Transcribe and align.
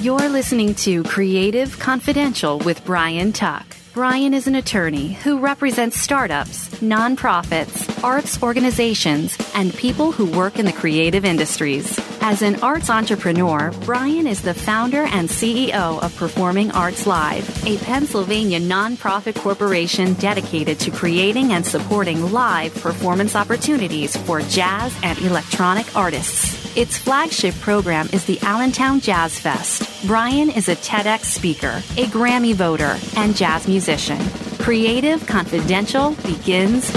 You're 0.00 0.28
listening 0.28 0.76
to 0.76 1.02
Creative 1.02 1.76
Confidential 1.80 2.60
with 2.60 2.84
Brian 2.84 3.32
Tuck. 3.32 3.66
Brian 3.94 4.32
is 4.32 4.46
an 4.46 4.54
attorney 4.54 5.14
who 5.14 5.40
represents 5.40 6.00
startups, 6.00 6.68
nonprofits, 6.76 8.04
arts 8.04 8.40
organizations, 8.40 9.36
and 9.56 9.74
people 9.74 10.12
who 10.12 10.26
work 10.26 10.60
in 10.60 10.66
the 10.66 10.72
creative 10.72 11.24
industries. 11.24 11.98
As 12.30 12.42
an 12.42 12.62
arts 12.62 12.90
entrepreneur, 12.90 13.72
Brian 13.86 14.26
is 14.26 14.42
the 14.42 14.52
founder 14.52 15.04
and 15.04 15.30
CEO 15.30 15.98
of 16.02 16.14
Performing 16.16 16.70
Arts 16.72 17.06
Live, 17.06 17.66
a 17.66 17.78
Pennsylvania 17.78 18.60
nonprofit 18.60 19.34
corporation 19.34 20.12
dedicated 20.12 20.78
to 20.80 20.90
creating 20.90 21.54
and 21.54 21.64
supporting 21.64 22.30
live 22.30 22.74
performance 22.82 23.34
opportunities 23.34 24.14
for 24.14 24.42
jazz 24.42 24.94
and 25.02 25.18
electronic 25.20 25.96
artists. 25.96 26.76
Its 26.76 26.98
flagship 26.98 27.54
program 27.62 28.10
is 28.12 28.26
the 28.26 28.38
Allentown 28.42 29.00
Jazz 29.00 29.40
Fest. 29.40 30.06
Brian 30.06 30.50
is 30.50 30.68
a 30.68 30.76
TEDx 30.76 31.24
speaker, 31.24 31.82
a 31.96 32.04
Grammy 32.10 32.52
voter, 32.52 32.98
and 33.16 33.34
jazz 33.34 33.66
musician. 33.66 34.20
Creative 34.58 35.26
Confidential 35.26 36.10
begins 36.26 36.92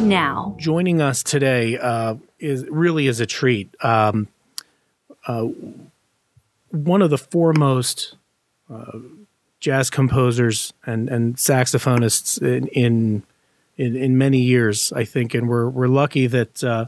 now. 0.00 0.56
Joining 0.58 1.00
us 1.00 1.22
today 1.22 1.76
uh, 1.78 2.14
is 2.42 2.66
really 2.68 3.06
is 3.06 3.20
a 3.20 3.26
treat. 3.26 3.74
Um, 3.84 4.28
uh, 5.26 5.48
one 6.70 7.02
of 7.02 7.10
the 7.10 7.18
foremost 7.18 8.16
uh, 8.70 8.98
jazz 9.60 9.90
composers 9.90 10.72
and, 10.84 11.08
and 11.08 11.36
saxophonists 11.36 12.42
in, 12.42 12.66
in, 12.68 13.22
in 13.76 13.96
in 13.96 14.18
many 14.18 14.38
years, 14.38 14.92
I 14.92 15.04
think, 15.04 15.34
and 15.34 15.48
we're 15.48 15.68
we're 15.68 15.88
lucky 15.88 16.26
that 16.26 16.62
uh, 16.62 16.86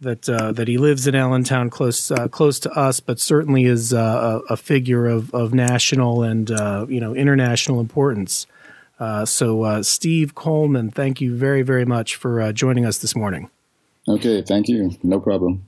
that 0.00 0.28
uh, 0.28 0.52
that 0.52 0.68
he 0.68 0.76
lives 0.76 1.06
in 1.06 1.14
Allentown, 1.14 1.70
close 1.70 2.10
uh, 2.10 2.28
close 2.28 2.58
to 2.60 2.70
us, 2.72 3.00
but 3.00 3.18
certainly 3.18 3.64
is 3.64 3.94
uh, 3.94 4.42
a, 4.48 4.52
a, 4.52 4.56
figure 4.56 5.06
of, 5.06 5.32
of 5.32 5.54
national 5.54 6.22
and 6.22 6.50
you 6.90 7.00
know 7.00 7.14
international 7.14 7.80
importance. 7.80 8.46
So, 9.24 9.82
Steve 9.82 10.34
Coleman, 10.34 10.90
thank 10.90 11.20
you 11.20 11.34
very 11.34 11.62
very 11.62 11.84
much 11.84 12.16
for 12.16 12.52
joining 12.52 12.84
us 12.84 12.98
this 12.98 13.16
morning. 13.16 13.50
Okay, 14.08 14.42
thank 14.42 14.68
you. 14.68 14.90
No 15.02 15.20
problem. 15.20 15.66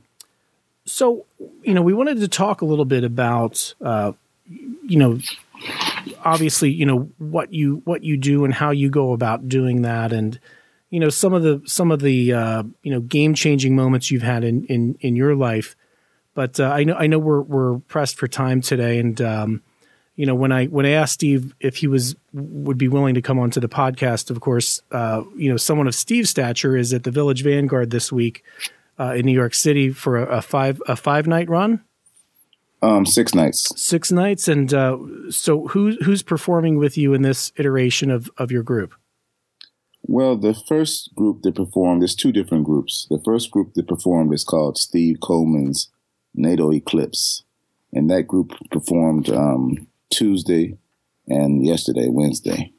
So, 0.84 1.26
you 1.62 1.74
know, 1.74 1.82
we 1.82 1.92
wanted 1.94 2.20
to 2.20 2.28
talk 2.28 2.60
a 2.60 2.64
little 2.64 2.84
bit 2.84 3.02
about 3.02 3.74
uh, 3.80 4.12
you 4.48 4.98
know 4.98 5.18
obviously 6.24 6.70
you 6.70 6.86
know 6.86 7.10
what 7.18 7.52
you 7.52 7.82
what 7.84 8.04
you 8.04 8.16
do 8.16 8.44
and 8.44 8.54
how 8.54 8.70
you 8.70 8.90
go 8.90 9.12
about 9.12 9.48
doing 9.48 9.82
that 9.82 10.12
and 10.12 10.38
you 10.90 11.00
know 11.00 11.08
some 11.08 11.32
of 11.32 11.42
the 11.42 11.60
some 11.66 11.90
of 11.90 12.00
the 12.00 12.32
uh, 12.32 12.62
you 12.82 12.92
know 12.92 13.00
game 13.00 13.34
changing 13.34 13.74
moments 13.74 14.10
you've 14.10 14.22
had 14.22 14.44
in 14.44 14.64
in 14.66 14.96
in 15.00 15.16
your 15.16 15.34
life. 15.34 15.76
But 16.34 16.60
uh, 16.60 16.68
I 16.68 16.84
know 16.84 16.94
I 16.94 17.06
know 17.06 17.18
we're 17.18 17.42
we're 17.42 17.78
pressed 17.80 18.16
for 18.16 18.28
time 18.28 18.60
today, 18.60 18.98
and 18.98 19.20
um, 19.20 19.62
you 20.16 20.26
know 20.26 20.34
when 20.34 20.50
I 20.50 20.66
when 20.66 20.86
I 20.86 20.90
asked 20.90 21.14
Steve 21.14 21.54
if 21.60 21.76
he 21.76 21.86
was 21.86 22.16
would 22.32 22.78
be 22.78 22.88
willing 22.88 23.14
to 23.14 23.22
come 23.22 23.38
onto 23.38 23.60
the 23.60 23.68
podcast, 23.68 24.30
of 24.30 24.40
course, 24.40 24.82
uh, 24.90 25.22
you 25.36 25.50
know 25.50 25.56
someone 25.56 25.86
of 25.86 25.94
Steve's 25.94 26.30
stature 26.30 26.76
is 26.76 26.92
at 26.92 27.04
the 27.04 27.10
Village 27.10 27.42
Vanguard 27.44 27.90
this 27.90 28.10
week 28.10 28.42
uh, 28.98 29.14
in 29.14 29.26
New 29.26 29.32
York 29.32 29.54
City 29.54 29.90
for 29.90 30.16
a, 30.16 30.38
a 30.38 30.42
five 30.42 30.82
a 30.88 30.96
five 30.96 31.26
night 31.26 31.48
run. 31.48 31.84
Um, 32.82 33.06
six 33.06 33.34
nights. 33.34 33.72
Six 33.80 34.12
nights, 34.12 34.48
and 34.48 34.72
uh, 34.72 34.98
so 35.30 35.68
who's 35.68 36.02
who's 36.04 36.22
performing 36.22 36.78
with 36.78 36.96
you 36.96 37.14
in 37.14 37.22
this 37.22 37.52
iteration 37.56 38.10
of 38.10 38.30
of 38.38 38.50
your 38.50 38.62
group? 38.62 38.94
Well, 40.08 40.36
the 40.36 40.54
first 40.54 41.14
group 41.14 41.42
that 41.42 41.56
performed, 41.56 42.02
there's 42.02 42.14
two 42.14 42.32
different 42.32 42.64
groups. 42.64 43.06
The 43.10 43.20
first 43.24 43.50
group 43.50 43.74
that 43.74 43.88
performed 43.88 44.32
is 44.32 44.44
called 44.44 44.78
Steve 44.78 45.16
Coleman's 45.20 45.90
Natal 46.34 46.72
Eclipse. 46.72 47.42
And 47.92 48.08
that 48.10 48.28
group 48.28 48.52
performed 48.70 49.30
um, 49.30 49.88
Tuesday 50.10 50.78
and 51.26 51.66
yesterday, 51.66 52.08
Wednesday. 52.08 52.72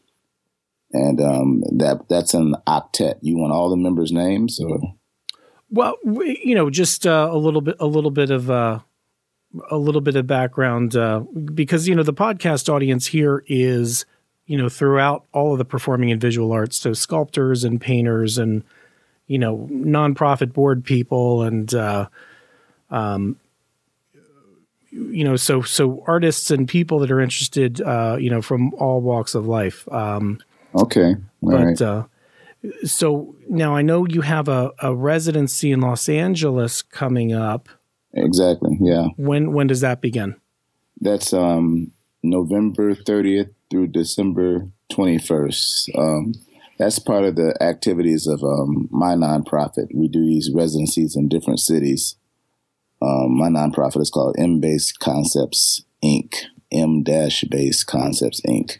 And 0.93 1.19
um, 1.19 1.63
that 1.77 2.07
that's 2.09 2.33
an 2.33 2.55
octet. 2.65 3.15
You 3.21 3.37
want 3.37 3.51
all 3.51 3.69
the 3.69 3.75
members' 3.75 4.11
names, 4.11 4.59
or? 4.59 4.79
Well, 5.69 5.97
you 6.05 6.55
know, 6.55 6.69
just 6.69 7.05
uh, 7.05 7.29
a 7.29 7.37
little 7.37 7.59
bit, 7.59 7.75
a 7.79 7.85
little 7.85 8.11
bit 8.11 8.29
of 8.29 8.49
uh, 8.49 8.79
a 9.69 9.77
little 9.77 9.99
bit 9.99 10.15
of 10.15 10.27
background, 10.27 10.95
uh, 10.95 11.19
because 11.53 11.89
you 11.89 11.95
know 11.95 12.03
the 12.03 12.13
podcast 12.13 12.69
audience 12.69 13.07
here 13.07 13.43
is 13.47 14.05
you 14.47 14.57
know, 14.57 14.69
throughout 14.69 15.25
all 15.33 15.51
of 15.51 15.57
the 15.57 15.65
performing 15.65 16.09
and 16.09 16.21
visual 16.21 16.51
arts. 16.53 16.77
So 16.77 16.93
sculptors 16.93 17.63
and 17.65 17.79
painters 17.79 18.37
and, 18.37 18.63
you 19.27 19.37
know, 19.37 19.67
nonprofit 19.69 20.53
board 20.53 20.85
people 20.85 21.43
and, 21.43 21.71
uh, 21.73 22.07
um, 22.89 23.35
you 24.97 25.23
know, 25.23 25.35
so 25.35 25.61
so 25.61 26.03
artists 26.07 26.51
and 26.51 26.67
people 26.67 26.99
that 26.99 27.11
are 27.11 27.21
interested, 27.21 27.81
uh, 27.81 28.17
you 28.19 28.29
know, 28.29 28.41
from 28.41 28.73
all 28.75 29.01
walks 29.01 29.35
of 29.35 29.45
life. 29.45 29.87
Um, 29.91 30.39
okay, 30.75 31.15
all 31.41 31.51
but 31.51 31.63
right. 31.63 31.81
uh, 31.81 32.03
so 32.83 33.35
now 33.49 33.75
I 33.75 33.81
know 33.81 34.05
you 34.07 34.21
have 34.21 34.47
a, 34.47 34.71
a 34.81 34.95
residency 34.95 35.71
in 35.71 35.81
Los 35.81 36.09
Angeles 36.09 36.81
coming 36.81 37.33
up. 37.33 37.69
Exactly. 38.13 38.77
Yeah. 38.81 39.07
When 39.17 39.53
when 39.53 39.67
does 39.67 39.81
that 39.81 40.01
begin? 40.01 40.35
That's 40.99 41.33
um, 41.33 41.91
November 42.23 42.95
thirtieth 42.95 43.49
through 43.69 43.87
December 43.87 44.69
21st. 44.91 45.97
Um, 45.97 46.33
that's 46.77 46.99
part 46.99 47.23
of 47.23 47.35
the 47.35 47.55
activities 47.61 48.27
of 48.27 48.43
um, 48.43 48.87
my 48.91 49.15
nonprofit. 49.15 49.87
We 49.93 50.07
do 50.07 50.21
these 50.21 50.51
residencies 50.53 51.15
in 51.15 51.27
different 51.27 51.59
cities. 51.59 52.15
Um, 53.01 53.37
my 53.37 53.49
nonprofit 53.49 54.01
is 54.01 54.09
called 54.09 54.35
M 54.37 54.59
Base 54.59 54.91
Concepts 54.91 55.83
Inc. 56.03 56.35
M 56.71 57.03
Dash 57.03 57.43
Base 57.43 57.83
Concepts 57.83 58.41
Inc. 58.41 58.77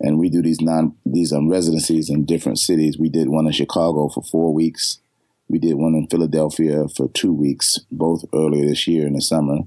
And 0.00 0.18
we 0.18 0.28
do 0.28 0.42
these 0.42 0.60
non 0.60 0.94
these 1.04 1.32
um, 1.32 1.48
residencies 1.48 2.10
in 2.10 2.24
different 2.24 2.58
cities. 2.58 2.98
We 2.98 3.08
did 3.08 3.28
one 3.28 3.46
in 3.46 3.52
Chicago 3.52 4.08
for 4.08 4.22
four 4.22 4.52
weeks. 4.52 5.00
We 5.48 5.58
did 5.58 5.74
one 5.74 5.94
in 5.94 6.08
Philadelphia 6.08 6.88
for 6.88 7.08
two 7.08 7.32
weeks, 7.32 7.78
both 7.90 8.24
earlier 8.34 8.66
this 8.66 8.86
year 8.88 9.06
in 9.06 9.12
the 9.12 9.20
summer 9.20 9.60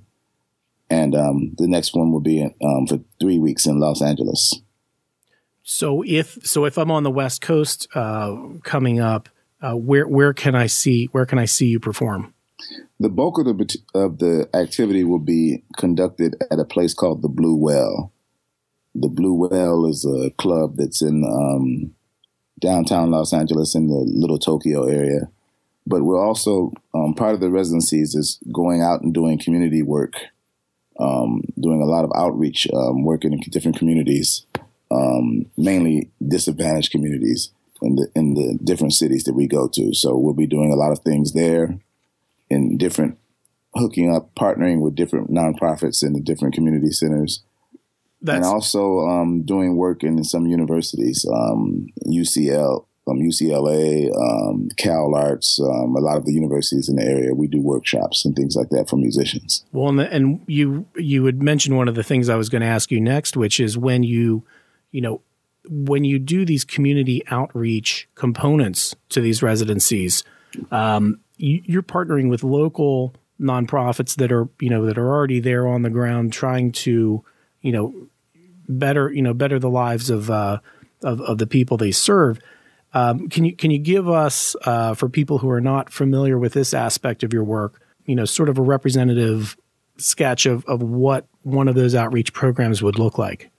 and 0.89 1.15
um, 1.15 1.55
the 1.57 1.67
next 1.67 1.95
one 1.95 2.11
will 2.11 2.19
be 2.19 2.43
um, 2.43 2.87
for 2.87 2.99
three 3.19 3.39
weeks 3.39 3.65
in 3.65 3.79
Los 3.79 4.01
Angeles. 4.01 4.59
So 5.63 6.03
if 6.05 6.39
so, 6.43 6.65
if 6.65 6.77
I'm 6.77 6.89
on 6.89 7.03
the 7.03 7.11
West 7.11 7.41
Coast 7.41 7.87
uh, 7.93 8.35
coming 8.63 8.99
up, 8.99 9.29
uh, 9.61 9.73
where 9.73 10.07
where 10.07 10.33
can 10.33 10.55
I 10.55 10.65
see 10.65 11.05
where 11.07 11.25
can 11.25 11.37
I 11.37 11.45
see 11.45 11.67
you 11.67 11.79
perform? 11.79 12.33
The 12.99 13.09
bulk 13.09 13.39
of 13.39 13.45
the 13.45 13.77
of 13.93 14.19
the 14.19 14.49
activity 14.53 15.03
will 15.03 15.19
be 15.19 15.63
conducted 15.77 16.35
at 16.51 16.59
a 16.59 16.65
place 16.65 16.93
called 16.93 17.21
the 17.21 17.29
Blue 17.29 17.55
Whale. 17.55 18.11
The 18.93 19.07
Blue 19.07 19.33
Whale 19.33 19.85
is 19.85 20.05
a 20.05 20.31
club 20.31 20.75
that's 20.75 21.01
in 21.01 21.23
um, 21.23 21.95
downtown 22.59 23.11
Los 23.11 23.31
Angeles 23.31 23.75
in 23.75 23.87
the 23.87 24.03
Little 24.05 24.39
Tokyo 24.39 24.85
area. 24.85 25.29
But 25.87 26.03
we're 26.03 26.23
also 26.23 26.73
um, 26.93 27.13
part 27.13 27.33
of 27.33 27.39
the 27.39 27.49
residencies 27.49 28.15
is 28.15 28.37
going 28.53 28.81
out 28.81 29.01
and 29.01 29.13
doing 29.13 29.39
community 29.39 29.81
work 29.81 30.15
um, 30.99 31.41
doing 31.59 31.81
a 31.81 31.85
lot 31.85 32.03
of 32.03 32.11
outreach, 32.15 32.67
um, 32.73 33.03
working 33.03 33.33
in 33.33 33.39
different 33.39 33.77
communities, 33.77 34.45
um, 34.91 35.45
mainly 35.57 36.11
disadvantaged 36.27 36.91
communities 36.91 37.51
in 37.81 37.95
the 37.95 38.07
in 38.15 38.33
the 38.33 38.59
different 38.63 38.93
cities 38.93 39.23
that 39.23 39.33
we 39.33 39.47
go 39.47 39.67
to. 39.69 39.93
So 39.93 40.17
we'll 40.17 40.33
be 40.33 40.47
doing 40.47 40.71
a 40.71 40.75
lot 40.75 40.91
of 40.91 40.99
things 40.99 41.33
there, 41.33 41.79
in 42.49 42.77
different 42.77 43.17
hooking 43.75 44.13
up, 44.13 44.33
partnering 44.35 44.81
with 44.81 44.95
different 44.95 45.31
nonprofits 45.31 46.03
in 46.03 46.13
the 46.13 46.21
different 46.21 46.53
community 46.53 46.91
centers. 46.91 47.43
That's- 48.21 48.45
and 48.45 48.53
also 48.53 48.99
um, 49.01 49.43
doing 49.43 49.77
work 49.77 50.03
in 50.03 50.23
some 50.23 50.45
universities, 50.45 51.25
UCL, 52.05 52.75
um, 52.75 52.85
um, 53.07 53.19
UCLA, 53.19 54.09
um, 54.15 54.69
Cal 54.77 55.15
Arts, 55.15 55.59
um, 55.59 55.95
a 55.95 55.99
lot 55.99 56.17
of 56.17 56.25
the 56.25 56.33
universities 56.33 56.89
in 56.89 56.97
the 56.97 57.03
area. 57.03 57.33
We 57.33 57.47
do 57.47 57.61
workshops 57.61 58.25
and 58.25 58.35
things 58.35 58.55
like 58.55 58.69
that 58.69 58.89
for 58.89 58.97
musicians. 58.97 59.65
Well, 59.71 59.89
and, 59.89 59.99
the, 59.99 60.13
and 60.13 60.41
you 60.47 60.85
you 60.95 61.25
had 61.25 61.41
mentioned 61.41 61.77
one 61.77 61.87
of 61.87 61.95
the 61.95 62.03
things 62.03 62.29
I 62.29 62.35
was 62.35 62.49
going 62.49 62.61
to 62.61 62.67
ask 62.67 62.91
you 62.91 62.99
next, 62.99 63.37
which 63.37 63.59
is 63.59 63.77
when 63.77 64.03
you, 64.03 64.43
you 64.91 65.01
know, 65.01 65.21
when 65.67 66.03
you 66.03 66.19
do 66.19 66.45
these 66.45 66.63
community 66.63 67.23
outreach 67.29 68.07
components 68.15 68.95
to 69.09 69.21
these 69.21 69.41
residencies, 69.41 70.23
um, 70.71 71.19
you're 71.39 71.83
partnering 71.83 72.29
with 72.29 72.43
local 72.43 73.15
nonprofits 73.39 74.15
that 74.15 74.31
are 74.31 74.47
you 74.59 74.69
know 74.69 74.85
that 74.85 74.97
are 74.97 75.07
already 75.07 75.39
there 75.39 75.67
on 75.67 75.81
the 75.81 75.89
ground 75.89 76.33
trying 76.33 76.71
to 76.71 77.23
you 77.61 77.71
know 77.71 77.93
better 78.67 79.11
you 79.11 79.21
know 79.21 79.33
better 79.33 79.57
the 79.57 79.69
lives 79.69 80.09
of 80.09 80.29
uh, 80.29 80.59
of, 81.01 81.21
of 81.21 81.37
the 81.37 81.47
people 81.47 81.77
they 81.77 81.91
serve 81.91 82.39
um, 82.93 83.29
can 83.29 83.45
you 83.45 83.55
can 83.55 83.71
you 83.71 83.77
give 83.77 84.09
us, 84.09 84.55
uh, 84.65 84.93
for 84.95 85.09
people 85.09 85.37
who 85.37 85.49
are 85.49 85.61
not 85.61 85.91
familiar 85.91 86.37
with 86.37 86.53
this 86.53 86.73
aspect 86.73 87.23
of 87.23 87.33
your 87.33 87.43
work, 87.43 87.81
you 88.05 88.15
know, 88.15 88.25
sort 88.25 88.49
of 88.49 88.57
a 88.57 88.63
representative 88.63 89.55
sketch 89.97 90.45
of, 90.45 90.65
of 90.65 90.81
what 90.81 91.27
one 91.43 91.67
of 91.67 91.75
those 91.75 91.93
outreach 91.93 92.33
programs 92.33 92.81
would 92.81 92.97
look 92.97 93.17
like? 93.17 93.51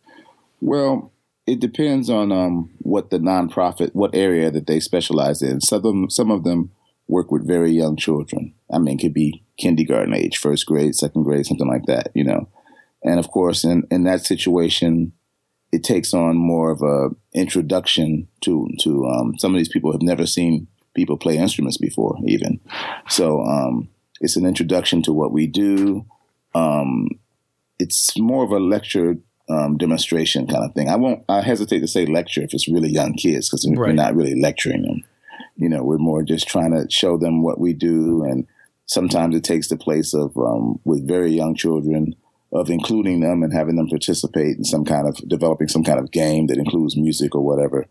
Well, 0.61 1.13
it 1.47 1.61
depends 1.61 2.11
on 2.11 2.33
um, 2.33 2.71
what 2.79 3.11
the 3.11 3.19
nonprofit, 3.19 3.95
what 3.95 4.15
area 4.15 4.51
that 4.51 4.67
they 4.67 4.81
specialize 4.81 5.43
in. 5.43 5.61
Some 5.61 5.77
of 5.77 5.83
them, 5.83 6.11
some 6.11 6.31
of 6.31 6.43
them 6.43 6.71
work 7.11 7.31
with 7.31 7.47
very 7.47 7.73
young 7.73 7.97
children. 7.97 8.55
I 8.73 8.79
mean, 8.79 8.99
it 8.99 9.03
could 9.03 9.15
be 9.15 9.43
kindergarten 9.59 10.15
age, 10.15 10.39
first 10.39 10.65
grade, 10.67 10.95
second 10.95 11.25
grade, 11.25 11.47
something 11.47 11.69
like 11.69 11.87
that. 11.87 12.11
You 12.15 12.25
know, 12.25 12.49
And 13.03 13.19
of 13.19 13.31
course, 13.31 13.65
in, 13.65 13.87
in 13.91 14.05
that 14.05 14.25
situation, 14.25 15.13
it 15.73 15.85
takes 15.85 16.15
on 16.15 16.37
more 16.37 16.71
of 16.71 16.83
a 16.83 17.11
introduction 17.33 18.29
to 18.43 18.69
to 18.81 19.07
um, 19.07 19.39
some 19.39 19.55
of 19.55 19.59
these 19.59 19.69
people 19.69 19.93
have 19.93 20.03
never 20.03 20.27
seen 20.27 20.67
people 20.95 21.17
play 21.17 21.37
instruments 21.37 21.79
before, 21.79 22.17
even. 22.27 22.61
So 23.09 23.43
um, 23.43 23.89
it's 24.21 24.37
an 24.37 24.47
introduction 24.47 25.03
to 25.03 25.13
what 25.13 25.33
we 25.33 25.47
do. 25.47 26.05
Um, 26.55 27.09
it's 27.79 28.19
more 28.19 28.45
of 28.45 28.51
a 28.51 28.59
lecture 28.59 29.17
um, 29.49 29.77
demonstration 29.79 30.47
kind 30.47 30.65
of 30.65 30.75
thing. 30.75 30.89
I 30.89 30.97
won't. 30.97 31.25
I 31.29 31.41
hesitate 31.41 31.81
to 31.81 31.89
say 31.89 32.07
lecture 32.07 32.43
if 32.43 32.53
it's 32.53 32.69
really 32.69 32.91
young 32.91 33.15
kids 33.15 33.49
because 33.49 33.67
right. 33.67 33.79
we're 33.79 33.93
not 33.93 34.15
really 34.15 34.41
lecturing 34.41 34.83
them. 34.83 35.05
You 35.57 35.69
know, 35.69 35.83
we're 35.83 35.99
more 35.99 36.23
just 36.23 36.49
trying 36.49 36.73
to 36.73 36.91
show 36.91 37.17
them 37.17 37.43
what 37.43 37.61
we 37.61 37.73
do, 37.73 38.25
and 38.25 38.47
sometimes 38.87 39.35
it 39.37 39.45
takes 39.45 39.69
the 39.69 39.77
place 39.77 40.15
of 40.15 40.37
um, 40.37 40.81
with 40.85 41.07
very 41.07 41.31
young 41.31 41.55
children 41.55 42.15
of 42.53 42.69
including 42.69 43.21
them 43.21 43.43
and 43.43 43.53
having 43.53 43.77
them 43.77 43.89
participate 43.89 44.57
in 44.57 44.65
some 44.65 44.85
kind 44.85 45.07
of 45.07 45.17
developing 45.29 45.69
some 45.69 45.85
kind 45.85 46.01
of 46.01 46.11
game 46.11 46.49
that 46.49 46.59
includes 46.59 46.97
music 46.97 47.35
or 47.35 47.45
whatever, 47.45 47.87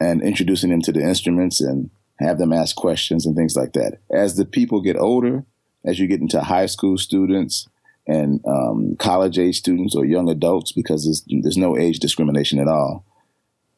and 0.00 0.22
introducing 0.22 0.70
them 0.70 0.80
to 0.80 0.92
the 0.92 1.02
instruments 1.02 1.60
and 1.60 1.90
have 2.18 2.38
them 2.38 2.52
ask 2.52 2.76
questions 2.76 3.26
and 3.26 3.36
things 3.36 3.56
like 3.56 3.72
that. 3.72 3.98
As 4.10 4.36
the 4.36 4.44
people 4.44 4.80
get 4.80 4.96
older, 4.96 5.44
as 5.84 5.98
you 5.98 6.06
get 6.06 6.20
into 6.20 6.40
high 6.40 6.66
school 6.66 6.96
students 6.96 7.68
and 8.06 8.40
um, 8.46 8.96
college 8.98 9.38
age 9.38 9.58
students 9.58 9.94
or 9.94 10.04
young 10.04 10.30
adults, 10.30 10.72
because 10.72 11.04
there's, 11.04 11.24
there's 11.42 11.56
no 11.56 11.76
age 11.76 11.98
discrimination 11.98 12.58
at 12.58 12.68
all, 12.68 13.04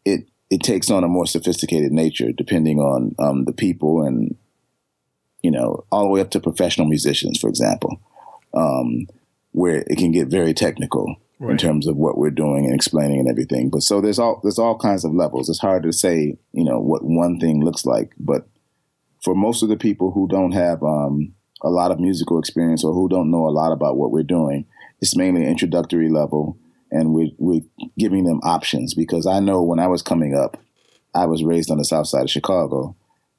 it 0.04 0.28
it 0.50 0.62
takes 0.62 0.90
on 0.90 1.04
a 1.04 1.08
more 1.08 1.26
sophisticated 1.26 1.92
nature 1.92 2.32
depending 2.32 2.78
on 2.78 3.14
um, 3.18 3.44
the 3.44 3.52
people 3.52 4.02
and 4.02 4.36
you 5.42 5.50
know 5.50 5.84
all 5.90 6.02
the 6.02 6.08
way 6.08 6.20
up 6.20 6.30
to 6.30 6.40
professional 6.40 6.86
musicians, 6.86 7.38
for 7.38 7.48
example, 7.48 8.00
um, 8.54 9.06
where 9.52 9.84
it 9.86 9.98
can 9.98 10.12
get 10.12 10.28
very 10.28 10.54
technical. 10.54 11.16
Right. 11.38 11.50
in 11.50 11.58
terms 11.58 11.86
of 11.86 11.98
what 11.98 12.16
we're 12.16 12.30
doing 12.30 12.64
and 12.64 12.74
explaining 12.74 13.20
and 13.20 13.28
everything. 13.28 13.68
But 13.68 13.82
so 13.82 14.00
there's 14.00 14.18
all 14.18 14.40
there's 14.42 14.58
all 14.58 14.78
kinds 14.78 15.04
of 15.04 15.12
levels. 15.12 15.50
It's 15.50 15.58
hard 15.58 15.82
to 15.82 15.92
say, 15.92 16.38
you 16.54 16.64
know, 16.64 16.80
what 16.80 17.04
one 17.04 17.38
thing 17.38 17.62
looks 17.62 17.84
like. 17.84 18.12
But 18.18 18.48
for 19.22 19.34
most 19.34 19.62
of 19.62 19.68
the 19.68 19.76
people 19.76 20.12
who 20.12 20.28
don't 20.28 20.52
have 20.52 20.82
um, 20.82 21.34
a 21.62 21.68
lot 21.68 21.90
of 21.90 22.00
musical 22.00 22.38
experience 22.38 22.84
or 22.84 22.94
who 22.94 23.08
don't 23.08 23.30
know 23.30 23.46
a 23.46 23.50
lot 23.50 23.72
about 23.72 23.98
what 23.98 24.12
we're 24.12 24.22
doing, 24.22 24.64
it's 25.00 25.16
mainly 25.16 25.44
introductory 25.44 26.08
level, 26.08 26.56
and 26.90 27.12
we're, 27.12 27.30
we're 27.38 27.62
giving 27.98 28.24
them 28.24 28.40
options 28.42 28.94
because 28.94 29.26
I 29.26 29.40
know 29.40 29.62
when 29.62 29.78
I 29.78 29.88
was 29.88 30.02
coming 30.02 30.34
up, 30.34 30.56
I 31.14 31.26
was 31.26 31.44
raised 31.44 31.70
on 31.70 31.78
the 31.78 31.84
south 31.84 32.08
side 32.08 32.24
of 32.24 32.30
Chicago, 32.30 32.94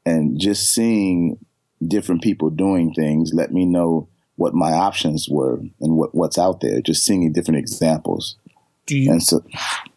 and 0.05 0.39
just 0.39 0.73
seeing 0.73 1.37
different 1.85 2.23
people 2.23 2.49
doing 2.49 2.93
things 2.93 3.33
let 3.33 3.51
me 3.51 3.65
know 3.65 4.09
what 4.35 4.53
my 4.53 4.71
options 4.71 5.27
were 5.29 5.59
and 5.81 5.97
what, 5.97 6.13
what's 6.15 6.37
out 6.37 6.61
there, 6.61 6.81
just 6.81 7.03
seeing 7.03 7.31
different 7.31 7.59
examples. 7.59 8.35
Do 8.85 8.97
you, 8.97 9.19
so, 9.19 9.43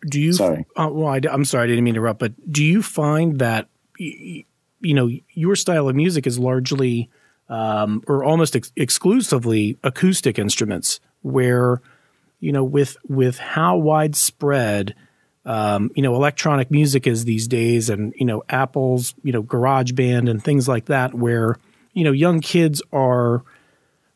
do 0.08 0.20
you, 0.20 0.32
sorry. 0.32 0.67
Uh, 0.76 0.88
well, 0.91 1.08
I, 1.08 1.20
am 1.31 1.44
sorry, 1.44 1.64
I 1.64 1.67
didn't 1.69 1.85
mean 1.85 1.94
to 1.94 2.00
interrupt, 2.00 2.19
but 2.19 2.32
do 2.50 2.64
you 2.64 2.82
find 2.82 3.38
that, 3.38 3.69
you 3.99 4.44
know, 4.82 5.11
your 5.32 5.55
style 5.56 5.88
of 5.88 5.94
music 5.94 6.26
is 6.26 6.38
largely 6.38 7.08
um, 7.49 8.03
or 8.06 8.25
almost 8.25 8.56
ex- 8.56 8.73
exclusively 8.76 9.76
acoustic 9.82 10.38
instruments 10.38 11.00
where, 11.23 11.82
you 12.40 12.52
know, 12.52 12.64
with, 12.64 12.96
with 13.08 13.38
how 13.38 13.76
widespread, 13.76 14.94
um, 15.44 15.90
you 15.94 16.02
know, 16.02 16.14
electronic 16.14 16.70
music 16.70 17.06
is 17.06 17.25
these 17.25 17.46
days 17.48 17.88
and, 17.88 18.12
you 18.16 18.26
know, 18.26 18.42
Apple's, 18.48 19.14
you 19.22 19.32
know, 19.32 19.42
GarageBand 19.42 20.28
and 20.28 20.42
things 20.42 20.66
like 20.69 20.87
that, 20.87 21.14
where, 21.14 21.56
you 21.92 22.04
know, 22.04 22.12
young 22.12 22.40
kids 22.40 22.82
are, 22.92 23.42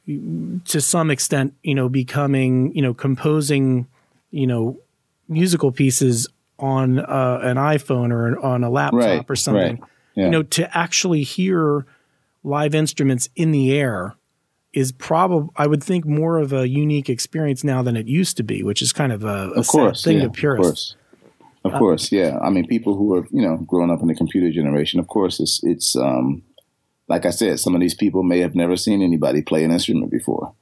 to 0.06 0.80
some 0.80 1.10
extent, 1.10 1.54
you 1.62 1.74
know, 1.74 1.88
becoming, 1.88 2.74
you 2.74 2.82
know, 2.82 2.92
composing, 2.92 3.86
you 4.30 4.46
know, 4.46 4.78
musical 5.28 5.72
pieces 5.72 6.28
on 6.58 6.98
uh, 6.98 7.40
an 7.42 7.56
iPhone 7.56 8.12
or 8.12 8.38
on 8.38 8.62
a 8.64 8.70
laptop 8.70 9.00
right, 9.00 9.24
or 9.28 9.34
something. 9.34 9.80
Right. 9.80 9.90
Yeah. 10.14 10.24
You 10.26 10.30
know, 10.30 10.42
to 10.42 10.76
actually 10.76 11.22
hear 11.22 11.86
live 12.42 12.74
instruments 12.74 13.30
in 13.34 13.50
the 13.50 13.72
air 13.72 14.14
is 14.76 14.92
probably, 14.92 15.48
I 15.56 15.66
would 15.66 15.82
think, 15.82 16.04
more 16.04 16.38
of 16.38 16.52
a 16.52 16.68
unique 16.68 17.08
experience 17.08 17.64
now 17.64 17.82
than 17.82 17.96
it 17.96 18.06
used 18.06 18.36
to 18.36 18.42
be, 18.42 18.62
which 18.62 18.82
is 18.82 18.92
kind 18.92 19.12
of 19.12 19.24
a, 19.24 19.50
a 19.54 19.60
of 19.60 19.66
course, 19.66 20.02
thing 20.04 20.18
yeah, 20.18 20.24
to 20.24 20.30
purists. 20.30 20.62
Of 20.62 20.70
course. 20.70 20.96
Of 21.64 21.74
uh, 21.74 21.78
course, 21.78 22.12
yeah. 22.12 22.38
I 22.40 22.50
mean, 22.50 22.66
people 22.66 22.94
who 22.94 23.14
are, 23.14 23.26
you 23.30 23.42
know, 23.42 23.56
growing 23.58 23.90
up 23.90 24.02
in 24.02 24.08
the 24.08 24.14
computer 24.14 24.50
generation, 24.50 25.00
of 25.00 25.08
course, 25.08 25.40
it's, 25.40 25.60
it's, 25.62 25.96
um, 25.96 26.42
like 27.08 27.26
I 27.26 27.30
said, 27.30 27.60
some 27.60 27.74
of 27.74 27.82
these 27.82 27.94
people 27.94 28.22
may 28.22 28.40
have 28.40 28.54
never 28.54 28.76
seen 28.76 29.02
anybody 29.02 29.42
play 29.42 29.62
an 29.64 29.70
instrument 29.70 30.10
before, 30.10 30.54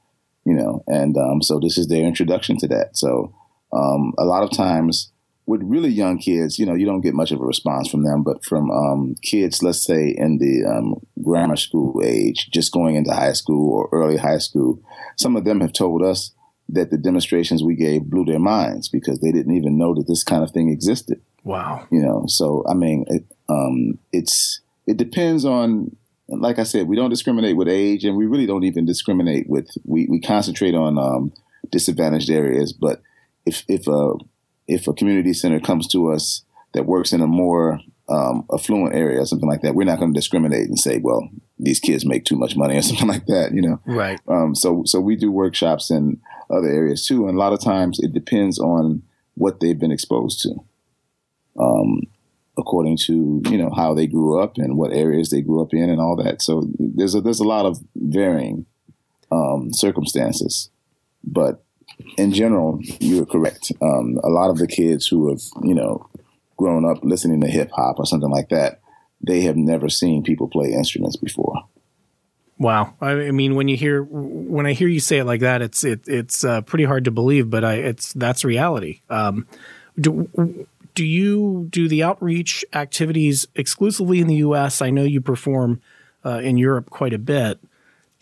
you 0.45 0.53
know, 0.53 0.83
and 0.87 1.15
um, 1.17 1.41
so 1.41 1.59
this 1.59 1.77
is 1.77 1.87
their 1.87 2.05
introduction 2.05 2.57
to 2.57 2.67
that. 2.67 2.97
So 2.97 3.33
um, 3.71 4.13
a 4.17 4.25
lot 4.25 4.43
of 4.43 4.51
times 4.51 5.12
with 5.45 5.61
really 5.63 5.89
young 5.89 6.17
kids, 6.17 6.57
you 6.57 6.65
know, 6.65 6.73
you 6.73 6.85
don't 6.85 7.01
get 7.01 7.13
much 7.13 7.31
of 7.31 7.41
a 7.41 7.45
response 7.45 7.89
from 7.89 8.03
them, 8.03 8.23
but 8.23 8.45
from 8.45 8.71
um, 8.71 9.15
kids, 9.21 9.61
let's 9.61 9.85
say 9.85 10.13
in 10.17 10.37
the 10.37 10.63
um, 10.65 10.95
grammar 11.21 11.57
school 11.57 12.01
age, 12.03 12.49
just 12.51 12.71
going 12.71 12.95
into 12.95 13.11
high 13.11 13.33
school 13.33 13.73
or 13.73 13.89
early 13.91 14.17
high 14.17 14.37
school, 14.37 14.81
some 15.17 15.35
of 15.35 15.43
them 15.43 15.59
have 15.59 15.73
told 15.73 16.01
us 16.01 16.31
that 16.69 16.91
the 16.91 16.97
demonstrations 16.97 17.61
we 17.61 17.75
gave 17.75 18.03
blew 18.03 18.23
their 18.23 18.39
minds 18.39 18.87
because 18.87 19.19
they 19.19 19.31
didn't 19.31 19.55
even 19.55 19.77
know 19.77 19.93
that 19.93 20.07
this 20.07 20.23
kind 20.23 20.43
of 20.43 20.51
thing 20.51 20.69
existed. 20.69 21.21
Wow. 21.43 21.85
You 21.91 21.99
know, 21.99 22.23
so 22.27 22.63
I 22.69 22.73
mean, 22.73 23.05
it, 23.09 23.25
um, 23.49 23.99
it's 24.13 24.61
it 24.87 24.95
depends 24.95 25.43
on 25.43 25.95
like 26.29 26.57
I 26.57 26.63
said, 26.63 26.87
we 26.87 26.95
don't 26.95 27.09
discriminate 27.09 27.57
with 27.57 27.67
age, 27.67 28.05
and 28.05 28.15
we 28.15 28.25
really 28.25 28.45
don't 28.45 28.63
even 28.63 28.85
discriminate 28.85 29.49
with. 29.49 29.67
We, 29.83 30.07
we 30.09 30.19
concentrate 30.21 30.73
on 30.73 30.97
um, 30.97 31.33
disadvantaged 31.69 32.29
areas, 32.29 32.73
but 32.73 33.01
if 33.45 33.63
if 33.67 33.87
a 33.87 34.13
if 34.67 34.87
a 34.87 34.93
community 34.93 35.33
center 35.33 35.59
comes 35.59 35.87
to 35.89 36.11
us 36.11 36.43
that 36.73 36.85
works 36.85 37.13
in 37.13 37.21
a 37.21 37.27
more 37.27 37.79
um, 38.09 38.45
affluent 38.53 38.95
area 38.95 39.21
or 39.21 39.25
something 39.25 39.49
like 39.49 39.61
that, 39.61 39.75
we're 39.75 39.85
not 39.85 39.99
going 39.99 40.13
to 40.13 40.17
discriminate 40.17 40.67
and 40.67 40.79
say, 40.79 40.99
well, 40.99 41.29
these 41.59 41.79
kids 41.79 42.05
make 42.05 42.25
too 42.25 42.35
much 42.35 42.55
money 42.55 42.77
or 42.77 42.81
something 42.83 43.07
like 43.07 43.25
that, 43.27 43.53
you 43.53 43.61
know. 43.61 43.79
Right. 43.85 44.19
Um, 44.27 44.55
so 44.55 44.83
so 44.85 44.99
we 44.99 45.15
do 45.15 45.31
workshops 45.31 45.89
in 45.89 46.19
other 46.49 46.67
areas 46.67 47.05
too, 47.05 47.27
and 47.27 47.35
a 47.35 47.39
lot 47.39 47.53
of 47.53 47.61
times 47.61 47.99
it 47.99 48.13
depends 48.13 48.59
on 48.59 49.03
what 49.35 49.59
they've 49.59 49.79
been 49.79 49.91
exposed 49.91 50.41
to. 50.41 50.55
Um, 51.59 52.01
according 52.57 52.97
to 52.97 53.41
you 53.45 53.57
know 53.57 53.71
how 53.75 53.93
they 53.93 54.07
grew 54.07 54.39
up 54.39 54.57
and 54.57 54.77
what 54.77 54.93
areas 54.93 55.29
they 55.29 55.41
grew 55.41 55.61
up 55.61 55.73
in 55.73 55.89
and 55.89 55.99
all 55.99 56.15
that. 56.15 56.41
So 56.41 56.67
there's 56.79 57.15
a 57.15 57.21
there's 57.21 57.39
a 57.39 57.47
lot 57.47 57.65
of 57.65 57.79
varying 57.95 58.65
um, 59.31 59.73
circumstances, 59.73 60.69
but 61.23 61.63
in 62.17 62.31
general, 62.33 62.79
you're 62.99 63.25
correct. 63.25 63.71
Um, 63.81 64.19
a 64.23 64.29
lot 64.29 64.49
of 64.49 64.57
the 64.57 64.67
kids 64.67 65.07
who 65.07 65.29
have 65.29 65.41
you 65.63 65.73
know 65.73 66.09
grown 66.57 66.85
up 66.85 67.03
listening 67.03 67.41
to 67.41 67.47
hip 67.47 67.71
hop 67.71 67.99
or 67.99 68.05
something 68.05 68.29
like 68.29 68.49
that, 68.49 68.79
they 69.21 69.41
have 69.41 69.57
never 69.57 69.89
seen 69.89 70.23
people 70.23 70.47
play 70.47 70.71
instruments 70.71 71.15
before. 71.15 71.63
Wow, 72.59 72.93
I 73.01 73.31
mean, 73.31 73.55
when 73.55 73.67
you 73.67 73.75
hear 73.75 74.03
when 74.03 74.65
I 74.65 74.73
hear 74.73 74.87
you 74.87 74.99
say 74.99 75.17
it 75.17 75.25
like 75.25 75.41
that, 75.41 75.61
it's 75.61 75.83
it, 75.83 76.07
it's 76.07 76.43
uh, 76.43 76.61
pretty 76.61 76.85
hard 76.85 77.05
to 77.05 77.11
believe, 77.11 77.49
but 77.49 77.63
I 77.63 77.75
it's 77.75 78.13
that's 78.13 78.45
reality. 78.45 79.01
Um, 79.09 79.47
do, 79.99 80.29
do 80.95 81.05
you 81.05 81.67
do 81.69 81.87
the 81.87 82.03
outreach 82.03 82.63
activities 82.73 83.47
exclusively 83.55 84.19
in 84.19 84.27
the 84.27 84.35
U.S.? 84.35 84.81
I 84.81 84.91
know 84.91 85.03
you 85.03 85.21
perform 85.21 85.81
uh, 86.23 86.39
in 86.43 86.57
Europe 86.57 86.89
quite 86.89 87.13
a 87.13 87.17
bit. 87.17 87.59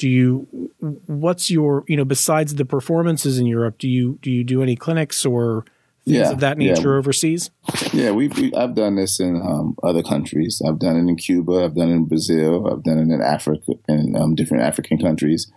Do 0.02 0.10
you? 0.10 0.72
What's 1.06 1.52
your 1.52 1.84
you 1.88 1.96
know 1.96 2.06
besides 2.06 2.56
the 2.56 2.66
performances 2.66 3.38
in 3.38 3.46
Europe? 3.46 3.78
Do 3.78 3.88
you 3.88 4.18
do 4.24 4.32
you 4.32 4.44
do 4.44 4.64
any 4.64 4.76
clinics 4.76 5.28
or 5.28 5.64
things 6.06 6.18
yeah, 6.18 6.32
of 6.32 6.40
that 6.40 6.58
nature 6.58 6.94
yeah. 6.94 6.98
overseas? 6.98 7.52
Yeah, 7.94 8.10
we, 8.10 8.30
we 8.30 8.52
I've 8.56 8.74
done 8.74 8.96
this 8.96 9.20
in 9.20 9.36
um, 9.36 9.76
other 9.84 10.02
countries. 10.02 10.60
I've 10.68 10.80
done 10.80 10.96
it 10.96 11.08
in 11.08 11.16
Cuba. 11.18 11.66
I've 11.66 11.76
done 11.76 11.90
it 11.90 11.94
in 11.94 12.06
Brazil. 12.06 12.68
I've 12.68 12.84
done 12.84 12.98
it 12.98 13.14
in 13.14 13.22
Africa 13.22 13.74
in 13.88 14.16
um, 14.16 14.34
different 14.34 14.64
African 14.64 14.98
countries, 14.98 15.52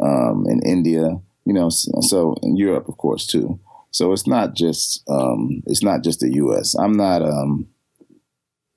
um, 0.00 0.44
in 0.48 0.60
India. 0.64 1.20
You 1.44 1.52
know, 1.52 1.68
so 1.68 2.36
in 2.44 2.56
Europe, 2.56 2.88
of 2.88 2.96
course, 2.96 3.26
too. 3.26 3.58
So 3.90 4.12
it's 4.12 4.28
not 4.28 4.54
just 4.54 5.02
um, 5.10 5.64
it's 5.66 5.82
not 5.82 6.04
just 6.04 6.20
the 6.20 6.32
U.S. 6.34 6.76
I'm 6.76 6.92
not 6.92 7.22
um, 7.22 7.66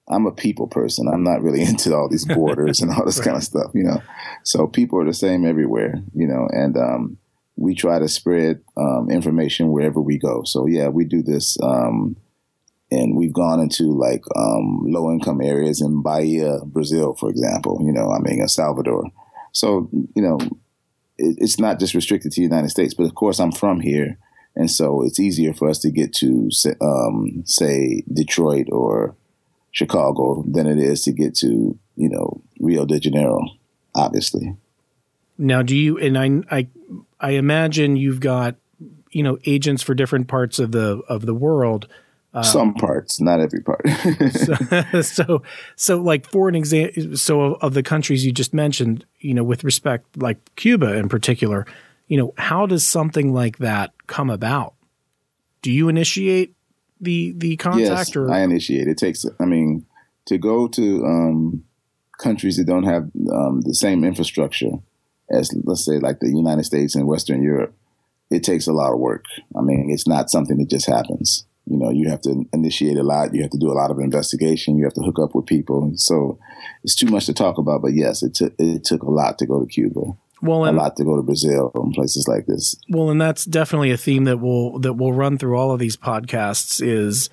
I'm 0.08 0.26
a 0.26 0.32
people 0.32 0.68
person. 0.68 1.08
I'm 1.08 1.24
not 1.24 1.42
really 1.42 1.62
into 1.68 1.94
all 1.96 2.10
these 2.10 2.26
borders 2.26 2.82
and 2.82 2.92
all 2.92 3.06
this 3.06 3.20
right. 3.20 3.26
kind 3.26 3.38
of 3.38 3.44
stuff, 3.44 3.72
you 3.74 3.84
know. 3.84 4.02
So 4.44 4.68
people 4.68 5.00
are 5.00 5.06
the 5.06 5.14
same 5.14 5.46
everywhere, 5.46 5.96
you 6.14 6.28
know, 6.28 6.48
and 6.52 6.78
um, 6.78 7.18
we 7.56 7.76
try 7.76 8.00
to 8.00 8.08
spread 8.08 8.62
um, 8.78 9.10
information 9.10 9.72
wherever 9.72 10.02
we 10.02 10.18
go. 10.18 10.44
So 10.44 10.68
yeah, 10.68 10.90
we 10.90 11.06
do 11.06 11.22
this, 11.22 11.58
um, 11.62 12.18
and 12.92 13.18
we've 13.18 13.34
gone 13.34 13.60
into 13.60 13.98
like 13.98 14.24
um, 14.36 14.84
low 14.86 15.12
income 15.12 15.42
areas 15.42 15.82
in 15.82 16.04
Bahia, 16.04 16.60
Brazil, 16.66 17.16
for 17.16 17.30
example. 17.30 17.80
You 17.82 17.92
know, 17.92 18.12
I 18.12 18.20
mean, 18.20 18.42
El 18.42 18.48
Salvador. 18.48 19.04
So 19.52 19.90
you 20.16 20.22
know, 20.22 20.38
it, 21.18 21.38
it's 21.40 21.60
not 21.60 21.80
just 21.80 21.94
restricted 21.94 22.32
to 22.34 22.42
the 22.42 22.46
United 22.46 22.70
States, 22.70 22.94
but 22.94 23.06
of 23.06 23.16
course, 23.16 23.40
I'm 23.40 23.52
from 23.52 23.80
here. 23.80 24.18
And 24.56 24.70
so 24.70 25.04
it's 25.04 25.20
easier 25.20 25.52
for 25.52 25.68
us 25.68 25.80
to 25.80 25.90
get 25.90 26.14
to, 26.18 26.50
um, 26.80 27.42
say, 27.44 28.04
Detroit 28.14 28.68
or 28.72 29.16
Chicago 29.74 30.46
than 30.48 30.66
it 30.66 30.80
is 30.80 31.02
to 31.02 31.12
get 31.12 31.36
to, 31.36 31.78
you 31.98 32.10
know, 32.10 32.42
Rio 32.60 32.86
de 32.86 33.00
Janeiro, 33.00 33.42
obviously. 33.94 34.56
Now, 35.38 35.62
do 35.62 35.76
you, 35.76 35.98
and 35.98 36.18
I, 36.18 36.58
I, 36.58 36.68
I 37.20 37.32
imagine 37.32 37.98
you've 37.98 38.22
got 38.22 38.56
you 39.14 39.24
know 39.24 39.38
agents 39.46 39.84
for 39.84 39.94
different 39.94 40.28
parts 40.28 40.60
of 40.60 40.72
the 40.72 41.02
of 41.08 41.26
the 41.26 41.34
world. 41.34 41.88
Uh, 42.34 42.42
Some 42.42 42.74
parts, 42.74 43.22
not 43.22 43.40
every 43.40 43.62
part. 43.62 43.88
so, 44.32 45.02
so, 45.02 45.44
so, 45.76 46.02
like 46.02 46.28
for 46.28 46.50
an 46.50 46.56
example, 46.56 47.16
so 47.16 47.42
of, 47.42 47.62
of 47.62 47.74
the 47.76 47.84
countries 47.84 48.26
you 48.26 48.32
just 48.32 48.56
mentioned, 48.56 49.06
you 49.20 49.36
know, 49.36 49.44
with 49.44 49.64
respect, 49.64 50.18
like 50.18 50.38
Cuba 50.56 50.96
in 50.96 51.10
particular, 51.10 51.68
you 52.08 52.18
know, 52.18 52.34
how 52.38 52.66
does 52.66 52.88
something 52.88 53.34
like 53.34 53.60
that 53.60 53.94
come 54.08 54.32
about? 54.32 54.74
Do 55.62 55.72
you 55.72 55.90
initiate 55.90 56.56
the 57.04 57.34
the 57.36 57.58
contact? 57.58 57.90
Yes, 57.90 58.16
or? 58.16 58.32
I 58.32 58.42
initiate. 58.42 58.88
It 58.88 58.98
takes. 58.98 59.26
I 59.40 59.46
mean, 59.46 59.86
to 60.26 60.38
go 60.38 60.68
to 60.68 61.06
um, 61.06 61.64
countries 62.18 62.58
that 62.58 62.66
don't 62.66 62.84
have 62.84 63.04
um, 63.32 63.62
the 63.62 63.76
same 63.76 64.04
infrastructure 64.04 64.72
as, 65.30 65.50
let's 65.64 65.86
say, 65.86 66.00
like 66.00 66.20
the 66.20 66.30
United 66.30 66.64
States 66.64 66.96
and 66.96 67.08
Western 67.08 67.42
Europe, 67.42 67.74
it 68.30 68.44
takes 68.44 68.68
a 68.68 68.74
lot 68.74 68.94
of 68.94 69.00
work. 69.00 69.26
I 69.56 69.62
mean, 69.62 69.90
it's 69.90 70.08
not 70.08 70.30
something 70.30 70.58
that 70.58 70.70
just 70.70 70.86
happens. 70.86 71.46
You 71.66 71.78
know, 71.78 71.92
you 71.92 72.10
have 72.10 72.22
to 72.22 72.46
initiate 72.52 72.98
a 72.98 73.04
lot. 73.04 73.34
You 73.34 73.42
have 73.42 73.52
to 73.52 73.58
do 73.58 73.72
a 73.72 73.74
lot 73.74 73.90
of 73.90 74.00
investigation. 74.00 74.78
You 74.78 74.84
have 74.84 74.94
to 74.94 75.02
hook 75.02 75.20
up 75.20 75.34
with 75.34 75.46
people. 75.46 75.94
So 75.96 76.38
it's 76.84 76.96
too 76.96 77.08
much 77.08 77.26
to 77.28 77.34
talk 77.34 77.58
about. 77.58 77.82
But 77.82 77.94
yes, 77.94 78.22
it 78.22 78.34
took 78.34 78.54
it 78.60 78.84
took 78.84 79.04
a 79.04 79.12
lot 79.12 79.38
to 79.40 79.46
go 79.46 79.62
to 79.62 79.66
Cuba 79.66 80.18
well, 80.44 80.66
and, 80.66 80.78
a 80.78 80.82
lot 80.82 80.98
to 80.98 81.06
go 81.06 81.16
to 81.16 81.24
Brazil 81.24 81.72
and 81.74 81.94
places 81.94 82.28
like 82.28 82.46
this. 82.46 82.76
Well, 82.90 83.10
and 83.10 83.20
that's 83.20 83.46
definitely 83.46 83.92
a 83.92 83.98
theme 83.98 84.26
that 84.26 84.40
will 84.40 84.78
that 84.80 84.94
will 84.94 85.14
run 85.14 85.38
through 85.38 85.58
all 85.58 85.72
of 85.72 85.80
these 85.80 85.96
podcasts. 85.96 86.86
Is 86.86 87.30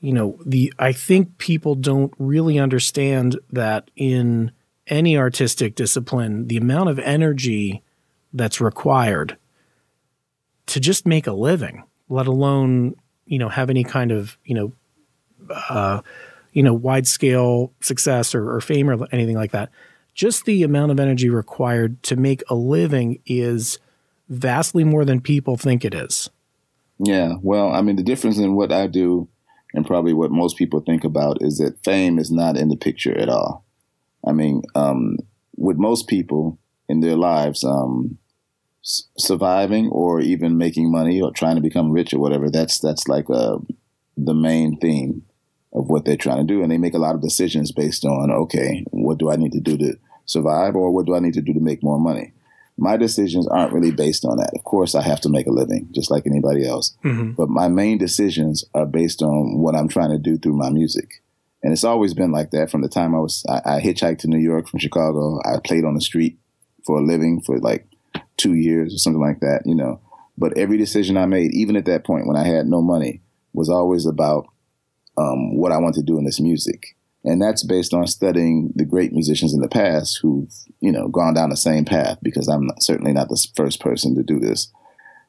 you 0.00 0.12
know 0.12 0.38
the 0.44 0.72
I 0.78 0.92
think 0.92 1.36
people 1.36 1.74
don't 1.74 2.14
really 2.18 2.58
understand 2.58 3.38
that 3.52 3.90
in 3.94 4.52
any 4.86 5.18
artistic 5.18 5.74
discipline, 5.74 6.46
the 6.46 6.56
amount 6.56 6.88
of 6.88 6.98
energy 6.98 7.82
that's 8.32 8.60
required 8.60 9.36
to 10.66 10.80
just 10.80 11.06
make 11.06 11.26
a 11.26 11.32
living, 11.32 11.84
let 12.08 12.26
alone 12.26 12.94
you 13.26 13.38
know 13.38 13.50
have 13.50 13.68
any 13.68 13.84
kind 13.84 14.12
of 14.12 14.38
you 14.46 14.54
know 14.54 14.72
uh, 15.68 16.00
you 16.52 16.62
know 16.62 16.72
wide 16.72 17.06
scale 17.06 17.72
success 17.82 18.34
or, 18.34 18.50
or 18.50 18.62
fame 18.62 18.88
or 18.88 19.06
anything 19.12 19.36
like 19.36 19.52
that 19.52 19.70
just 20.16 20.46
the 20.46 20.62
amount 20.62 20.90
of 20.90 20.98
energy 20.98 21.28
required 21.28 22.02
to 22.02 22.16
make 22.16 22.42
a 22.48 22.54
living 22.54 23.20
is 23.26 23.78
vastly 24.28 24.82
more 24.82 25.04
than 25.04 25.20
people 25.20 25.56
think 25.56 25.84
it 25.84 25.94
is. 25.94 26.30
Yeah, 26.98 27.34
well, 27.42 27.70
I 27.70 27.82
mean, 27.82 27.96
the 27.96 28.02
difference 28.02 28.38
in 28.38 28.54
what 28.56 28.72
I 28.72 28.86
do 28.86 29.28
and 29.74 29.86
probably 29.86 30.14
what 30.14 30.30
most 30.30 30.56
people 30.56 30.80
think 30.80 31.04
about 31.04 31.42
is 31.42 31.58
that 31.58 31.84
fame 31.84 32.18
is 32.18 32.30
not 32.30 32.56
in 32.56 32.70
the 32.70 32.76
picture 32.76 33.16
at 33.16 33.28
all. 33.28 33.64
I 34.26 34.32
mean, 34.32 34.62
um, 34.74 35.18
with 35.54 35.76
most 35.76 36.08
people 36.08 36.58
in 36.88 37.00
their 37.00 37.16
lives, 37.16 37.62
um, 37.62 38.16
surviving 38.82 39.88
or 39.90 40.20
even 40.20 40.56
making 40.56 40.90
money 40.90 41.20
or 41.20 41.30
trying 41.30 41.56
to 41.56 41.62
become 41.62 41.92
rich 41.92 42.14
or 42.14 42.18
whatever, 42.18 42.50
that's 42.50 42.78
that's 42.78 43.06
like 43.06 43.28
uh, 43.28 43.58
the 44.16 44.34
main 44.34 44.78
theme 44.78 45.22
of 45.74 45.90
what 45.90 46.06
they're 46.06 46.16
trying 46.16 46.38
to 46.38 46.54
do, 46.54 46.62
and 46.62 46.72
they 46.72 46.78
make 46.78 46.94
a 46.94 46.98
lot 46.98 47.14
of 47.14 47.20
decisions 47.20 47.70
based 47.70 48.06
on 48.06 48.30
okay, 48.30 48.82
what 48.90 49.18
do 49.18 49.30
I 49.30 49.36
need 49.36 49.52
to 49.52 49.60
do 49.60 49.76
to 49.76 49.98
survive 50.26 50.76
or 50.76 50.90
what 50.90 51.06
do 51.06 51.14
I 51.14 51.20
need 51.20 51.34
to 51.34 51.40
do 51.40 51.54
to 51.54 51.60
make 51.60 51.82
more 51.82 51.98
money? 51.98 52.32
My 52.78 52.98
decisions 52.98 53.48
aren't 53.48 53.72
really 53.72 53.90
based 53.90 54.24
on 54.26 54.36
that. 54.36 54.52
Of 54.54 54.64
course, 54.64 54.94
I 54.94 55.02
have 55.02 55.20
to 55.22 55.30
make 55.30 55.46
a 55.46 55.50
living 55.50 55.88
just 55.92 56.10
like 56.10 56.26
anybody 56.26 56.66
else. 56.68 56.94
Mm-hmm. 57.04 57.32
But 57.32 57.48
my 57.48 57.68
main 57.68 57.96
decisions 57.96 58.64
are 58.74 58.84
based 58.84 59.22
on 59.22 59.58
what 59.58 59.74
I'm 59.74 59.88
trying 59.88 60.10
to 60.10 60.18
do 60.18 60.36
through 60.36 60.58
my 60.58 60.68
music. 60.68 61.22
And 61.62 61.72
it's 61.72 61.84
always 61.84 62.12
been 62.12 62.32
like 62.32 62.50
that 62.50 62.70
from 62.70 62.82
the 62.82 62.88
time 62.88 63.14
I 63.14 63.18
was, 63.18 63.44
I, 63.48 63.76
I 63.76 63.80
hitchhiked 63.80 64.18
to 64.18 64.28
New 64.28 64.38
York 64.38 64.68
from 64.68 64.78
Chicago. 64.78 65.40
I 65.44 65.58
played 65.64 65.84
on 65.84 65.94
the 65.94 66.02
street 66.02 66.38
for 66.84 66.98
a 66.98 67.04
living 67.04 67.40
for 67.40 67.58
like 67.58 67.86
two 68.36 68.54
years 68.54 68.94
or 68.94 68.98
something 68.98 69.22
like 69.22 69.40
that, 69.40 69.62
you 69.64 69.74
know. 69.74 70.00
But 70.36 70.58
every 70.58 70.76
decision 70.76 71.16
I 71.16 71.24
made, 71.24 71.54
even 71.54 71.76
at 71.76 71.86
that 71.86 72.04
point 72.04 72.26
when 72.26 72.36
I 72.36 72.46
had 72.46 72.66
no 72.66 72.82
money, 72.82 73.22
was 73.54 73.70
always 73.70 74.04
about 74.04 74.46
um, 75.16 75.56
what 75.56 75.72
I 75.72 75.78
want 75.78 75.94
to 75.94 76.02
do 76.02 76.18
in 76.18 76.24
this 76.24 76.40
music 76.40 76.95
and 77.26 77.42
that's 77.42 77.64
based 77.64 77.92
on 77.92 78.06
studying 78.06 78.72
the 78.76 78.84
great 78.84 79.12
musicians 79.12 79.52
in 79.52 79.60
the 79.60 79.68
past 79.68 80.20
who've 80.22 80.48
you 80.80 80.92
know 80.92 81.08
gone 81.08 81.34
down 81.34 81.50
the 81.50 81.56
same 81.56 81.84
path 81.84 82.18
because 82.22 82.48
i'm 82.48 82.66
not, 82.66 82.82
certainly 82.82 83.12
not 83.12 83.28
the 83.28 83.46
first 83.54 83.80
person 83.80 84.14
to 84.14 84.22
do 84.22 84.40
this. 84.40 84.72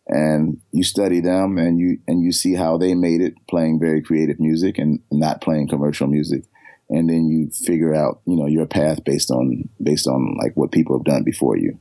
And 0.10 0.62
you 0.72 0.84
study 0.84 1.20
them 1.20 1.58
and 1.58 1.78
you 1.78 1.98
and 2.08 2.24
you 2.24 2.32
see 2.32 2.54
how 2.54 2.78
they 2.78 2.94
made 2.96 3.20
it 3.20 3.34
playing 3.50 3.78
very 3.78 4.02
creative 4.02 4.40
music 4.40 4.78
and 4.78 5.00
not 5.12 5.42
playing 5.42 5.68
commercial 5.68 6.08
music. 6.08 6.44
And 6.90 7.10
then 7.10 7.28
you 7.28 7.50
figure 7.50 7.94
out 7.94 8.22
you 8.26 8.38
know 8.38 8.46
your 8.46 8.68
path 8.68 9.04
based 9.04 9.32
on 9.32 9.68
based 9.84 10.08
on 10.08 10.38
like 10.42 10.56
what 10.56 10.72
people 10.72 10.98
have 10.98 11.04
done 11.04 11.24
before 11.24 11.58
you 11.58 11.78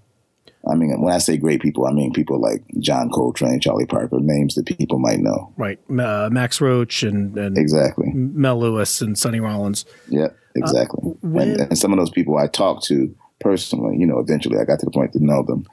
I 0.68 0.74
mean, 0.74 1.00
when 1.00 1.12
I 1.14 1.18
say 1.18 1.36
great 1.36 1.62
people, 1.62 1.86
I 1.86 1.92
mean 1.92 2.12
people 2.12 2.40
like 2.40 2.62
John 2.80 3.10
Coltrane, 3.10 3.60
Charlie 3.60 3.86
Parker, 3.86 4.18
names 4.18 4.54
that 4.56 4.66
people 4.66 4.98
might 4.98 5.20
know. 5.20 5.52
Right, 5.56 5.78
uh, 5.90 6.28
Max 6.30 6.60
Roach 6.60 7.02
and, 7.02 7.36
and, 7.38 7.56
exactly 7.56 8.10
Mel 8.12 8.58
Lewis 8.58 9.00
and 9.00 9.16
Sonny 9.18 9.40
Rollins. 9.40 9.84
Yeah, 10.08 10.28
exactly. 10.54 11.10
Uh, 11.10 11.14
when, 11.20 11.50
and, 11.50 11.60
and, 11.60 11.78
some 11.78 11.92
of 11.92 11.98
those 11.98 12.10
people 12.10 12.36
I 12.36 12.48
talked 12.48 12.84
to 12.86 13.14
personally, 13.40 13.96
you 13.98 14.06
know, 14.06 14.18
eventually 14.18 14.58
I 14.58 14.64
got 14.64 14.80
to 14.80 14.86
the 14.86 14.92
point 14.92 15.12
to 15.12 15.24
know 15.24 15.42
them. 15.42 15.66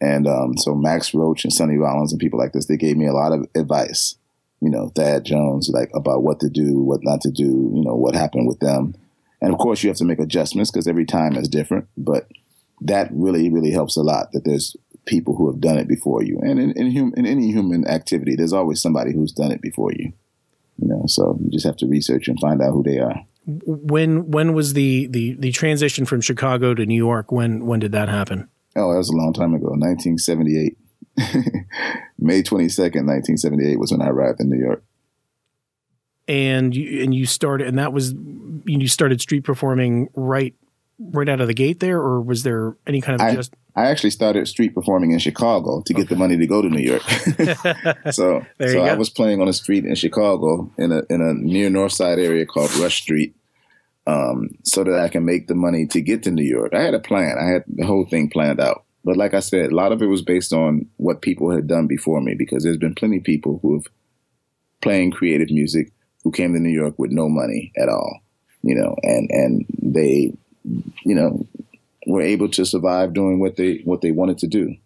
And 0.00 0.26
um, 0.26 0.56
so 0.56 0.74
Max 0.74 1.12
Roach 1.12 1.44
and 1.44 1.52
Sonny 1.52 1.76
Rollins 1.76 2.12
and 2.12 2.20
people 2.20 2.38
like 2.38 2.52
this, 2.52 2.66
they 2.66 2.76
gave 2.76 2.96
me 2.96 3.06
a 3.06 3.12
lot 3.12 3.32
of 3.32 3.46
advice. 3.54 4.16
You 4.60 4.70
know, 4.70 4.88
Thad 4.94 5.24
Jones, 5.24 5.70
like 5.72 5.90
about 5.94 6.22
what 6.22 6.40
to 6.40 6.48
do, 6.48 6.80
what 6.80 7.02
not 7.02 7.20
to 7.22 7.30
do. 7.30 7.72
You 7.74 7.82
know, 7.84 7.94
what 7.94 8.14
happened 8.14 8.48
with 8.48 8.60
them. 8.60 8.94
And 9.40 9.52
of 9.52 9.58
course, 9.58 9.82
you 9.82 9.88
have 9.88 9.96
to 9.98 10.04
make 10.04 10.18
adjustments 10.18 10.70
because 10.70 10.86
every 10.86 11.06
time 11.06 11.36
is 11.36 11.48
different. 11.48 11.88
But 11.96 12.28
that 12.80 13.08
really, 13.12 13.50
really 13.50 13.70
helps 13.70 13.96
a 13.96 14.02
lot 14.02 14.32
that 14.32 14.44
there's 14.44 14.76
people 15.06 15.34
who 15.36 15.50
have 15.50 15.60
done 15.60 15.78
it 15.78 15.88
before 15.88 16.22
you. 16.22 16.38
And 16.42 16.58
in, 16.58 16.72
in, 16.72 16.96
hum, 16.96 17.14
in 17.16 17.26
any 17.26 17.50
human 17.50 17.86
activity, 17.86 18.36
there's 18.36 18.52
always 18.52 18.80
somebody 18.80 19.12
who's 19.12 19.32
done 19.32 19.52
it 19.52 19.60
before 19.60 19.92
you. 19.92 20.12
You 20.78 20.88
know, 20.88 21.04
so 21.06 21.38
you 21.42 21.50
just 21.50 21.66
have 21.66 21.76
to 21.78 21.86
research 21.86 22.28
and 22.28 22.38
find 22.40 22.62
out 22.62 22.72
who 22.72 22.82
they 22.82 22.98
are. 22.98 23.22
When 23.46 24.30
when 24.30 24.54
was 24.54 24.74
the, 24.74 25.06
the, 25.06 25.34
the 25.34 25.52
transition 25.52 26.04
from 26.06 26.20
Chicago 26.20 26.74
to 26.74 26.86
New 26.86 26.96
York? 26.96 27.32
When 27.32 27.66
when 27.66 27.80
did 27.80 27.92
that 27.92 28.08
happen? 28.08 28.48
Oh, 28.76 28.92
that 28.92 28.98
was 28.98 29.10
a 29.10 29.16
long 29.16 29.32
time 29.32 29.54
ago, 29.54 29.70
1978. 29.70 30.78
May 32.18 32.42
22nd, 32.42 33.06
1978 33.06 33.78
was 33.78 33.90
when 33.90 34.00
I 34.00 34.08
arrived 34.08 34.40
in 34.40 34.48
New 34.48 34.58
York. 34.58 34.84
And 36.28 36.74
you, 36.74 37.02
and 37.02 37.12
you 37.12 37.26
started, 37.26 37.66
and 37.66 37.78
that 37.78 37.92
was 37.92 38.14
you 38.64 38.86
started 38.86 39.20
street 39.20 39.42
performing 39.42 40.08
right 40.14 40.54
right 41.00 41.28
out 41.28 41.40
of 41.40 41.46
the 41.46 41.54
gate 41.54 41.80
there, 41.80 41.98
or 41.98 42.20
was 42.20 42.42
there 42.42 42.76
any 42.86 43.00
kind 43.00 43.20
of 43.20 43.26
I, 43.26 43.34
just? 43.34 43.54
I 43.74 43.86
actually 43.86 44.10
started 44.10 44.46
street 44.46 44.74
performing 44.74 45.12
in 45.12 45.18
Chicago 45.18 45.82
to 45.86 45.94
get 45.94 46.02
okay. 46.02 46.14
the 46.14 46.18
money 46.18 46.36
to 46.36 46.46
go 46.46 46.60
to 46.60 46.68
New 46.68 46.82
York. 46.82 47.02
so, 48.12 48.44
so 48.60 48.82
I 48.82 48.94
was 48.94 49.10
playing 49.10 49.40
on 49.40 49.48
a 49.48 49.52
street 49.52 49.84
in 49.84 49.94
Chicago 49.94 50.70
in 50.76 50.92
a 50.92 51.02
in 51.08 51.20
a 51.20 51.34
near 51.34 51.70
North 51.70 51.92
Side 51.92 52.18
area 52.18 52.44
called 52.46 52.74
Rush 52.76 53.02
Street, 53.02 53.34
um, 54.06 54.50
so 54.64 54.84
that 54.84 54.98
I 54.98 55.08
can 55.08 55.24
make 55.24 55.46
the 55.46 55.54
money 55.54 55.86
to 55.86 56.00
get 56.00 56.22
to 56.24 56.30
New 56.30 56.44
York. 56.44 56.74
I 56.74 56.82
had 56.82 56.94
a 56.94 57.00
plan. 57.00 57.36
I 57.40 57.52
had 57.52 57.64
the 57.66 57.86
whole 57.86 58.06
thing 58.06 58.28
planned 58.30 58.60
out. 58.60 58.84
But 59.02 59.16
like 59.16 59.32
I 59.32 59.40
said, 59.40 59.72
a 59.72 59.74
lot 59.74 59.92
of 59.92 60.02
it 60.02 60.06
was 60.06 60.22
based 60.22 60.52
on 60.52 60.86
what 60.98 61.22
people 61.22 61.50
had 61.50 61.66
done 61.66 61.86
before 61.86 62.20
me 62.20 62.34
because 62.34 62.64
there's 62.64 62.76
been 62.76 62.94
plenty 62.94 63.16
of 63.16 63.24
people 63.24 63.58
who 63.62 63.74
have 63.74 63.86
playing 64.82 65.10
creative 65.10 65.50
music 65.50 65.92
who 66.22 66.30
came 66.30 66.52
to 66.52 66.60
New 66.60 66.70
York 66.70 66.98
with 66.98 67.10
no 67.10 67.28
money 67.28 67.72
at 67.80 67.88
all, 67.88 68.20
you 68.62 68.74
know, 68.74 68.94
and 69.02 69.30
and 69.30 69.66
they 69.80 70.34
you 71.04 71.14
know, 71.14 71.46
were 72.06 72.22
able 72.22 72.48
to 72.48 72.64
survive 72.64 73.12
doing 73.12 73.40
what 73.40 73.56
they 73.56 73.82
what 73.84 74.00
they 74.00 74.10
wanted 74.10 74.38
to 74.38 74.46
do. 74.46 74.76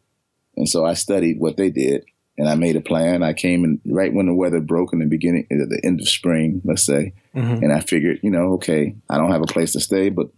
And 0.57 0.69
so 0.69 0.85
I 0.85 0.95
studied 0.95 1.41
what 1.41 1.57
they 1.57 1.71
did 1.71 2.05
and 2.37 2.49
I 2.49 2.55
made 2.55 2.77
a 2.77 2.81
plan. 2.81 3.23
I 3.23 3.33
came 3.33 3.65
in 3.65 3.81
right 3.85 4.13
when 4.13 4.27
the 4.27 4.35
weather 4.35 4.61
broke 4.61 4.93
in 4.93 4.99
the 4.99 5.07
beginning 5.07 5.47
at 5.51 5.69
the 5.69 5.81
end 5.85 6.01
of 6.01 6.09
spring, 6.09 6.63
let's 6.65 6.85
say. 6.85 7.13
Mm-hmm. 7.35 7.65
And 7.65 7.73
I 7.73 7.81
figured, 7.81 8.21
you 8.23 8.31
know, 8.31 8.55
okay, 8.55 8.95
I 9.09 9.19
don't 9.19 9.31
have 9.31 9.43
a 9.43 9.47
place 9.47 9.73
to 9.73 9.81
stay, 9.81 10.09
but 10.09 10.29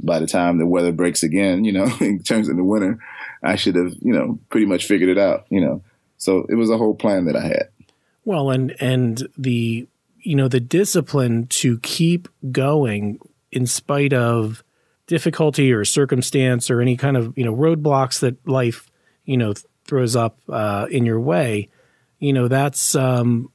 by 0.00 0.18
the 0.18 0.26
time 0.26 0.58
the 0.58 0.66
weather 0.66 0.92
breaks 0.92 1.22
again, 1.22 1.64
you 1.64 1.72
know, 1.72 1.88
in 2.00 2.22
terms 2.22 2.48
of 2.48 2.56
the 2.56 2.64
winter, 2.64 2.98
I 3.42 3.56
should 3.56 3.76
have, 3.76 3.94
you 4.00 4.12
know, 4.12 4.38
pretty 4.50 4.66
much 4.66 4.86
figured 4.86 5.10
it 5.10 5.18
out, 5.18 5.46
you 5.50 5.60
know. 5.60 5.82
So 6.18 6.46
it 6.48 6.54
was 6.54 6.70
a 6.70 6.78
whole 6.78 6.94
plan 6.94 7.26
that 7.26 7.36
I 7.36 7.42
had. 7.42 7.68
Well, 8.24 8.50
and 8.50 8.74
and 8.80 9.28
the 9.38 9.86
you 10.20 10.34
know 10.34 10.48
the 10.48 10.58
discipline 10.58 11.46
to 11.46 11.78
keep 11.78 12.28
going 12.50 13.20
in 13.52 13.66
spite 13.66 14.12
of 14.12 14.64
difficulty 15.06 15.72
or 15.72 15.84
circumstance 15.84 16.70
or 16.70 16.80
any 16.80 16.96
kind 16.96 17.16
of 17.16 17.36
you 17.36 17.44
know 17.44 17.54
roadblocks 17.54 18.20
that 18.20 18.46
life 18.46 18.90
you 19.24 19.36
know 19.36 19.54
throws 19.84 20.16
up 20.16 20.38
uh, 20.48 20.86
in 20.90 21.06
your 21.06 21.20
way, 21.20 21.68
you 22.18 22.32
know 22.32 22.48
that's 22.48 22.94
um, 22.94 23.50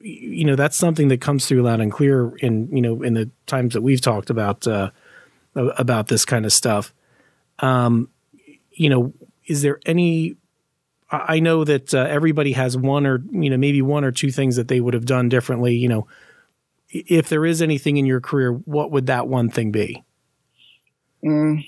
you 0.00 0.44
know 0.44 0.56
that's 0.56 0.76
something 0.76 1.08
that 1.08 1.20
comes 1.20 1.46
through 1.46 1.62
loud 1.62 1.80
and 1.80 1.92
clear 1.92 2.34
in 2.36 2.68
you 2.74 2.82
know 2.82 3.02
in 3.02 3.14
the 3.14 3.30
times 3.46 3.74
that 3.74 3.82
we've 3.82 4.00
talked 4.00 4.30
about 4.30 4.66
uh, 4.66 4.90
about 5.54 6.08
this 6.08 6.24
kind 6.24 6.44
of 6.44 6.52
stuff. 6.52 6.94
Um, 7.58 8.08
you 8.72 8.88
know, 8.88 9.12
is 9.46 9.62
there 9.62 9.78
any? 9.86 10.36
I 11.12 11.40
know 11.40 11.64
that 11.64 11.92
uh, 11.92 12.06
everybody 12.08 12.52
has 12.52 12.76
one 12.76 13.04
or 13.06 13.22
you 13.30 13.50
know 13.50 13.56
maybe 13.56 13.82
one 13.82 14.04
or 14.04 14.12
two 14.12 14.30
things 14.30 14.56
that 14.56 14.68
they 14.68 14.80
would 14.80 14.94
have 14.94 15.06
done 15.06 15.28
differently. 15.28 15.74
You 15.74 15.88
know, 15.88 16.06
if 16.88 17.28
there 17.28 17.44
is 17.44 17.60
anything 17.60 17.96
in 17.96 18.06
your 18.06 18.20
career, 18.20 18.52
what 18.52 18.90
would 18.90 19.06
that 19.06 19.28
one 19.28 19.50
thing 19.50 19.72
be? 19.72 20.04
Mm. 21.24 21.66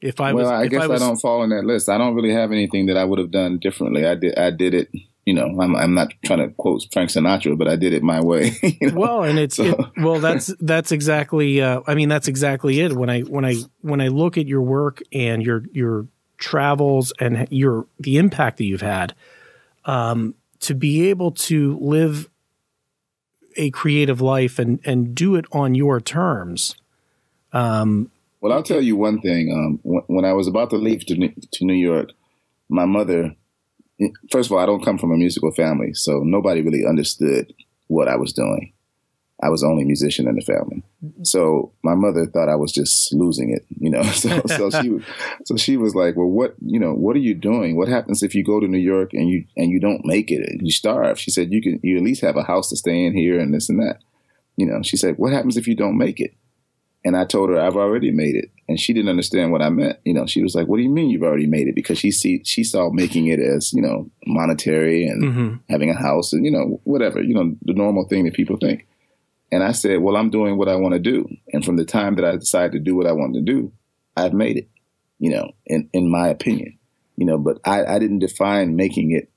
If 0.00 0.20
I 0.20 0.32
was, 0.32 0.46
well, 0.46 0.54
I 0.54 0.66
guess 0.66 0.82
I, 0.82 0.86
was, 0.86 1.02
I, 1.02 1.06
don't 1.06 1.18
fall 1.18 1.42
in 1.42 1.50
that 1.50 1.64
list. 1.64 1.88
I 1.88 1.98
don't 1.98 2.14
really 2.14 2.32
have 2.32 2.52
anything 2.52 2.86
that 2.86 2.96
I 2.96 3.04
would 3.04 3.18
have 3.18 3.30
done 3.30 3.58
differently. 3.58 4.06
I 4.06 4.14
did, 4.14 4.38
I 4.38 4.50
did 4.50 4.72
it 4.72 4.88
you 5.26 5.34
know, 5.34 5.60
I'm 5.60 5.76
I'm 5.76 5.94
not 5.94 6.12
trying 6.24 6.40
to 6.40 6.48
quote 6.54 6.86
Frank 6.92 7.10
Sinatra, 7.10 7.56
but 7.56 7.68
I 7.68 7.76
did 7.76 7.92
it 7.92 8.02
my 8.02 8.20
way. 8.20 8.52
you 8.62 8.90
know? 8.90 8.98
Well, 8.98 9.22
and 9.22 9.38
it's 9.38 9.56
so. 9.56 9.64
it, 9.64 9.86
well, 9.98 10.18
that's 10.18 10.48
that's 10.60 10.92
exactly. 10.92 11.60
Uh, 11.60 11.82
I 11.86 11.94
mean, 11.94 12.08
that's 12.08 12.26
exactly 12.26 12.80
it. 12.80 12.94
When 12.94 13.10
I 13.10 13.20
when 13.20 13.44
I 13.44 13.54
when 13.82 14.00
I 14.00 14.08
look 14.08 14.38
at 14.38 14.46
your 14.46 14.62
work 14.62 15.02
and 15.12 15.42
your 15.42 15.64
your 15.72 16.06
travels 16.38 17.12
and 17.20 17.46
your 17.50 17.86
the 17.98 18.16
impact 18.16 18.56
that 18.56 18.64
you've 18.64 18.80
had, 18.80 19.14
um, 19.84 20.34
to 20.60 20.74
be 20.74 21.10
able 21.10 21.32
to 21.32 21.78
live 21.80 22.28
a 23.56 23.70
creative 23.70 24.20
life 24.20 24.58
and 24.58 24.80
and 24.84 25.14
do 25.14 25.36
it 25.36 25.44
on 25.52 25.74
your 25.74 26.00
terms. 26.00 26.74
Um, 27.52 28.10
well, 28.40 28.52
I'll 28.52 28.62
tell 28.62 28.80
you 28.80 28.96
one 28.96 29.20
thing. 29.20 29.52
Um, 29.52 29.80
when 29.82 30.24
I 30.24 30.32
was 30.32 30.46
about 30.46 30.70
to 30.70 30.76
leave 30.76 31.04
to 31.06 31.14
New, 31.14 31.32
to 31.52 31.64
New 31.64 31.74
York, 31.74 32.10
my 32.68 32.86
mother. 32.86 33.34
First 34.30 34.48
of 34.48 34.52
all, 34.52 34.58
I 34.60 34.66
don't 34.66 34.84
come 34.84 34.96
from 34.96 35.12
a 35.12 35.16
musical 35.16 35.52
family, 35.52 35.92
so 35.92 36.20
nobody 36.20 36.62
really 36.62 36.86
understood 36.86 37.52
what 37.88 38.08
I 38.08 38.16
was 38.16 38.32
doing. 38.32 38.72
I 39.42 39.48
was 39.48 39.62
the 39.62 39.68
only 39.68 39.84
musician 39.84 40.28
in 40.28 40.34
the 40.34 40.42
family. 40.42 40.82
So 41.22 41.72
my 41.82 41.94
mother 41.94 42.26
thought 42.26 42.50
I 42.50 42.56
was 42.56 42.72
just 42.72 43.12
losing 43.12 43.50
it, 43.50 43.64
you 43.78 43.90
know. 43.90 44.02
So, 44.20 44.42
so 44.46 44.70
she 44.70 44.88
was, 44.90 45.02
so 45.44 45.56
she 45.56 45.76
was 45.76 45.94
like, 45.94 46.16
"Well, 46.16 46.26
what, 46.26 46.54
you 46.64 46.78
know, 46.78 46.92
what 46.92 47.16
are 47.16 47.20
you 47.20 47.34
doing? 47.34 47.76
What 47.76 47.88
happens 47.88 48.22
if 48.22 48.34
you 48.34 48.44
go 48.44 48.60
to 48.60 48.68
New 48.68 48.78
York 48.78 49.12
and 49.14 49.28
you 49.28 49.44
and 49.56 49.70
you 49.70 49.80
don't 49.80 50.04
make 50.04 50.30
it 50.30 50.46
and 50.48 50.60
you 50.62 50.70
starve?" 50.70 51.18
She 51.18 51.30
said, 51.30 51.52
"You 51.52 51.62
can 51.62 51.80
you 51.82 51.96
at 51.96 52.02
least 52.02 52.22
have 52.22 52.36
a 52.36 52.42
house 52.42 52.68
to 52.70 52.76
stay 52.76 53.04
in 53.04 53.14
here 53.14 53.38
and 53.38 53.54
this 53.54 53.68
and 53.68 53.80
that." 53.80 54.00
You 54.56 54.66
know, 54.66 54.82
she 54.82 54.96
said, 54.96 55.16
"What 55.16 55.32
happens 55.32 55.56
if 55.56 55.66
you 55.66 55.74
don't 55.74 55.96
make 55.96 56.20
it?" 56.20 56.34
And 57.04 57.16
I 57.16 57.24
told 57.24 57.48
her 57.48 57.58
I've 57.58 57.76
already 57.76 58.10
made 58.10 58.34
it, 58.36 58.50
and 58.68 58.78
she 58.78 58.92
didn't 58.92 59.08
understand 59.08 59.52
what 59.52 59.62
I 59.62 59.70
meant. 59.70 59.98
You 60.04 60.12
know, 60.12 60.26
she 60.26 60.42
was 60.42 60.54
like, 60.54 60.66
"What 60.66 60.76
do 60.76 60.82
you 60.82 60.90
mean 60.90 61.08
you've 61.08 61.22
already 61.22 61.46
made 61.46 61.66
it?" 61.66 61.74
Because 61.74 61.98
she 61.98 62.10
see 62.10 62.42
she 62.44 62.62
saw 62.62 62.90
making 62.90 63.26
it 63.28 63.40
as 63.40 63.72
you 63.72 63.80
know 63.80 64.10
monetary 64.26 65.06
and 65.06 65.24
mm-hmm. 65.24 65.56
having 65.70 65.88
a 65.88 65.96
house 65.96 66.32
and 66.34 66.44
you 66.44 66.50
know 66.50 66.80
whatever 66.84 67.22
you 67.22 67.34
know 67.34 67.56
the 67.62 67.72
normal 67.72 68.06
thing 68.06 68.24
that 68.24 68.34
people 68.34 68.58
think. 68.58 68.86
And 69.52 69.62
I 69.64 69.72
said, 69.72 70.00
well, 70.00 70.16
I'm 70.16 70.30
doing 70.30 70.56
what 70.56 70.68
I 70.68 70.76
want 70.76 70.94
to 70.94 71.00
do. 71.00 71.28
And 71.52 71.64
from 71.64 71.76
the 71.76 71.84
time 71.84 72.14
that 72.16 72.24
I 72.24 72.36
decided 72.36 72.72
to 72.72 72.78
do 72.78 72.94
what 72.94 73.06
I 73.06 73.12
wanted 73.12 73.44
to 73.44 73.52
do, 73.52 73.72
I've 74.16 74.32
made 74.32 74.58
it, 74.58 74.68
you 75.18 75.30
know, 75.30 75.50
in, 75.66 75.88
in 75.92 76.10
my 76.10 76.28
opinion, 76.28 76.78
you 77.16 77.26
know, 77.26 77.38
but 77.38 77.58
I, 77.64 77.84
I 77.84 77.98
didn't 77.98 78.20
define 78.20 78.76
making 78.76 79.10
it 79.12 79.30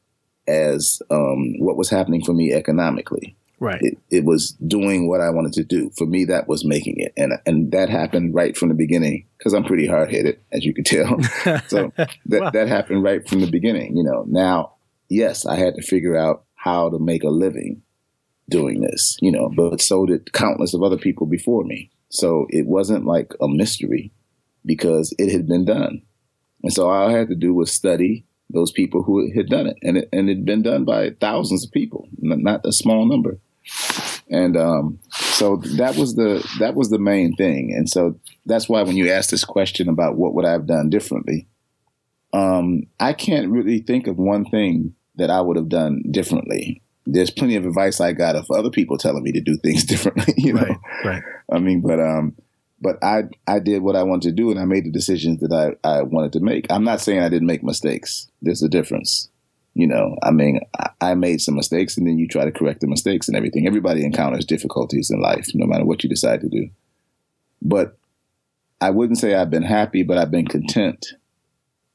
as 0.48 1.02
um, 1.10 1.60
what 1.60 1.78
was 1.78 1.90
happening 1.90 2.24
for 2.24 2.34
me 2.34 2.54
economically. 2.54 3.36
Right. 3.60 3.80
It, 3.82 3.98
it, 4.10 4.26
was 4.26 4.52
doing 4.68 5.08
what 5.08 5.22
I 5.22 5.30
wanted 5.30 5.54
to 5.54 5.64
do. 5.64 5.90
For 5.98 6.06
me, 6.06 6.26
that 6.26 6.48
was 6.48 6.66
making 6.66 6.96
it. 6.98 7.14
And, 7.16 7.34
and 7.46 7.72
that 7.72 7.90
happened 7.90 8.36
right 8.36 8.58
from 8.58 8.70
the 8.70 8.76
beginning 8.76 9.26
because 9.38 9.54
I'm 9.54 9.64
pretty 9.64 9.88
hard 9.88 10.12
headed, 10.12 10.40
as 10.52 10.66
you 10.66 10.74
could 10.74 10.86
tell. 10.86 11.22
so 11.68 11.94
that, 11.96 12.10
well. 12.28 12.52
that 12.52 12.68
happened 12.68 13.04
right 13.04 13.28
from 13.28 13.40
the 13.40 13.50
beginning, 13.50 13.96
you 13.96 14.04
know. 14.04 14.26
Now, 14.28 14.74
yes, 15.08 15.46
I 15.46 15.56
had 15.56 15.76
to 15.76 15.82
figure 15.82 16.18
out 16.18 16.44
how 16.56 16.90
to 16.90 17.00
make 17.00 17.24
a 17.24 17.30
living 17.30 17.84
doing 18.50 18.82
this, 18.82 19.18
you 19.22 19.32
know, 19.32 19.50
but 19.56 19.82
so 19.82 20.06
did 20.06 20.34
countless 20.34 20.74
of 20.74 20.84
other 20.84 20.98
people 20.98 21.26
before 21.26 21.64
me. 21.64 21.92
So 22.10 22.46
it 22.50 22.68
wasn't 22.68 23.06
like 23.06 23.34
a 23.42 23.48
mystery 23.48 24.12
because 24.66 25.14
it 25.18 25.32
had 25.32 25.48
been 25.48 25.66
done. 25.66 26.02
And 26.62 26.72
so 26.72 26.90
all 26.90 27.10
I 27.10 27.14
had 27.14 27.30
to 27.30 27.36
do 27.36 27.54
was 27.54 27.72
study 27.72 28.26
those 28.50 28.72
people 28.72 29.04
who 29.04 29.32
had 29.36 29.48
done 29.48 29.68
it. 29.68 29.78
And 29.82 29.98
it, 29.98 30.10
and 30.12 30.30
it 30.30 30.38
had 30.38 30.46
been 30.46 30.62
done 30.62 30.86
by 30.86 31.12
thousands 31.20 31.66
of 31.66 31.72
people, 31.72 32.08
not 32.18 32.66
a 32.66 32.72
small 32.72 33.06
number. 33.06 33.40
And 34.30 34.58
um, 34.58 35.00
so 35.12 35.58
that 35.78 35.96
was 35.96 36.16
the 36.16 36.46
that 36.60 36.76
was 36.76 36.90
the 36.90 37.00
main 37.00 37.36
thing. 37.36 37.74
And 37.76 37.90
so 37.90 38.20
that's 38.46 38.68
why 38.68 38.82
when 38.84 38.98
you 38.98 39.12
ask 39.12 39.30
this 39.30 39.44
question 39.44 39.90
about 39.90 40.18
what 40.18 40.34
would 40.34 40.46
I 40.46 40.52
have 40.52 40.66
done 40.66 40.90
differently, 40.90 41.48
um, 42.34 42.84
I 43.00 43.14
can't 43.14 43.50
really 43.50 43.80
think 43.80 44.08
of 44.08 44.18
one 44.18 44.46
thing 44.46 44.96
that 45.16 45.30
I 45.30 45.42
would 45.42 45.58
have 45.58 45.70
done 45.70 46.04
differently 46.10 46.84
there's 47.06 47.30
plenty 47.30 47.56
of 47.56 47.66
advice 47.66 48.00
I 48.00 48.14
got 48.14 48.36
of 48.36 48.50
other 48.52 48.70
people 48.70 48.98
telling 48.98 49.24
me 49.24 49.32
to 49.34 49.42
do 49.42 49.58
things 49.58 49.84
differently. 49.86 50.34
You 50.38 50.54
know, 50.54 50.62
right, 50.62 50.78
right. 51.06 51.24
I 51.52 51.60
mean, 51.60 51.82
but 51.82 52.00
um, 52.00 52.36
but 52.84 53.02
I 53.04 53.24
I 53.48 53.60
did 53.60 53.82
what 53.82 53.96
I 53.96 54.04
wanted 54.04 54.30
to 54.30 54.36
do, 54.36 54.52
and 54.52 54.60
I 54.60 54.66
made 54.66 54.86
the 54.86 54.92
decisions 54.92 55.40
that 55.40 55.78
I 55.84 55.88
I 55.88 56.02
wanted 56.04 56.34
to 56.34 56.42
make. 56.42 56.68
I'm 56.70 56.84
not 56.84 57.02
saying 57.02 57.22
I 57.22 57.30
didn't 57.30 57.48
make 57.48 57.64
mistakes. 57.64 58.30
There's 58.42 58.62
a 58.62 58.70
difference. 58.70 59.30
You 59.74 59.88
know, 59.88 60.18
I 60.22 60.30
mean, 60.30 60.60
I, 60.78 60.90
I 61.02 61.16
made 61.16 61.42
some 61.42 61.56
mistakes, 61.56 61.98
and 61.98 62.06
then 62.06 62.20
you 62.20 62.28
try 62.28 62.46
to 62.46 62.52
correct 62.52 62.82
the 62.82 62.88
mistakes 62.88 63.28
and 63.28 63.36
everything. 63.36 63.66
Everybody 63.66 64.06
encounters 64.06 64.46
difficulties 64.46 65.10
in 65.10 65.20
life, 65.20 65.48
no 65.56 65.66
matter 65.66 65.86
what 65.86 66.04
you 66.04 66.10
decide 66.10 66.42
to 66.42 66.50
do. 66.50 66.70
But 67.62 67.98
I 68.82 68.90
wouldn't 68.92 69.18
say 69.18 69.34
I've 69.34 69.50
been 69.50 69.64
happy, 69.64 70.04
but 70.04 70.18
I've 70.18 70.30
been 70.30 70.48
content 70.48 71.14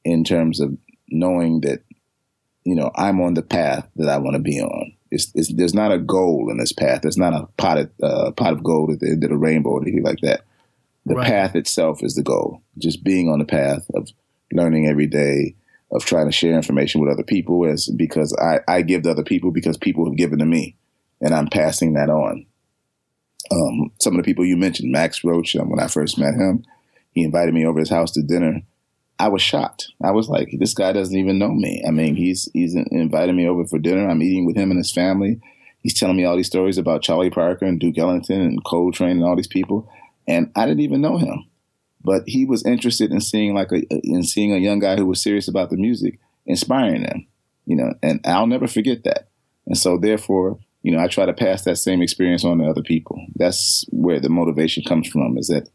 in 0.03 0.23
terms 0.23 0.59
of 0.59 0.75
knowing 1.07 1.61
that 1.61 1.83
you 2.65 2.75
know 2.75 2.91
I'm 2.95 3.21
on 3.21 3.35
the 3.35 3.43
path 3.43 3.87
that 3.95 4.09
I 4.09 4.17
want 4.17 4.35
to 4.35 4.41
be 4.41 4.59
on 4.59 4.93
it's, 5.11 5.31
it's, 5.33 5.53
there's 5.53 5.73
not 5.73 5.91
a 5.91 5.97
goal 5.97 6.49
in 6.51 6.57
this 6.57 6.71
path. 6.71 7.01
There's 7.01 7.17
not 7.17 7.33
a 7.33 7.47
pot 7.57 7.77
of, 7.79 7.89
uh, 8.01 8.31
pot 8.31 8.53
of 8.53 8.63
gold 8.63 8.91
at 8.91 8.99
the 8.99 9.09
end 9.09 9.23
of 9.23 9.31
the 9.31 9.37
rainbow 9.37 9.71
or 9.71 9.81
anything 9.81 10.03
like 10.03 10.19
that. 10.21 10.41
The 11.05 11.15
right. 11.15 11.27
path 11.27 11.55
itself 11.55 12.03
is 12.03 12.15
the 12.15 12.23
goal. 12.23 12.61
Just 12.77 13.03
being 13.03 13.29
on 13.29 13.39
the 13.39 13.45
path 13.45 13.85
of 13.95 14.09
learning 14.51 14.87
every 14.87 15.07
day, 15.07 15.55
of 15.91 16.05
trying 16.05 16.27
to 16.27 16.31
share 16.31 16.53
information 16.53 17.01
with 17.01 17.09
other 17.09 17.23
people 17.23 17.65
is 17.65 17.89
because 17.89 18.35
I, 18.39 18.59
I 18.67 18.81
give 18.83 19.03
to 19.03 19.11
other 19.11 19.23
people 19.23 19.51
because 19.51 19.77
people 19.77 20.05
have 20.05 20.17
given 20.17 20.39
to 20.39 20.45
me 20.45 20.75
and 21.19 21.33
I'm 21.33 21.47
passing 21.47 21.93
that 21.93 22.09
on. 22.09 22.45
Um, 23.51 23.91
some 23.99 24.13
of 24.13 24.17
the 24.17 24.23
people 24.23 24.45
you 24.45 24.55
mentioned, 24.55 24.91
Max 24.91 25.23
Roach, 25.23 25.55
um, 25.55 25.69
when 25.69 25.79
I 25.79 25.87
first 25.87 26.19
met 26.19 26.35
him, 26.35 26.63
he 27.13 27.23
invited 27.23 27.55
me 27.55 27.65
over 27.65 27.79
his 27.79 27.89
house 27.89 28.11
to 28.11 28.21
dinner 28.21 28.61
I 29.19 29.27
was 29.27 29.41
shocked. 29.41 29.91
I 30.01 30.11
was 30.11 30.29
like, 30.29 30.49
this 30.57 30.73
guy 30.73 30.93
doesn't 30.93 31.15
even 31.15 31.37
know 31.37 31.51
me. 31.51 31.83
I 31.85 31.91
mean, 31.91 32.15
he's 32.15 32.49
he's 32.53 32.73
invited 32.73 33.35
me 33.35 33.47
over 33.47 33.65
for 33.65 33.77
dinner. 33.77 34.07
I'm 34.07 34.23
eating 34.23 34.45
with 34.45 34.55
him 34.55 34.71
and 34.71 34.77
his 34.77 34.93
family. 34.93 35.41
He's 35.81 35.99
telling 35.99 36.15
me 36.15 36.23
all 36.23 36.37
these 36.37 36.47
stories 36.47 36.77
about 36.77 37.01
Charlie 37.01 37.29
Parker 37.29 37.65
and 37.65 37.79
Duke 37.79 37.97
Ellington 37.97 38.41
and 38.41 38.63
Coltrane 38.63 39.17
and 39.17 39.23
all 39.23 39.35
these 39.35 39.47
people, 39.47 39.91
and 40.29 40.51
I 40.55 40.65
didn't 40.65 40.81
even 40.81 41.01
know 41.01 41.17
him. 41.17 41.45
But 42.01 42.23
he 42.25 42.45
was 42.45 42.65
interested 42.65 43.11
in 43.11 43.19
seeing 43.19 43.53
like 43.53 43.71
a 43.73 43.81
in 43.89 44.23
seeing 44.23 44.53
a 44.53 44.57
young 44.57 44.79
guy 44.79 44.95
who 44.95 45.05
was 45.05 45.21
serious 45.21 45.49
about 45.49 45.69
the 45.69 45.77
music, 45.77 46.19
inspiring 46.45 47.03
them. 47.03 47.27
You 47.65 47.75
know, 47.75 47.93
and 48.01 48.21
I'll 48.25 48.47
never 48.47 48.67
forget 48.67 49.03
that. 49.03 49.27
And 49.65 49.77
so, 49.77 49.97
therefore, 49.97 50.57
you 50.81 50.91
know, 50.91 50.99
I 50.99 51.07
try 51.07 51.25
to 51.25 51.33
pass 51.33 51.63
that 51.65 51.75
same 51.75 52.01
experience 52.01 52.45
on 52.45 52.59
to 52.59 52.65
other 52.69 52.81
people. 52.81 53.21
That's 53.35 53.85
where 53.89 54.19
the 54.19 54.29
motivation 54.29 54.83
comes 54.83 55.09
from. 55.09 55.37
Is 55.37 55.47
that 55.47 55.67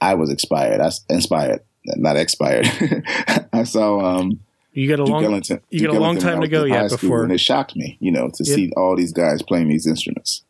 I 0.00 0.14
was 0.14 0.30
inspired. 0.30 0.80
I 0.80 0.90
inspired 1.08 1.60
not 1.84 2.16
expired. 2.16 2.66
I 3.52 3.64
saw 3.64 4.00
um, 4.00 4.40
you 4.72 4.88
got 4.88 5.00
a 5.00 5.04
Duke 5.04 5.08
long 5.08 5.24
Ellington, 5.24 5.60
you 5.70 5.86
got 5.86 5.96
a 5.96 6.00
long 6.00 6.18
time 6.18 6.40
to 6.40 6.48
go 6.48 6.64
yet 6.64 6.90
before, 6.90 7.24
and 7.24 7.32
it 7.32 7.38
shocked 7.38 7.76
me, 7.76 7.96
you 8.00 8.10
know, 8.10 8.30
to 8.34 8.44
see 8.44 8.72
all 8.76 8.96
these 8.96 9.12
guys 9.12 9.42
playing 9.42 9.68
these 9.68 9.86
instruments. 9.86 10.42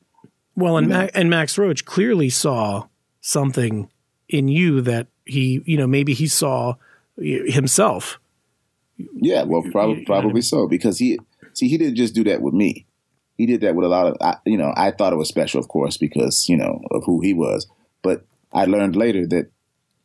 Well, 0.57 0.77
and 0.77 0.89
Ma- 0.89 1.09
and 1.15 1.29
Max 1.29 1.59
Roach 1.59 1.85
clearly 1.85 2.31
saw 2.31 2.87
something 3.25 3.91
in 4.29 4.49
you 4.49 4.83
that 4.83 5.07
he, 5.25 5.63
you 5.65 5.79
know, 5.79 5.87
maybe 5.87 6.13
he 6.13 6.29
saw 6.29 6.75
himself. 7.17 8.21
Yeah, 8.99 9.43
well, 9.45 9.65
probably 9.73 10.05
probably 10.05 10.43
so 10.43 10.69
because 10.69 10.99
he 10.99 11.19
see 11.55 11.69
he 11.69 11.79
didn't 11.79 11.97
just 11.97 12.15
do 12.15 12.23
that 12.25 12.43
with 12.43 12.55
me. 12.55 12.87
He 13.37 13.47
did 13.47 13.63
that 13.63 13.75
with 13.75 13.87
a 13.87 13.89
lot 13.89 14.07
of 14.07 14.17
I, 14.21 14.37
you 14.47 14.57
know. 14.57 14.73
I 14.77 14.93
thought 14.93 15.13
it 15.13 15.17
was 15.17 15.29
special, 15.29 15.59
of 15.59 15.69
course, 15.69 15.97
because 15.97 16.49
you 16.49 16.57
know 16.57 16.81
of 16.91 17.03
who 17.05 17.21
he 17.21 17.35
was. 17.35 17.67
But 18.03 18.25
I 18.53 18.67
learned 18.67 18.95
later 18.95 19.27
that 19.29 19.51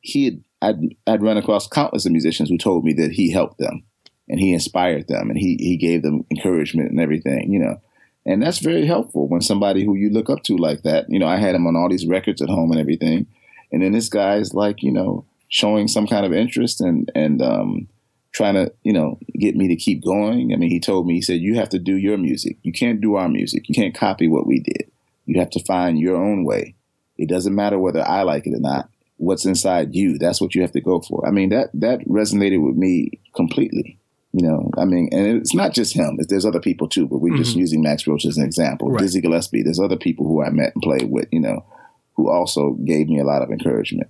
he 0.01 0.25
had 0.25 0.43
I'd, 0.61 0.95
I'd 1.05 1.21
run 1.21 1.37
across 1.37 1.67
countless 1.67 2.05
of 2.05 2.11
musicians 2.11 2.49
who 2.49 2.57
told 2.57 2.83
me 2.83 2.93
that 2.93 3.11
he 3.11 3.31
helped 3.31 3.59
them 3.59 3.83
and 4.27 4.39
he 4.39 4.53
inspired 4.53 5.07
them 5.07 5.29
and 5.29 5.37
he, 5.37 5.55
he 5.59 5.77
gave 5.77 6.01
them 6.01 6.25
encouragement 6.31 6.89
and 6.89 6.99
everything, 6.99 7.51
you 7.51 7.59
know. 7.59 7.81
And 8.29 8.43
that's 8.43 8.59
very 8.59 8.85
helpful 8.85 9.27
when 9.27 9.41
somebody 9.41 9.83
who 9.83 9.95
you 9.95 10.11
look 10.11 10.29
up 10.29 10.43
to 10.43 10.55
like 10.55 10.83
that, 10.83 11.09
you 11.09 11.17
know, 11.17 11.25
I 11.27 11.37
had 11.37 11.55
him 11.55 11.65
on 11.65 11.75
all 11.75 11.89
these 11.89 12.05
records 12.05 12.43
at 12.43 12.49
home 12.49 12.69
and 12.69 12.79
everything. 12.79 13.25
And 13.71 13.81
then 13.81 13.91
this 13.91 14.07
guy's 14.07 14.53
like, 14.53 14.83
you 14.83 14.91
know, 14.91 15.25
showing 15.47 15.87
some 15.87 16.05
kind 16.05 16.27
of 16.27 16.31
interest 16.31 16.79
and, 16.79 17.11
and, 17.15 17.41
um, 17.41 17.87
trying 18.31 18.53
to, 18.53 18.71
you 18.83 18.93
know, 18.93 19.17
get 19.39 19.55
me 19.55 19.67
to 19.69 19.75
keep 19.75 20.03
going. 20.03 20.53
I 20.53 20.57
mean, 20.57 20.69
he 20.69 20.79
told 20.79 21.07
me, 21.07 21.15
he 21.15 21.23
said, 21.23 21.41
you 21.41 21.55
have 21.55 21.69
to 21.69 21.79
do 21.79 21.95
your 21.95 22.19
music. 22.19 22.57
You 22.61 22.71
can't 22.71 23.01
do 23.01 23.15
our 23.15 23.27
music. 23.27 23.67
You 23.67 23.73
can't 23.73 23.95
copy 23.95 24.27
what 24.27 24.45
we 24.45 24.59
did. 24.59 24.91
You 25.25 25.39
have 25.39 25.49
to 25.49 25.63
find 25.63 25.99
your 25.99 26.15
own 26.15 26.45
way. 26.45 26.75
It 27.17 27.29
doesn't 27.29 27.55
matter 27.55 27.79
whether 27.79 28.07
I 28.07 28.21
like 28.21 28.45
it 28.45 28.53
or 28.53 28.59
not 28.59 28.89
what's 29.19 29.45
inside 29.45 29.93
you. 29.93 30.17
That's 30.17 30.41
what 30.41 30.55
you 30.55 30.61
have 30.61 30.71
to 30.71 30.81
go 30.81 31.01
for. 31.01 31.27
I 31.27 31.31
mean, 31.31 31.49
that 31.49 31.69
that 31.75 31.99
resonated 32.07 32.65
with 32.65 32.75
me 32.75 33.19
completely. 33.35 33.98
You 34.31 34.47
know, 34.47 34.69
I 34.77 34.85
mean, 34.85 35.09
and 35.11 35.25
it's 35.37 35.55
not 35.55 35.73
just 35.73 35.95
him. 35.95 36.19
There's 36.19 36.45
other 36.45 36.59
people 36.59 36.87
too, 36.87 37.07
but 37.07 37.17
we're 37.17 37.33
mm-hmm. 37.33 37.43
just 37.43 37.55
using 37.55 37.81
Max 37.81 38.05
Roach 38.05 38.25
as 38.25 38.37
an 38.37 38.45
example. 38.45 38.91
Right. 38.91 39.01
Dizzy 39.01 39.21
Gillespie. 39.21 39.63
There's 39.63 39.79
other 39.79 39.97
people 39.97 40.27
who 40.27 40.43
I 40.43 40.49
met 40.51 40.73
and 40.75 40.83
played 40.83 41.09
with. 41.09 41.27
You 41.31 41.41
know, 41.41 41.65
who 42.13 42.29
also 42.29 42.73
gave 42.85 43.07
me 43.07 43.19
a 43.19 43.25
lot 43.25 43.41
of 43.41 43.49
encouragement, 43.49 44.09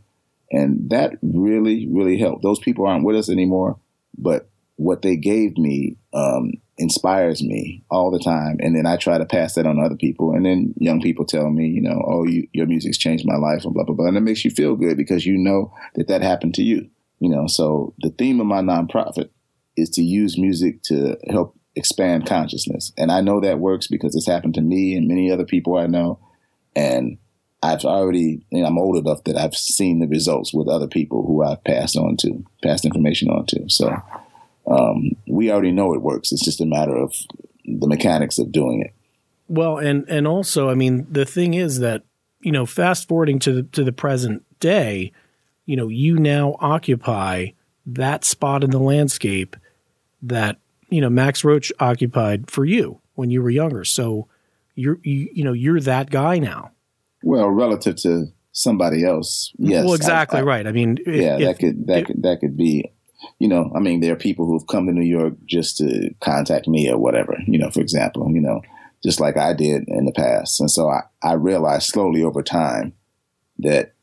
and 0.51 0.89
that 0.89 1.13
really, 1.21 1.87
really 1.89 2.17
helped. 2.17 2.43
Those 2.43 2.59
people 2.59 2.85
aren't 2.85 3.05
with 3.05 3.15
us 3.15 3.29
anymore, 3.29 3.79
but 4.17 4.49
what 4.79 5.01
they 5.01 5.17
gave 5.17 5.57
me 5.57 5.97
um, 6.13 6.53
inspires 6.77 7.43
me 7.43 7.83
all 7.91 8.09
the 8.09 8.19
time. 8.19 8.57
And 8.61 8.75
then 8.75 8.85
I 8.85 8.95
try 8.95 9.17
to 9.17 9.25
pass 9.25 9.55
that 9.55 9.67
on 9.67 9.75
to 9.75 9.81
other 9.81 9.97
people. 9.97 10.31
And 10.31 10.45
then 10.45 10.73
young 10.77 11.01
people 11.01 11.25
tell 11.25 11.49
me, 11.49 11.67
you 11.67 11.81
know, 11.81 12.01
oh, 12.07 12.25
you, 12.25 12.47
your 12.53 12.65
music's 12.65 12.97
changed 12.97 13.25
my 13.27 13.35
life 13.35 13.65
and 13.65 13.73
blah, 13.73 13.83
blah, 13.83 13.93
blah. 13.93 14.07
And 14.07 14.15
it 14.15 14.21
makes 14.21 14.45
you 14.45 14.51
feel 14.51 14.77
good 14.77 14.95
because 14.95 15.25
you 15.25 15.37
know 15.37 15.73
that 15.95 16.07
that 16.07 16.21
happened 16.21 16.55
to 16.55 16.63
you, 16.63 16.89
you 17.19 17.29
know. 17.29 17.45
So 17.47 17.93
the 17.99 18.09
theme 18.09 18.39
of 18.39 18.47
my 18.47 18.61
nonprofit 18.61 19.29
is 19.79 19.89
to 19.91 20.01
use 20.01 20.37
music 20.37 20.81
to 20.83 21.17
help 21.29 21.55
expand 21.75 22.25
consciousness. 22.25 22.91
And 22.97 23.11
I 23.11 23.21
know 23.21 23.39
that 23.41 23.59
works 23.59 23.87
because 23.87 24.15
it's 24.15 24.27
happened 24.27 24.55
to 24.55 24.61
me 24.61 24.95
and 24.95 25.07
many 25.07 25.31
other 25.31 25.45
people 25.45 25.77
I 25.77 25.87
know. 25.87 26.19
And 26.75 27.17
I've 27.61 27.83
already, 27.83 28.45
you 28.51 28.61
know, 28.61 28.67
I'm 28.67 28.77
old 28.77 28.97
enough 28.97 29.23
that 29.25 29.37
I've 29.37 29.55
seen 29.55 29.99
the 29.99 30.07
results 30.07 30.53
with 30.53 30.67
other 30.67 30.87
people 30.87 31.25
who 31.25 31.43
I've 31.43 31.63
passed 31.63 31.97
on 31.97 32.17
to, 32.17 32.43
passed 32.63 32.85
information 32.85 33.29
on 33.29 33.45
to. 33.47 33.69
So 33.69 33.95
um, 34.67 35.11
we 35.27 35.51
already 35.51 35.71
know 35.71 35.93
it 35.93 36.01
works. 36.01 36.31
It's 36.31 36.45
just 36.45 36.61
a 36.61 36.65
matter 36.65 36.95
of 36.95 37.13
the 37.65 37.87
mechanics 37.87 38.39
of 38.39 38.51
doing 38.51 38.81
it. 38.81 38.93
Well, 39.47 39.77
and 39.77 40.07
and 40.07 40.27
also, 40.27 40.69
I 40.69 40.75
mean, 40.75 41.07
the 41.09 41.25
thing 41.25 41.55
is 41.55 41.79
that 41.79 42.03
you 42.41 42.51
know, 42.51 42.65
fast 42.65 43.07
forwarding 43.07 43.39
to 43.39 43.53
the, 43.53 43.63
to 43.63 43.83
the 43.83 43.91
present 43.91 44.43
day, 44.59 45.11
you 45.65 45.75
know, 45.75 45.87
you 45.87 46.17
now 46.17 46.55
occupy 46.59 47.47
that 47.85 48.23
spot 48.23 48.63
in 48.63 48.69
the 48.69 48.79
landscape 48.79 49.55
that 50.21 50.57
you 50.89 51.01
know 51.01 51.09
Max 51.09 51.43
Roach 51.43 51.71
occupied 51.79 52.49
for 52.49 52.65
you 52.65 52.99
when 53.15 53.29
you 53.29 53.41
were 53.41 53.49
younger. 53.49 53.83
So 53.83 54.27
you're 54.75 54.99
you, 55.03 55.29
you 55.33 55.43
know 55.43 55.53
you're 55.53 55.79
that 55.81 56.09
guy 56.09 56.39
now. 56.39 56.71
Well, 57.23 57.49
relative 57.49 57.97
to 57.97 58.27
somebody 58.51 59.05
else, 59.05 59.53
yes. 59.57 59.85
Well, 59.85 59.93
exactly 59.93 60.39
I, 60.39 60.41
I, 60.41 60.45
right. 60.45 60.67
I 60.67 60.71
mean, 60.71 60.97
if, 61.05 61.21
yeah, 61.21 61.37
that 61.37 61.59
could 61.59 61.87
that 61.87 61.99
if, 61.99 62.07
could 62.07 62.23
that 62.23 62.39
could 62.39 62.57
be. 62.57 62.91
You 63.37 63.49
know, 63.49 63.69
I 63.75 63.79
mean, 63.79 63.99
there 63.99 64.13
are 64.13 64.17
people 64.17 64.45
who've 64.45 64.65
come 64.67 64.85
to 64.85 64.93
New 64.93 65.05
York 65.05 65.33
just 65.45 65.77
to 65.79 66.09
contact 66.21 66.69
me 66.69 66.89
or 66.89 66.97
whatever. 66.97 67.37
You 67.47 67.59
know, 67.59 67.69
for 67.69 67.81
example, 67.81 68.31
you 68.31 68.39
know, 68.39 68.61
just 69.03 69.19
like 69.19 69.35
I 69.35 69.51
did 69.53 69.83
in 69.89 70.05
the 70.05 70.13
past, 70.13 70.61
and 70.61 70.71
so 70.71 70.89
I 70.89 71.01
I 71.21 71.33
realized 71.33 71.87
slowly 71.87 72.23
over 72.23 72.41
time 72.41 72.93
that 73.57 73.93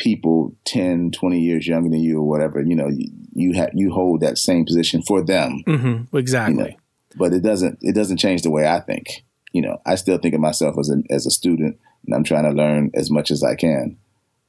people 0.00 0.56
10 0.64 1.10
20 1.10 1.38
years 1.38 1.68
younger 1.68 1.90
than 1.90 2.00
you 2.00 2.18
or 2.18 2.26
whatever 2.26 2.62
you 2.62 2.74
know 2.74 2.88
you, 2.88 3.10
you 3.34 3.52
have 3.52 3.70
you 3.74 3.92
hold 3.92 4.20
that 4.20 4.38
same 4.38 4.64
position 4.64 5.02
for 5.02 5.22
them. 5.22 5.62
Mm-hmm. 5.66 6.16
exactly. 6.16 6.54
You 6.54 6.70
know? 6.70 6.76
but 7.16 7.32
it 7.32 7.42
doesn't 7.42 7.78
it 7.82 7.94
doesn't 7.94 8.16
change 8.16 8.42
the 8.42 8.50
way 8.50 8.66
i 8.66 8.80
think. 8.80 9.24
You 9.52 9.62
know 9.62 9.80
i 9.84 9.94
still 9.96 10.18
think 10.18 10.34
of 10.34 10.40
myself 10.40 10.76
as 10.78 10.90
a, 10.90 11.02
as 11.12 11.26
a 11.26 11.30
student 11.30 11.78
and 12.06 12.14
i'm 12.14 12.24
trying 12.24 12.44
to 12.44 12.50
learn 12.50 12.90
as 12.94 13.10
much 13.10 13.30
as 13.30 13.44
i 13.44 13.54
can 13.54 13.98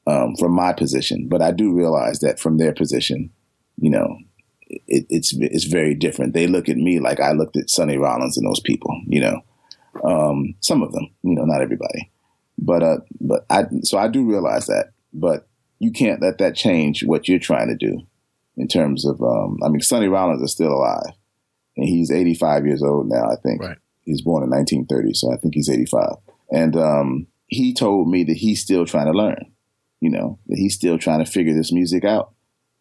um, 0.07 0.35
from 0.37 0.53
my 0.53 0.73
position. 0.73 1.27
But 1.27 1.41
i 1.41 1.51
do 1.51 1.73
realize 1.73 2.19
that 2.19 2.39
from 2.39 2.57
their 2.57 2.73
position 2.73 3.31
you 3.77 3.89
know 3.89 4.17
it, 4.69 5.05
it's 5.09 5.33
it's 5.37 5.65
very 5.65 5.93
different. 5.93 6.33
They 6.33 6.47
look 6.47 6.69
at 6.69 6.77
me 6.77 6.99
like 6.99 7.19
i 7.19 7.33
looked 7.33 7.57
at 7.57 7.69
sonny 7.69 7.97
rollins 7.97 8.37
and 8.37 8.47
those 8.47 8.61
people 8.61 8.99
you 9.05 9.19
know 9.19 9.41
um, 10.05 10.55
some 10.61 10.81
of 10.81 10.93
them 10.93 11.09
you 11.23 11.35
know 11.35 11.43
not 11.43 11.61
everybody. 11.61 12.09
But 12.57 12.83
uh, 12.83 12.97
but 13.19 13.45
I 13.49 13.65
so 13.83 13.97
I 13.97 14.07
do 14.07 14.23
realize 14.23 14.67
that 14.67 14.91
but 15.13 15.47
you 15.79 15.91
can't 15.91 16.21
let 16.21 16.37
that 16.37 16.55
change 16.55 17.03
what 17.03 17.27
you're 17.27 17.39
trying 17.39 17.67
to 17.67 17.75
do 17.75 18.01
in 18.57 18.67
terms 18.67 19.05
of, 19.05 19.21
um, 19.21 19.57
I 19.63 19.69
mean, 19.69 19.81
Sonny 19.81 20.07
Rollins 20.07 20.43
is 20.43 20.51
still 20.51 20.71
alive 20.71 21.13
and 21.77 21.87
he's 21.87 22.11
85 22.11 22.65
years 22.65 22.83
old 22.83 23.07
now, 23.09 23.25
I 23.25 23.35
think. 23.41 23.61
Right. 23.61 23.77
He's 24.03 24.21
born 24.21 24.43
in 24.43 24.49
1930, 24.49 25.13
so 25.13 25.33
I 25.33 25.37
think 25.37 25.53
he's 25.55 25.69
85. 25.69 26.17
And 26.51 26.75
um, 26.75 27.27
he 27.47 27.73
told 27.73 28.09
me 28.09 28.23
that 28.25 28.37
he's 28.37 28.61
still 28.61 28.85
trying 28.85 29.05
to 29.05 29.17
learn, 29.17 29.51
you 29.99 30.09
know, 30.09 30.39
that 30.47 30.57
he's 30.57 30.75
still 30.75 30.97
trying 30.97 31.23
to 31.23 31.31
figure 31.31 31.53
this 31.53 31.71
music 31.71 32.03
out 32.03 32.33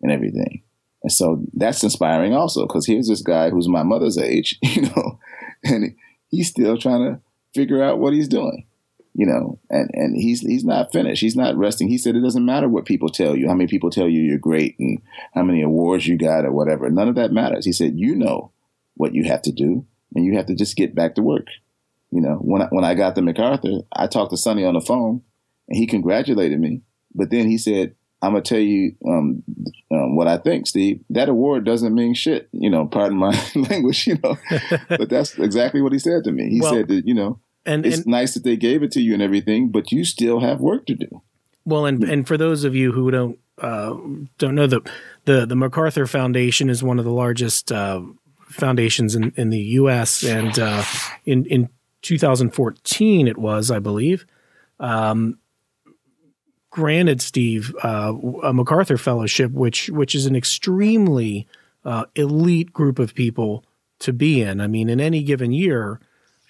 and 0.03 0.11
everything. 0.11 0.62
And 1.03 1.12
so 1.12 1.43
that's 1.55 1.83
inspiring 1.83 2.35
also 2.35 2.66
because 2.66 2.87
here's 2.87 3.09
this 3.09 3.23
guy 3.23 3.51
who's 3.51 3.69
my 3.69 3.83
mother's 3.83 4.19
age, 4.19 4.59
you 4.62 4.83
know, 4.83 5.19
and 5.64 5.95
he's 6.29 6.49
still 6.49 6.77
trying 6.77 7.05
to 7.05 7.21
figure 7.55 7.83
out 7.83 7.99
what 7.99 8.12
he's 8.12 8.29
doing 8.29 8.66
you 9.14 9.27
know, 9.27 9.59
and 9.68 9.90
and 9.92 10.16
he's 10.16 10.40
he's 10.40 10.64
not 10.64 10.92
finished. 10.92 11.20
He's 11.20 11.37
not 11.37 11.57
resting. 11.57 11.88
He 11.88 11.99
said 11.99 12.14
it 12.14 12.23
doesn't 12.23 12.44
matter 12.44 12.68
what 12.68 12.85
people 12.85 13.09
tell 13.09 13.35
you, 13.37 13.49
how 13.49 13.55
many 13.55 13.66
people 13.66 13.90
tell 13.90 14.09
you 14.09 14.23
you're 14.23 14.38
great, 14.38 14.79
and 14.79 15.01
how 15.35 15.42
many 15.42 15.62
awards 15.62 16.07
you 16.07 16.16
got 16.16 16.44
or 16.44 16.53
whatever. 16.53 16.88
None 16.90 17.09
of 17.09 17.16
that 17.16 17.33
matters. 17.33 17.64
He 17.64 17.73
said 17.73 17.99
you 17.99 18.14
know 18.14 18.53
what 18.94 19.14
you 19.14 19.25
have 19.25 19.42
to 19.42 19.53
do, 19.53 19.85
and 20.14 20.25
you 20.25 20.37
have 20.37 20.46
to 20.46 20.55
just 20.55 20.77
get 20.77 20.94
back 20.94 21.16
to 21.16 21.23
work. 21.23 21.49
You 22.11 22.20
know, 22.20 22.37
when 22.37 22.62
I, 22.62 22.66
when 22.66 22.85
I 22.85 22.94
got 22.94 23.14
the 23.14 23.23
MacArthur, 23.23 23.81
I 23.92 24.07
talked 24.07 24.31
to 24.31 24.37
Sonny 24.37 24.64
on 24.64 24.75
the 24.75 24.81
phone, 24.81 25.23
and 25.68 25.77
he 25.77 25.87
congratulated 25.87 26.59
me. 26.61 26.83
But 27.14 27.31
then 27.31 27.49
he 27.49 27.59
said, 27.59 27.96
"I'm 28.23 28.33
gonna 28.33 28.42
tell 28.42 28.61
you 28.61 28.94
um, 29.07 29.42
um, 29.90 30.14
what 30.14 30.29
I 30.29 30.38
think, 30.38 30.68
Steve. 30.68 31.05
That 31.11 31.29
award 31.29 31.64
doesn't 31.64 31.94
mean 31.94 32.14
shit. 32.14 32.49
You 32.53 32.70
know, 32.70 32.87
pardon 32.87 33.18
my 33.18 33.31
language. 33.57 34.07
You 34.07 34.18
know, 34.23 34.38
but 34.88 35.09
that's 35.09 35.37
exactly 35.37 35.83
what 35.83 35.92
he 35.92 35.99
said 35.99 36.25
to 36.25 36.33
me. 36.33 36.49
He 36.49 36.61
well, 36.61 36.73
said 36.73 36.87
that 36.88 37.07
you 37.07 37.14
know." 37.14 37.40
And 37.71 37.87
it's 37.87 37.99
and, 37.99 38.07
nice 38.07 38.35
that 38.35 38.45
they 38.45 38.57
gave 38.57 38.83
it 38.83 38.93
to 38.93 39.01
you 39.01 39.15
and 39.15 39.23
everything, 39.23 39.69
but 39.69 39.93
you 39.93 40.05
still 40.05 40.41
have 40.41 40.61
work 40.61 40.87
to 40.87 40.95
do. 40.95 41.23
Well, 41.65 41.87
and 41.87 42.03
and 42.03 42.27
for 42.27 42.37
those 42.37 42.65
of 42.65 42.75
you 42.75 42.93
who 42.93 43.11
don't 43.11 43.39
uh, 43.59 43.95
don't 44.39 44.55
know 44.55 44.67
the 44.67 44.81
the 45.25 45.47
the 45.47 45.57
MacArthur 45.57 46.07
Foundation 46.07 46.69
is 46.69 46.83
one 46.83 46.99
of 46.99 47.05
the 47.05 47.13
largest 47.13 47.71
uh, 47.71 48.03
foundations 48.49 49.15
in, 49.15 49.33
in 49.37 49.51
the 49.51 49.61
U.S. 49.61 50.25
and 50.25 50.59
uh, 50.59 50.83
in 51.25 51.47
in 51.47 51.69
2014 52.03 53.29
it 53.29 53.39
was, 53.39 53.71
I 53.71 53.79
believe, 53.79 54.27
um, 54.81 55.39
granted 56.71 57.21
Steve 57.21 57.75
uh, 57.83 58.15
a 58.43 58.53
MacArthur 58.53 58.97
Fellowship, 58.97 59.53
which 59.53 59.89
which 59.91 60.15
is 60.15 60.27
an 60.27 60.35
extremely 60.35 61.47
uh, 61.85 62.07
elite 62.15 62.73
group 62.73 62.99
of 62.99 63.15
people 63.15 63.65
to 64.01 64.13
be 64.13 64.43
in. 64.43 64.61
I 64.61 64.67
mean, 64.67 64.89
in 64.89 65.01
any 65.01 65.23
given 65.23 65.53
year 65.53 66.01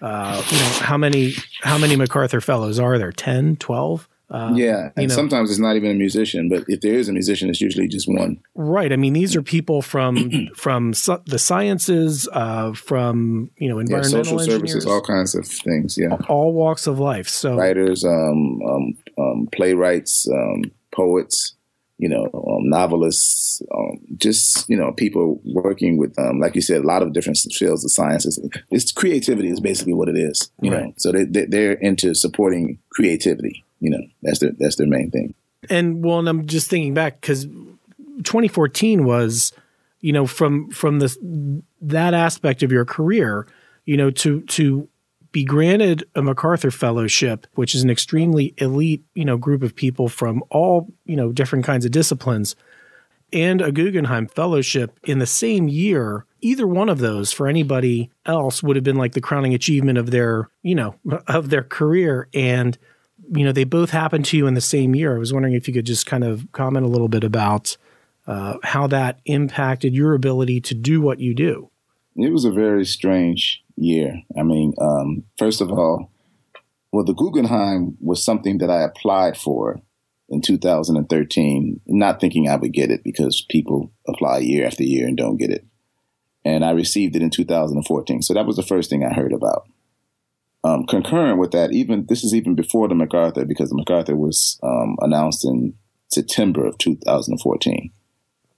uh, 0.01 0.43
you 0.51 0.59
know, 0.59 0.65
how 0.81 0.97
many 0.97 1.35
how 1.63 1.79
many 1.79 1.97
MacArthur 1.97 2.41
Fellows 2.41 2.79
are 2.79 2.99
there? 2.99 3.13
10, 3.13 3.57
12? 3.57 4.09
Uh, 4.31 4.53
yeah, 4.55 4.91
and 4.97 5.09
know. 5.09 5.15
sometimes 5.15 5.51
it's 5.51 5.59
not 5.59 5.75
even 5.75 5.91
a 5.91 5.95
musician, 5.95 6.49
but 6.49 6.65
if 6.69 6.81
there 6.83 6.95
is 6.95 7.09
a 7.09 7.13
musician, 7.13 7.51
it's 7.51 7.61
usually 7.61 7.89
just 7.89 8.07
one. 8.07 8.41
Right. 8.55 8.93
I 8.93 8.97
mean, 8.97 9.13
these 9.13 9.35
are 9.35 9.43
people 9.43 9.83
from 9.83 10.49
from 10.55 10.93
the 10.93 11.39
sciences, 11.39 12.29
uh, 12.33 12.73
from 12.73 13.51
you 13.57 13.69
know, 13.69 13.81
environmental 13.81 14.19
yeah, 14.19 14.23
social 14.23 14.39
services, 14.39 14.87
all 14.87 15.03
kinds 15.03 15.35
of 15.35 15.47
things. 15.47 15.99
Yeah, 15.99 16.17
all 16.29 16.53
walks 16.53 16.87
of 16.87 17.01
life. 17.01 17.29
So 17.29 17.57
writers, 17.57 18.05
um, 18.05 18.63
um, 18.63 18.99
um, 19.19 19.49
playwrights, 19.51 20.29
um, 20.29 20.71
poets, 20.93 21.57
you 22.01 22.09
know, 22.09 22.25
um, 22.33 22.71
novelists, 22.71 23.61
um, 23.75 24.01
just 24.17 24.69
you 24.71 24.77
know, 24.77 24.91
people 24.93 25.41
working 25.45 25.99
with, 25.99 26.19
um, 26.19 26.41
like 26.41 26.55
you 26.55 26.63
said, 26.63 26.81
a 26.81 26.87
lot 26.87 27.03
of 27.03 27.13
different 27.13 27.37
fields 27.53 27.85
of 27.85 27.93
sciences. 27.93 28.41
It's 28.71 28.91
creativity 28.91 29.51
is 29.51 29.61
basically 29.61 29.93
what 29.93 30.09
it 30.09 30.17
is, 30.17 30.51
you 30.63 30.73
right. 30.73 30.87
know. 30.87 30.95
So 30.97 31.13
they, 31.13 31.45
they're 31.45 31.73
into 31.73 32.15
supporting 32.15 32.79
creativity. 32.89 33.65
You 33.81 33.91
know, 33.91 34.03
that's 34.23 34.39
their 34.39 34.53
that's 34.59 34.77
their 34.77 34.87
main 34.87 35.11
thing. 35.11 35.35
And 35.69 36.03
well, 36.03 36.19
and 36.21 36.29
I'm 36.29 36.47
just 36.47 36.71
thinking 36.71 36.95
back 36.95 37.21
because 37.21 37.45
2014 37.45 39.05
was, 39.05 39.53
you 40.01 40.15
know, 40.15 40.27
from 40.27 40.71
from 40.71 41.01
the 41.01 41.63
that 41.83 42.15
aspect 42.15 42.63
of 42.63 42.73
your 42.73 42.87
career, 42.87 43.47
you 43.85 43.99
know, 43.99 44.11
to 44.11 44.41
to 44.43 44.89
be 45.33 45.45
granted 45.45 46.05
a 46.15 46.23
MacArthur 46.23 46.71
Fellowship, 46.71 47.47
which 47.55 47.75
is 47.75 47.83
an 47.83 47.91
extremely 47.91 48.55
elite, 48.59 49.05
you 49.15 49.25
know, 49.25 49.37
group 49.37 49.63
of 49.63 49.77
people 49.77 50.09
from 50.09 50.43
all, 50.51 50.93
you 51.05 51.17
know, 51.17 51.33
different 51.33 51.65
kinds 51.65 51.85
of 51.85 51.93
disciplines, 51.93 52.57
and 53.33 53.61
a 53.61 53.73
Guggenheim 53.73 54.27
Fellowship 54.27 54.99
in 55.05 55.19
the 55.19 55.27
same 55.27 55.69
year, 55.69 56.27
either 56.41 56.67
one 56.67 56.89
of 56.89 56.99
those 56.99 57.33
for 57.33 57.47
anybody 57.47 58.11
else 58.27 58.63
would 58.63 58.77
have 58.77 58.85
been 58.85 58.97
like 58.97 59.13
the 59.13 59.21
crowning 59.21 59.55
achievement 59.55 59.99
of 59.99 60.11
their, 60.11 60.49
you 60.63 60.75
know, 60.75 60.97
of 61.29 61.51
their 61.51 61.63
career. 61.63 62.29
And, 62.35 62.77
you 63.33 63.45
know, 63.45 63.53
they 63.53 63.65
both 63.65 63.91
happened 63.91 64.25
to 64.27 64.37
you 64.37 64.47
in 64.47 64.55
the 64.55 64.61
same 64.61 64.95
year. 64.95 65.15
I 65.15 65.19
was 65.19 65.33
wondering 65.33 65.55
if 65.55 65.69
you 65.69 65.75
could 65.75 65.87
just 65.87 66.07
kind 66.07 66.25
of 66.25 66.51
comment 66.53 66.85
a 66.85 66.89
little 66.89 67.09
bit 67.09 67.25
about 67.25 67.77
uh, 68.27 68.59
how 68.63 68.87
that 68.89 69.21
impacted 69.25 69.95
your 69.95 70.15
ability 70.15 70.61
to 70.63 70.75
do 70.75 71.01
what 71.01 71.21
you 71.21 71.35
do. 71.35 71.71
It 72.17 72.33
was 72.33 72.45
a 72.45 72.51
very 72.51 72.85
strange 72.85 73.63
year. 73.77 74.23
I 74.39 74.43
mean, 74.43 74.75
um, 74.81 75.25
first 75.39 75.61
of 75.61 75.71
all, 75.71 76.11
well, 76.93 77.05
the 77.05 77.15
Guggenheim 77.15 77.97
was 78.01 78.25
something 78.25 78.59
that 78.59 78.71
I 78.71 78.83
applied 78.83 79.37
for 79.37 79.81
in 80.29 80.41
2013, 80.41 81.81
not 81.87 82.21
thinking 82.21 82.49
I 82.49 82.57
would 82.57 82.73
get 82.73 82.91
it 82.91 83.03
because 83.05 83.45
people 83.49 83.93
apply 84.07 84.39
year 84.39 84.67
after 84.67 84.83
year 84.83 85.07
and 85.07 85.17
don't 85.17 85.37
get 85.37 85.51
it. 85.51 85.65
And 86.45 86.65
I 86.65 86.71
received 86.71 87.17
it 87.17 87.23
in 87.23 87.31
2014. 87.31 88.23
So 88.23 88.35
that 88.35 88.47
was 88.47 88.57
the 88.57 88.63
first 88.63 88.91
thing 88.91 89.05
I 89.05 89.13
heard 89.13 89.33
about. 89.33 89.69
Um, 90.63 90.85
concurrent 90.87 91.39
with 91.39 91.53
that, 91.53 91.73
even 91.73 92.07
this 92.07 92.23
is 92.23 92.35
even 92.35 92.55
before 92.55 92.87
the 92.89 92.95
MacArthur 92.95 93.45
because 93.45 93.71
the 93.71 93.77
MacArthur 93.77 94.17
was 94.17 94.59
um, 94.63 94.97
announced 95.01 95.45
in 95.45 95.75
September 96.09 96.67
of 96.67 96.77
2014, 96.79 97.91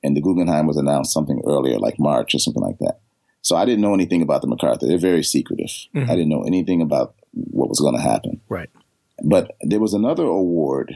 and 0.02 0.16
the 0.16 0.20
Guggenheim 0.20 0.66
was 0.66 0.76
announced 0.76 1.12
something 1.12 1.42
earlier, 1.46 1.78
like 1.78 2.00
March 2.00 2.34
or 2.34 2.38
something 2.38 2.62
like 2.62 2.78
that. 2.78 3.00
So 3.42 3.56
I 3.56 3.64
didn't 3.64 3.82
know 3.82 3.94
anything 3.94 4.22
about 4.22 4.40
the 4.40 4.48
MacArthur. 4.48 4.86
They're 4.86 4.98
very 4.98 5.22
secretive. 5.22 5.70
Mm-hmm. 5.94 6.10
I 6.10 6.14
didn't 6.14 6.30
know 6.30 6.44
anything 6.44 6.80
about 6.80 7.14
what 7.32 7.68
was 7.68 7.80
going 7.80 7.96
to 7.96 8.00
happen. 8.00 8.40
Right. 8.48 8.70
But 9.24 9.56
there 9.60 9.80
was 9.80 9.94
another 9.94 10.24
award 10.24 10.94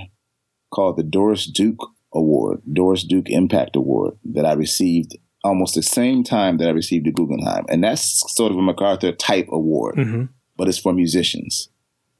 called 0.72 0.96
the 0.96 1.02
Doris 1.02 1.46
Duke 1.46 1.80
Award, 2.14 2.62
Doris 2.72 3.04
Duke 3.04 3.28
Impact 3.28 3.76
Award, 3.76 4.14
that 4.24 4.46
I 4.46 4.52
received 4.52 5.16
almost 5.44 5.74
the 5.74 5.82
same 5.82 6.24
time 6.24 6.58
that 6.58 6.68
I 6.68 6.72
received 6.72 7.06
the 7.06 7.12
Guggenheim. 7.12 7.64
And 7.68 7.82
that's 7.82 8.24
sort 8.34 8.52
of 8.52 8.58
a 8.58 8.62
MacArthur 8.62 9.12
type 9.12 9.48
award, 9.50 9.96
mm-hmm. 9.96 10.24
but 10.56 10.68
it's 10.68 10.78
for 10.78 10.92
musicians. 10.92 11.68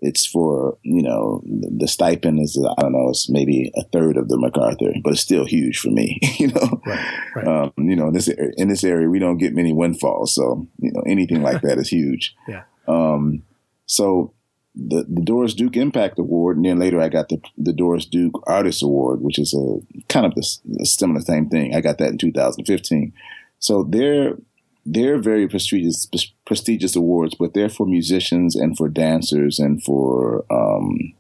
It's 0.01 0.27
for 0.27 0.77
you 0.83 1.03
know 1.03 1.43
the 1.47 1.89
stipend 1.89 2.41
is 2.41 2.59
I 2.79 2.83
don't 2.83 2.93
know 2.93 3.09
it's 3.09 3.29
maybe 3.31 3.73
a 3.77 3.83
third 3.85 4.17
of 4.17 4.29
the 4.29 4.39
MacArthur, 4.39 4.93
but 5.03 5.13
it's 5.13 5.23
still 5.23 5.45
huge 5.45 5.79
for 5.79 5.91
me. 5.91 6.21
You 6.39 6.49
know, 6.49 6.83
right, 6.85 7.21
right. 7.35 7.47
Um, 7.47 7.73
you 7.79 7.97
know 7.97 8.09
in 8.09 8.13
this 8.13 8.29
in 8.29 8.69
this 8.69 8.85
area 8.85 9.09
we 9.09 9.19
don't 9.19 9.39
get 9.39 9.55
many 9.55 9.73
windfalls, 9.73 10.35
so 10.35 10.67
you 10.79 10.93
know 10.93 11.03
anything 11.07 11.43
like 11.43 11.63
that 11.63 11.79
is 11.79 11.89
huge. 11.89 12.35
Yeah. 12.49 12.63
Um, 12.87 13.43
so 13.87 14.33
the 14.75 15.07
the 15.09 15.23
Doris 15.23 15.55
Duke 15.55 15.77
Impact 15.77 16.19
Award, 16.19 16.57
and 16.57 16.67
then 16.67 16.79
later 16.79 17.01
I 17.01 17.09
got 17.09 17.31
the 17.31 17.41
the 17.57 17.73
Doris 17.73 18.05
Duke 18.05 18.43
Artist 18.47 18.83
Award, 18.83 19.23
which 19.23 19.39
is 19.39 19.55
a 19.55 19.79
kind 20.13 20.27
of 20.27 20.35
the, 20.35 20.43
similar 20.85 21.21
same 21.21 21.49
thing. 21.49 21.75
I 21.75 21.81
got 21.81 21.99
that 21.99 22.11
in 22.11 22.19
2015. 22.19 23.13
So 23.59 23.85
they're 23.85 24.37
they're 24.87 25.19
very 25.19 25.49
prestigious 25.49 26.07
prestigious 26.47 26.95
awards, 26.95 27.35
but 27.35 27.55
they're 27.55 27.69
for 27.69 27.87
musicians 27.87 28.55
and 28.55 28.77
for 28.77 28.89
dancers 28.89 29.59
and 29.59 29.83
for 29.83 30.47
um, 30.51 31.13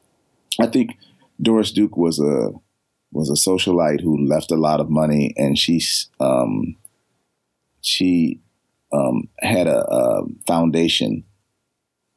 I 0.61 0.67
think 0.67 0.97
Doris 1.43 1.73
Duke 1.73 1.97
was 1.97 2.21
a 2.21 2.53
was 3.13 3.29
a 3.29 3.51
socialite 3.51 4.01
who 4.01 4.25
left 4.25 4.53
a 4.53 4.57
lot 4.57 4.81
of 4.81 4.89
money, 4.89 5.35
and 5.37 5.59
she's 5.59 6.09
um, 6.21 6.77
she 7.81 8.41
um, 8.93 9.29
had 9.41 9.67
a, 9.67 9.85
a, 9.85 10.23
foundation, 10.47 11.25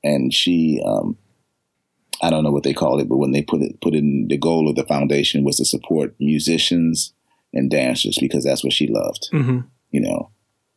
and 0.04 0.32
she 0.32 0.82
um, 0.86 1.18
I 2.22 2.30
don't 2.30 2.44
know 2.44 2.52
what 2.52 2.64
they 2.64 2.74
call 2.74 3.00
it, 3.00 3.10
but 3.10 3.18
when 3.18 3.32
they 3.32 3.42
put 3.42 3.62
it 3.62 3.82
put 3.82 3.96
in 3.96 4.28
the 4.30 4.38
goal 4.38 4.70
of 4.70 4.76
the 4.76 4.86
foundation 4.86 5.44
was 5.44 5.58
to 5.58 5.66
support 5.66 6.16
musicians 6.20 7.14
and 7.54 7.72
dancers 7.72 8.20
because 8.22 8.44
that's 8.44 8.64
what 8.64 8.74
she 8.74 8.86
loved, 8.88 9.30
mm-hmm. 9.34 9.62
you 9.90 10.02
know 10.02 10.30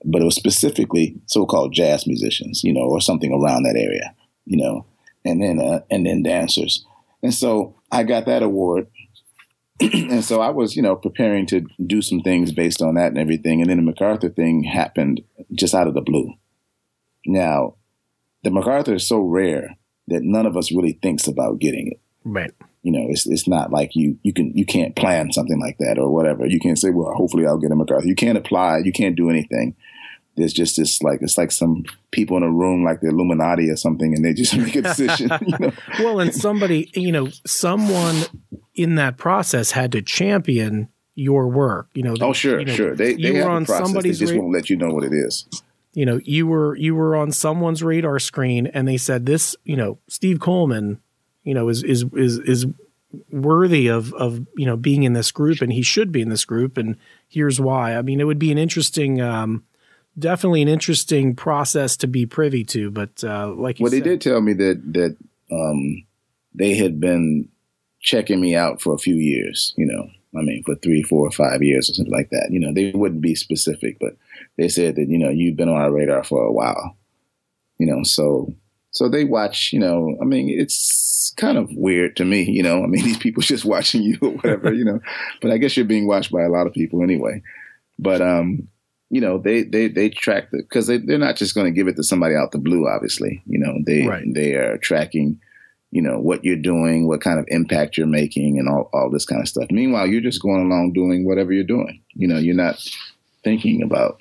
but 0.04 0.22
it 0.22 0.24
was 0.24 0.34
specifically 0.34 1.20
so-called 1.26 1.72
jazz 1.72 2.06
musicians, 2.06 2.62
you 2.64 2.72
know, 2.72 2.82
or 2.82 3.00
something 3.00 3.32
around 3.32 3.62
that 3.64 3.76
area, 3.76 4.14
you 4.44 4.56
know, 4.56 4.86
and 5.24 5.42
then 5.42 5.60
uh, 5.60 5.80
and 5.90 6.06
then 6.06 6.22
dancers. 6.22 6.84
And 7.22 7.32
so 7.32 7.76
I 7.90 8.02
got 8.02 8.26
that 8.26 8.42
award. 8.42 8.88
and 9.80 10.24
so 10.24 10.40
I 10.40 10.50
was, 10.50 10.76
you 10.76 10.82
know, 10.82 10.96
preparing 10.96 11.46
to 11.46 11.66
do 11.86 12.02
some 12.02 12.20
things 12.20 12.52
based 12.52 12.82
on 12.82 12.94
that 12.94 13.08
and 13.08 13.18
everything. 13.18 13.60
And 13.60 13.70
then 13.70 13.78
the 13.78 13.82
MacArthur 13.82 14.28
thing 14.28 14.64
happened 14.64 15.22
just 15.52 15.74
out 15.74 15.86
of 15.86 15.94
the 15.94 16.00
blue. 16.00 16.34
Now, 17.26 17.76
the 18.42 18.50
MacArthur 18.50 18.94
is 18.94 19.06
so 19.06 19.20
rare 19.20 19.76
that 20.08 20.22
none 20.22 20.46
of 20.46 20.56
us 20.56 20.72
really 20.72 20.98
thinks 21.02 21.26
about 21.26 21.60
getting 21.60 21.88
it. 21.88 22.00
Right. 22.24 22.52
You 22.82 22.90
know, 22.90 23.06
it's 23.08 23.26
it's 23.26 23.46
not 23.46 23.70
like 23.70 23.94
you 23.94 24.18
you 24.22 24.32
can 24.32 24.56
you 24.56 24.66
can't 24.66 24.96
plan 24.96 25.32
something 25.32 25.60
like 25.60 25.78
that 25.78 25.98
or 25.98 26.10
whatever. 26.10 26.46
You 26.46 26.58
can't 26.58 26.78
say, 26.78 26.90
well, 26.90 27.14
hopefully 27.14 27.46
I'll 27.46 27.58
get 27.58 27.70
a 27.70 27.76
MacArthur. 27.76 28.08
You 28.08 28.16
can't 28.16 28.38
apply. 28.38 28.78
You 28.84 28.92
can't 28.92 29.16
do 29.16 29.30
anything 29.30 29.76
there's 30.36 30.52
just 30.52 30.76
this 30.76 31.02
like 31.02 31.20
it's 31.22 31.36
like 31.36 31.52
some 31.52 31.84
people 32.10 32.36
in 32.36 32.42
a 32.42 32.50
room 32.50 32.84
like 32.84 33.00
the 33.00 33.08
Illuminati 33.08 33.68
or 33.68 33.76
something, 33.76 34.14
and 34.14 34.24
they 34.24 34.32
just 34.32 34.56
make 34.56 34.76
a 34.76 34.82
decision. 34.82 35.30
you 35.46 35.58
know? 35.58 35.72
Well, 35.98 36.20
and 36.20 36.34
somebody, 36.34 36.90
you 36.94 37.12
know, 37.12 37.28
someone 37.46 38.22
in 38.74 38.94
that 38.96 39.18
process 39.18 39.72
had 39.72 39.92
to 39.92 40.02
champion 40.02 40.88
your 41.14 41.48
work. 41.48 41.88
You 41.94 42.02
know, 42.02 42.14
oh 42.20 42.32
sure, 42.32 42.60
you 42.60 42.66
know, 42.66 42.74
sure. 42.74 42.96
They, 42.96 43.14
they 43.14 43.32
were 43.32 43.50
on 43.50 43.66
somebody's. 43.66 44.18
They 44.18 44.26
just 44.26 44.34
ra- 44.34 44.40
won't 44.40 44.54
let 44.54 44.70
you 44.70 44.76
know 44.76 44.92
what 44.92 45.04
it 45.04 45.12
is. 45.12 45.46
You 45.94 46.06
know, 46.06 46.20
you 46.24 46.46
were 46.46 46.74
you 46.76 46.94
were 46.94 47.14
on 47.14 47.32
someone's 47.32 47.82
radar 47.82 48.18
screen, 48.18 48.66
and 48.68 48.88
they 48.88 48.96
said 48.96 49.26
this. 49.26 49.54
You 49.64 49.76
know, 49.76 49.98
Steve 50.08 50.40
Coleman, 50.40 51.00
you 51.44 51.52
know, 51.52 51.68
is 51.68 51.82
is 51.82 52.04
is 52.14 52.38
is 52.38 52.66
worthy 53.30 53.88
of 53.88 54.14
of 54.14 54.46
you 54.56 54.64
know 54.64 54.78
being 54.78 55.02
in 55.02 55.12
this 55.12 55.30
group, 55.30 55.60
and 55.60 55.70
he 55.70 55.82
should 55.82 56.10
be 56.10 56.22
in 56.22 56.30
this 56.30 56.46
group, 56.46 56.78
and 56.78 56.96
here's 57.28 57.60
why. 57.60 57.94
I 57.94 58.00
mean, 58.00 58.20
it 58.20 58.24
would 58.24 58.38
be 58.38 58.50
an 58.50 58.58
interesting. 58.58 59.20
Um, 59.20 59.64
definitely 60.18 60.62
an 60.62 60.68
interesting 60.68 61.34
process 61.34 61.96
to 61.98 62.06
be 62.06 62.26
privy 62.26 62.64
to. 62.64 62.90
But 62.90 63.22
uh, 63.24 63.48
like 63.48 63.78
well, 63.80 63.90
said, 63.90 64.04
they 64.04 64.08
did 64.08 64.20
tell 64.20 64.40
me 64.40 64.52
that 64.54 64.92
that 64.92 65.16
um, 65.50 66.04
they 66.54 66.74
had 66.74 67.00
been 67.00 67.48
checking 68.00 68.40
me 68.40 68.54
out 68.54 68.80
for 68.80 68.94
a 68.94 68.98
few 68.98 69.14
years. 69.14 69.74
You 69.76 69.86
know, 69.86 70.08
I 70.38 70.42
mean, 70.42 70.62
for 70.64 70.74
three, 70.76 71.02
four, 71.02 71.26
or 71.26 71.30
five 71.30 71.62
years 71.62 71.88
or 71.88 71.94
something 71.94 72.12
like 72.12 72.30
that. 72.30 72.48
You 72.50 72.60
know, 72.60 72.72
they 72.72 72.92
wouldn't 72.92 73.20
be 73.22 73.34
specific, 73.34 73.98
but 74.00 74.16
they 74.56 74.68
said 74.68 74.96
that 74.96 75.08
you 75.08 75.18
know 75.18 75.30
you've 75.30 75.56
been 75.56 75.68
on 75.68 75.80
our 75.80 75.92
radar 75.92 76.24
for 76.24 76.42
a 76.44 76.52
while. 76.52 76.96
You 77.78 77.86
know, 77.86 78.02
so 78.02 78.54
so 78.90 79.08
they 79.08 79.24
watch. 79.24 79.72
You 79.72 79.80
know, 79.80 80.16
I 80.20 80.24
mean, 80.24 80.48
it's 80.48 81.34
kind 81.36 81.58
of 81.58 81.70
weird 81.72 82.16
to 82.16 82.24
me. 82.24 82.42
You 82.52 82.62
know, 82.62 82.84
I 82.84 82.86
mean, 82.86 83.04
these 83.04 83.18
people 83.18 83.42
just 83.42 83.64
watching 83.64 84.02
you 84.02 84.18
or 84.20 84.30
whatever. 84.30 84.72
you 84.72 84.84
know, 84.84 85.00
but 85.40 85.50
I 85.50 85.58
guess 85.58 85.76
you're 85.76 85.86
being 85.86 86.06
watched 86.06 86.30
by 86.30 86.42
a 86.42 86.50
lot 86.50 86.66
of 86.66 86.72
people 86.72 87.02
anyway. 87.02 87.42
But 87.98 88.20
um, 88.20 88.68
you 89.12 89.20
know, 89.20 89.36
they 89.36 89.62
they 89.62 89.88
they 89.88 90.08
track 90.08 90.50
the 90.50 90.62
because 90.62 90.86
they 90.86 90.96
they're 90.96 91.18
not 91.18 91.36
just 91.36 91.54
going 91.54 91.66
to 91.66 91.70
give 91.70 91.86
it 91.86 91.96
to 91.96 92.02
somebody 92.02 92.34
out 92.34 92.50
the 92.50 92.58
blue. 92.58 92.88
Obviously, 92.88 93.42
you 93.44 93.58
know, 93.58 93.76
they 93.84 94.06
right. 94.06 94.24
they 94.26 94.54
are 94.54 94.78
tracking, 94.78 95.38
you 95.90 96.00
know, 96.00 96.18
what 96.18 96.42
you're 96.46 96.56
doing, 96.56 97.06
what 97.06 97.20
kind 97.20 97.38
of 97.38 97.44
impact 97.48 97.98
you're 97.98 98.06
making, 98.06 98.58
and 98.58 98.70
all 98.70 98.88
all 98.94 99.10
this 99.10 99.26
kind 99.26 99.42
of 99.42 99.48
stuff. 99.48 99.70
Meanwhile, 99.70 100.06
you're 100.06 100.22
just 100.22 100.40
going 100.40 100.62
along 100.62 100.94
doing 100.94 101.26
whatever 101.26 101.52
you're 101.52 101.62
doing. 101.62 102.00
You 102.14 102.26
know, 102.26 102.38
you're 102.38 102.54
not 102.54 102.82
thinking 103.44 103.82
about 103.82 104.16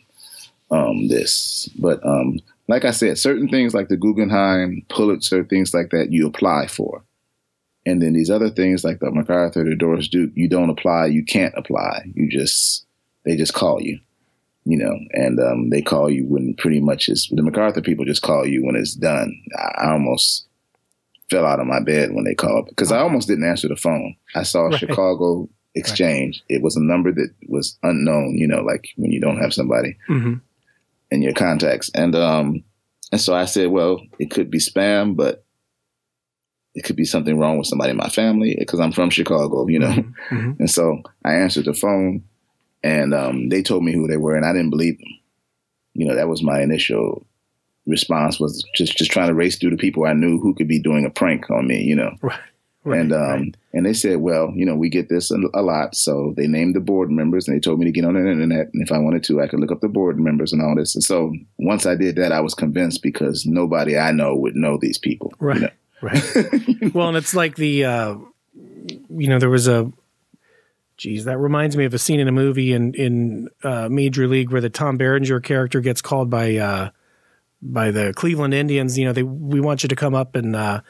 um, 0.71 1.08
this. 1.08 1.69
But 1.80 2.06
um, 2.06 2.41
like 2.67 2.84
I 2.84 2.91
said, 2.91 3.17
certain 3.17 3.47
things 3.47 3.73
like 3.73 3.88
the 3.88 3.95
Guggenheim, 3.95 4.86
Pulitzer, 4.89 5.45
things 5.45 5.73
like 5.73 5.91
that, 5.91 6.12
you 6.12 6.27
apply 6.27 6.67
for. 6.67 7.01
And 7.86 8.01
then 8.01 8.12
these 8.12 8.30
other 8.30 8.49
things 8.49 8.84
like 8.84 8.99
the 8.99 9.10
MacArthur, 9.10 9.63
the 9.63 9.77
Doris 9.77 10.10
Duke, 10.10 10.32
you 10.36 10.49
don't 10.49 10.69
apply, 10.69 11.06
you 11.06 11.23
can't 11.23 11.54
apply. 11.56 12.12
You 12.13 12.30
just 12.30 12.86
they 13.23 13.38
just 13.38 13.54
call 13.54 13.82
you 13.82 14.01
you 14.65 14.78
know, 14.78 14.97
and 15.12 15.39
um, 15.39 15.69
they 15.69 15.82
call 15.82 16.10
you 16.10 16.26
when 16.26 16.54
pretty 16.56 16.80
much 16.80 17.10
is 17.10 17.28
the 17.32 17.41
MacArthur 17.41 17.82
people 17.82 18.06
just 18.06 18.21
call 18.21 18.45
you 18.45 18.63
when 18.65 18.76
it's 18.76 18.93
done. 18.93 19.34
I, 19.58 19.86
I 19.86 19.91
almost 19.93 20.47
fell 21.30 21.45
out 21.45 21.60
of 21.60 21.67
my 21.67 21.80
bed 21.80 22.13
when 22.13 22.26
they 22.26 22.36
called 22.36 22.67
because 22.67 22.91
I 22.91 23.00
almost 23.00 23.28
didn't 23.28 23.50
answer 23.50 23.67
the 23.67 23.76
phone. 23.76 24.15
I 24.36 24.43
saw 24.43 24.65
right. 24.65 24.80
Chicago 24.80 25.50
Exchange. 25.74 26.43
Right. 26.50 26.58
It 26.58 26.62
was 26.62 26.76
a 26.76 26.84
number 26.84 27.13
that 27.13 27.30
was 27.47 27.78
unknown, 27.82 28.38
you 28.38 28.45
know, 28.45 28.62
like 28.62 28.89
when 28.97 29.12
you 29.12 29.21
don't 29.21 29.41
have 29.41 29.54
somebody 29.54 29.97
mm-hmm. 30.10 30.34
in 31.12 31.21
your 31.21 31.34
contacts. 31.34 31.89
And 31.95 32.13
um, 32.13 32.63
and 33.12 33.21
so 33.21 33.34
I 33.34 33.45
said, 33.45 33.69
well, 33.69 34.02
it 34.19 34.32
could 34.32 34.52
be 34.52 34.60
spam, 34.60 35.15
but 35.15 35.45
it 36.76 36.84
could 36.84 36.97
be 36.97 37.06
something 37.06 37.38
wrong 37.38 37.58
with 37.58 37.67
somebody 37.67 37.91
in 37.91 37.97
my 37.97 38.10
family 38.10 38.56
because 38.58 38.82
I'm 38.82 38.91
from 38.91 39.10
Chicago, 39.10 39.65
you 39.67 39.80
know. 39.80 39.88
Mm-hmm. 39.88 40.36
mm-hmm. 40.36 40.52
And 40.60 40.69
so 40.69 41.02
I 41.24 41.36
answered 41.36 41.65
the 41.65 41.74
phone 41.74 42.24
and 42.83 43.13
um, 43.13 43.49
they 43.49 43.61
told 43.61 43.83
me 43.83 43.93
who 43.93 44.07
they 44.07 44.17
were, 44.17 44.35
and 44.35 44.45
I 44.45 44.53
didn't 44.53 44.69
believe 44.69 44.97
them. 44.97 45.19
You 45.93 46.07
know, 46.07 46.15
that 46.15 46.27
was 46.27 46.41
my 46.41 46.61
initial 46.61 47.25
response 47.87 48.39
was 48.39 48.63
just 48.75 48.97
just 48.97 49.11
trying 49.11 49.27
to 49.27 49.33
race 49.33 49.57
through 49.57 49.71
the 49.71 49.77
people 49.77 50.05
I 50.05 50.13
knew 50.13 50.39
who 50.39 50.53
could 50.53 50.67
be 50.67 50.79
doing 50.79 51.05
a 51.05 51.09
prank 51.09 51.49
on 51.49 51.67
me. 51.67 51.81
You 51.83 51.95
know, 51.95 52.15
right. 52.21 52.39
Right, 52.83 52.99
and 52.99 53.13
um, 53.13 53.19
right. 53.21 53.55
and 53.73 53.85
they 53.85 53.93
said, 53.93 54.21
well, 54.21 54.51
you 54.55 54.65
know, 54.65 54.73
we 54.73 54.89
get 54.89 55.07
this 55.07 55.29
a, 55.29 55.37
a, 55.53 55.61
lot, 55.61 55.95
so 55.95 56.33
they 56.35 56.47
named 56.47 56.75
the 56.75 56.79
board 56.79 57.11
members, 57.11 57.47
and 57.47 57.55
they 57.55 57.59
told 57.59 57.77
me 57.77 57.85
to 57.85 57.91
get 57.91 58.05
on 58.05 58.15
the 58.15 58.19
internet, 58.19 58.71
and 58.73 58.81
if 58.81 58.91
I 58.91 58.97
wanted 58.97 59.23
to, 59.25 59.39
I 59.39 59.47
could 59.47 59.59
look 59.59 59.71
up 59.71 59.81
the 59.81 59.87
board 59.87 60.17
members 60.17 60.51
and 60.51 60.63
all 60.63 60.75
this. 60.75 60.95
And 60.95 61.03
so 61.03 61.31
once 61.59 61.85
I 61.85 61.93
did 61.93 62.15
that, 62.15 62.31
I 62.31 62.39
was 62.39 62.55
convinced 62.55 63.03
because 63.03 63.45
nobody 63.45 63.99
I 63.99 64.11
know 64.11 64.35
would 64.35 64.55
know 64.55 64.79
these 64.81 64.97
people. 64.97 65.31
Right. 65.39 65.57
You 65.57 65.61
know? 65.61 65.69
Right. 66.01 66.93
well, 66.95 67.09
and 67.09 67.17
it's 67.17 67.35
like 67.35 67.55
the, 67.55 67.85
uh, 67.85 68.15
you 68.55 69.27
know, 69.27 69.37
there 69.37 69.51
was 69.51 69.67
a 69.67 69.91
Geez, 71.01 71.25
that 71.25 71.39
reminds 71.39 71.75
me 71.75 71.85
of 71.85 71.95
a 71.95 71.97
scene 71.97 72.19
in 72.19 72.27
a 72.27 72.31
movie 72.31 72.73
in 72.73 72.93
in 72.93 73.49
uh, 73.63 73.89
Major 73.89 74.27
League 74.27 74.51
where 74.51 74.61
the 74.61 74.69
Tom 74.69 74.97
Berenger 74.97 75.39
character 75.39 75.81
gets 75.81 75.99
called 75.99 76.29
by 76.29 76.57
uh, 76.57 76.91
by 77.59 77.89
the 77.89 78.13
Cleveland 78.13 78.53
Indians. 78.53 78.99
You 78.99 79.05
know, 79.05 79.11
they 79.11 79.23
we 79.23 79.59
want 79.59 79.81
you 79.81 79.89
to 79.89 79.95
come 79.95 80.13
up 80.13 80.35
and 80.35 80.55
uh, 80.55 80.81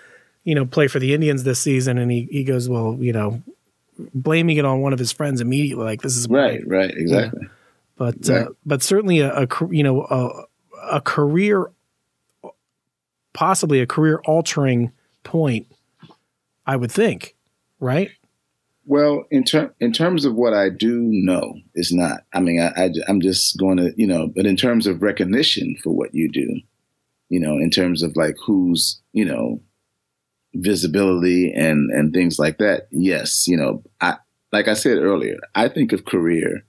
you 0.43 0.53
know 0.53 0.65
play 0.65 0.89
for 0.89 0.99
the 0.99 1.13
Indians 1.13 1.43
this 1.43 1.61
season, 1.61 1.97
and 1.97 2.11
he 2.11 2.27
he 2.29 2.43
goes, 2.43 2.67
well, 2.67 2.97
you 2.99 3.13
know, 3.13 3.41
blaming 4.13 4.57
it 4.57 4.65
on 4.65 4.81
one 4.81 4.91
of 4.91 4.99
his 4.99 5.13
friends 5.13 5.39
immediately, 5.39 5.85
like 5.85 6.01
this 6.01 6.17
is 6.17 6.27
right, 6.27 6.59
right, 6.67 6.91
exactly. 6.91 7.43
Yeah. 7.43 7.47
But 7.95 8.29
uh, 8.29 8.49
but 8.65 8.83
certainly 8.83 9.21
a, 9.21 9.43
a, 9.43 9.47
you 9.69 9.83
know 9.83 10.01
a, 10.09 10.97
a 10.97 10.99
career, 10.99 11.71
possibly 13.31 13.79
a 13.79 13.87
career 13.87 14.19
altering 14.25 14.91
point, 15.23 15.67
I 16.65 16.75
would 16.75 16.91
think, 16.91 17.33
right? 17.79 18.11
Well, 18.91 19.23
in 19.31 19.45
ter- 19.45 19.73
in 19.79 19.93
terms 19.93 20.25
of 20.25 20.35
what 20.35 20.53
I 20.53 20.67
do 20.67 20.99
know, 21.01 21.53
it's 21.75 21.93
not. 21.93 22.23
I 22.33 22.41
mean, 22.41 22.59
I, 22.59 22.73
I 22.75 22.89
I'm 23.07 23.21
just 23.21 23.57
going 23.57 23.77
to 23.77 23.93
you 23.95 24.05
know, 24.05 24.27
but 24.27 24.45
in 24.45 24.57
terms 24.57 24.85
of 24.85 25.01
recognition 25.01 25.77
for 25.81 25.91
what 25.91 26.13
you 26.13 26.29
do, 26.29 26.59
you 27.29 27.39
know, 27.39 27.53
in 27.53 27.69
terms 27.69 28.03
of 28.03 28.17
like 28.17 28.35
who's 28.45 29.01
you 29.13 29.23
know 29.23 29.61
visibility 30.55 31.53
and 31.55 31.89
and 31.89 32.13
things 32.13 32.37
like 32.37 32.57
that. 32.57 32.89
Yes, 32.91 33.47
you 33.47 33.55
know, 33.55 33.81
I 34.01 34.17
like 34.51 34.67
I 34.67 34.73
said 34.73 34.97
earlier, 34.97 35.37
I 35.55 35.69
think 35.69 35.93
of 35.93 36.03
career 36.03 36.65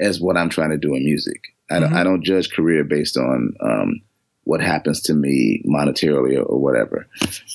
as 0.00 0.22
what 0.22 0.38
I'm 0.38 0.48
trying 0.48 0.70
to 0.70 0.78
do 0.78 0.94
in 0.94 1.04
music. 1.04 1.48
I 1.70 1.80
don't, 1.80 1.90
mm-hmm. 1.90 1.98
I 1.98 2.02
don't 2.02 2.24
judge 2.24 2.50
career 2.50 2.82
based 2.82 3.18
on 3.18 3.52
um, 3.60 4.00
what 4.48 4.62
happens 4.62 5.02
to 5.02 5.12
me 5.12 5.62
monetarily 5.66 6.38
or, 6.38 6.42
or, 6.42 6.58
whatever. 6.58 7.06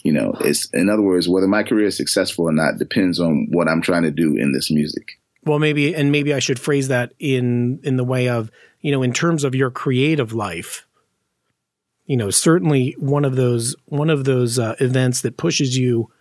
You 0.03 0.13
know, 0.13 0.33
it's 0.41 0.69
in 0.73 0.89
other 0.89 1.01
words, 1.01 1.27
whether 1.27 1.47
my 1.47 1.63
career 1.63 1.87
is 1.87 1.97
successful 1.97 2.45
or 2.45 2.51
not 2.51 2.77
depends 2.77 3.19
on 3.19 3.47
what 3.49 3.67
I'm 3.67 3.81
trying 3.81 4.03
to 4.03 4.11
do 4.11 4.35
in 4.37 4.51
this 4.51 4.69
music. 4.69 5.19
Well, 5.43 5.57
maybe, 5.57 5.95
and 5.95 6.11
maybe 6.11 6.35
I 6.35 6.39
should 6.39 6.59
phrase 6.59 6.89
that 6.89 7.13
in 7.17 7.79
in 7.83 7.97
the 7.97 8.03
way 8.03 8.29
of 8.29 8.51
you 8.83 8.91
know, 8.91 9.01
in 9.01 9.13
terms 9.13 9.43
of 9.43 9.55
your 9.55 9.71
creative 9.71 10.33
life. 10.33 10.85
you 12.05 12.17
know, 12.17 12.29
certainly 12.29 12.95
one 12.99 13.25
of 13.25 13.35
those 13.35 13.75
one 13.85 14.11
of 14.11 14.25
those 14.25 14.59
uh, 14.59 14.75
events 14.79 15.21
that 15.21 15.37
pushes 15.37 15.75
you, 15.75 16.11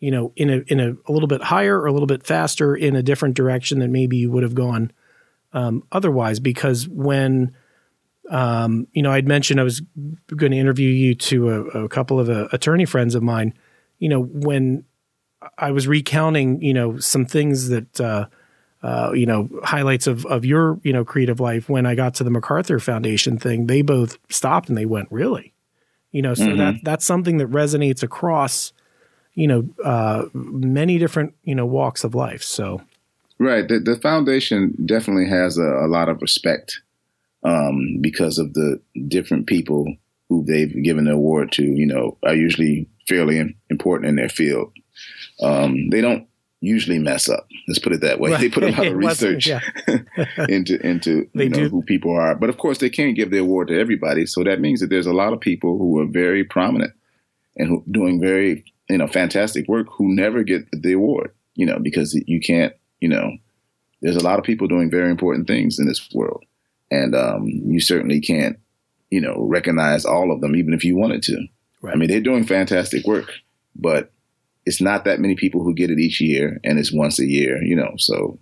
you 0.00 0.10
know, 0.10 0.32
in 0.36 0.50
a 0.50 0.56
in 0.66 0.80
a, 0.80 0.96
a 1.08 1.12
little 1.12 1.28
bit 1.28 1.42
higher 1.42 1.80
or 1.80 1.86
a 1.86 1.92
little 1.92 2.08
bit 2.08 2.26
faster 2.26 2.74
in 2.74 2.96
a 2.96 3.02
different 3.02 3.36
direction 3.36 3.78
than 3.78 3.92
maybe 3.92 4.18
you 4.18 4.30
would 4.30 4.42
have 4.42 4.54
gone 4.54 4.92
um, 5.54 5.84
otherwise. 5.90 6.40
Because 6.40 6.88
when 6.88 7.54
um, 8.30 8.86
you 8.92 9.02
know, 9.02 9.10
I'd 9.10 9.28
mentioned 9.28 9.60
I 9.60 9.64
was 9.64 9.82
going 10.34 10.52
to 10.52 10.58
interview 10.58 10.88
you 10.88 11.14
to 11.14 11.50
a, 11.50 11.60
a 11.84 11.88
couple 11.88 12.20
of 12.20 12.30
uh, 12.30 12.48
attorney 12.52 12.84
friends 12.84 13.14
of 13.14 13.22
mine. 13.22 13.54
You 13.98 14.08
know, 14.08 14.22
when 14.22 14.84
I 15.58 15.70
was 15.72 15.88
recounting, 15.88 16.62
you 16.62 16.74
know, 16.74 16.98
some 16.98 17.26
things 17.26 17.68
that, 17.68 18.00
uh, 18.00 18.26
uh, 18.82 19.12
you 19.14 19.26
know, 19.26 19.48
highlights 19.64 20.06
of, 20.06 20.26
of 20.26 20.44
your, 20.44 20.80
you 20.82 20.92
know, 20.92 21.04
creative 21.04 21.40
life. 21.40 21.68
When 21.68 21.86
I 21.86 21.94
got 21.94 22.14
to 22.14 22.24
the 22.24 22.30
MacArthur 22.30 22.78
Foundation 22.78 23.38
thing, 23.38 23.66
they 23.66 23.82
both 23.82 24.18
stopped 24.28 24.68
and 24.68 24.78
they 24.78 24.86
went, 24.86 25.08
really? 25.10 25.52
You 26.10 26.22
know, 26.22 26.34
so 26.34 26.46
mm-hmm. 26.46 26.58
that 26.58 26.74
that's 26.82 27.04
something 27.04 27.38
that 27.38 27.50
resonates 27.50 28.02
across, 28.02 28.72
you 29.34 29.46
know, 29.46 29.68
uh, 29.84 30.24
many 30.34 30.98
different, 30.98 31.34
you 31.42 31.54
know, 31.54 31.64
walks 31.64 32.04
of 32.04 32.14
life. 32.14 32.42
So, 32.42 32.82
right. 33.38 33.66
The, 33.66 33.78
the 33.78 33.96
foundation 33.96 34.74
definitely 34.84 35.28
has 35.28 35.58
a, 35.58 35.62
a 35.62 35.88
lot 35.88 36.08
of 36.08 36.20
respect 36.20 36.80
um, 37.42 37.98
because 38.00 38.38
of 38.38 38.54
the 38.54 38.80
different 39.08 39.46
people 39.46 39.94
who 40.28 40.44
they've 40.44 40.82
given 40.82 41.04
the 41.04 41.12
award 41.12 41.52
to, 41.52 41.62
you 41.62 41.86
know, 41.86 42.16
are 42.22 42.34
usually 42.34 42.88
fairly 43.08 43.56
important 43.68 44.08
in 44.08 44.16
their 44.16 44.28
field. 44.28 44.72
Um, 45.40 45.90
they 45.90 46.00
don't 46.00 46.26
usually 46.62 46.98
mess 46.98 47.28
up. 47.28 47.46
Let's 47.66 47.80
put 47.80 47.92
it 47.92 48.00
that 48.00 48.20
way. 48.20 48.30
Right. 48.30 48.40
They 48.40 48.48
put 48.48 48.62
a 48.62 48.70
lot 48.70 48.86
of 48.86 48.94
research 48.96 49.46
yeah. 49.46 49.60
into 50.48 50.80
into 50.86 51.28
you 51.34 51.48
know, 51.48 51.68
who 51.68 51.82
people 51.82 52.14
are. 52.16 52.34
But 52.34 52.48
of 52.48 52.56
course, 52.56 52.78
they 52.78 52.88
can't 52.88 53.16
give 53.16 53.30
the 53.30 53.38
award 53.38 53.68
to 53.68 53.78
everybody. 53.78 54.24
So 54.26 54.42
that 54.44 54.60
means 54.60 54.80
that 54.80 54.88
there's 54.88 55.06
a 55.06 55.12
lot 55.12 55.32
of 55.32 55.40
people 55.40 55.76
who 55.76 56.00
are 56.00 56.06
very 56.06 56.44
prominent 56.44 56.94
and 57.56 57.68
who 57.68 57.84
doing 57.90 58.20
very 58.20 58.64
you 58.88 58.98
know 58.98 59.06
fantastic 59.06 59.68
work 59.68 59.88
who 59.90 60.14
never 60.14 60.42
get 60.42 60.66
the 60.72 60.92
award. 60.92 61.34
You 61.54 61.66
know 61.66 61.78
because 61.78 62.14
you 62.26 62.40
can't. 62.40 62.72
You 63.00 63.08
know, 63.08 63.36
there's 64.00 64.14
a 64.14 64.22
lot 64.22 64.38
of 64.38 64.44
people 64.44 64.68
doing 64.68 64.88
very 64.88 65.10
important 65.10 65.48
things 65.48 65.80
in 65.80 65.88
this 65.88 66.08
world, 66.14 66.44
and 66.92 67.14
um, 67.14 67.46
you 67.46 67.80
certainly 67.80 68.20
can't. 68.20 68.58
You 69.10 69.20
know, 69.20 69.42
recognize 69.42 70.06
all 70.06 70.32
of 70.32 70.40
them, 70.40 70.56
even 70.56 70.72
if 70.72 70.86
you 70.86 70.96
wanted 70.96 71.22
to. 71.24 71.46
Right. 71.82 71.94
I 71.94 71.98
mean, 71.98 72.08
they're 72.08 72.18
doing 72.18 72.46
fantastic 72.46 73.04
work, 73.06 73.30
but 73.76 74.10
it's 74.64 74.80
not 74.80 75.04
that 75.04 75.20
many 75.20 75.34
people 75.34 75.62
who 75.62 75.74
get 75.74 75.90
it 75.90 75.98
each 75.98 76.18
year 76.18 76.58
and 76.64 76.78
it's 76.78 76.94
once 76.94 77.18
a 77.18 77.26
year, 77.26 77.62
you 77.62 77.76
know. 77.76 77.92
So 77.98 78.38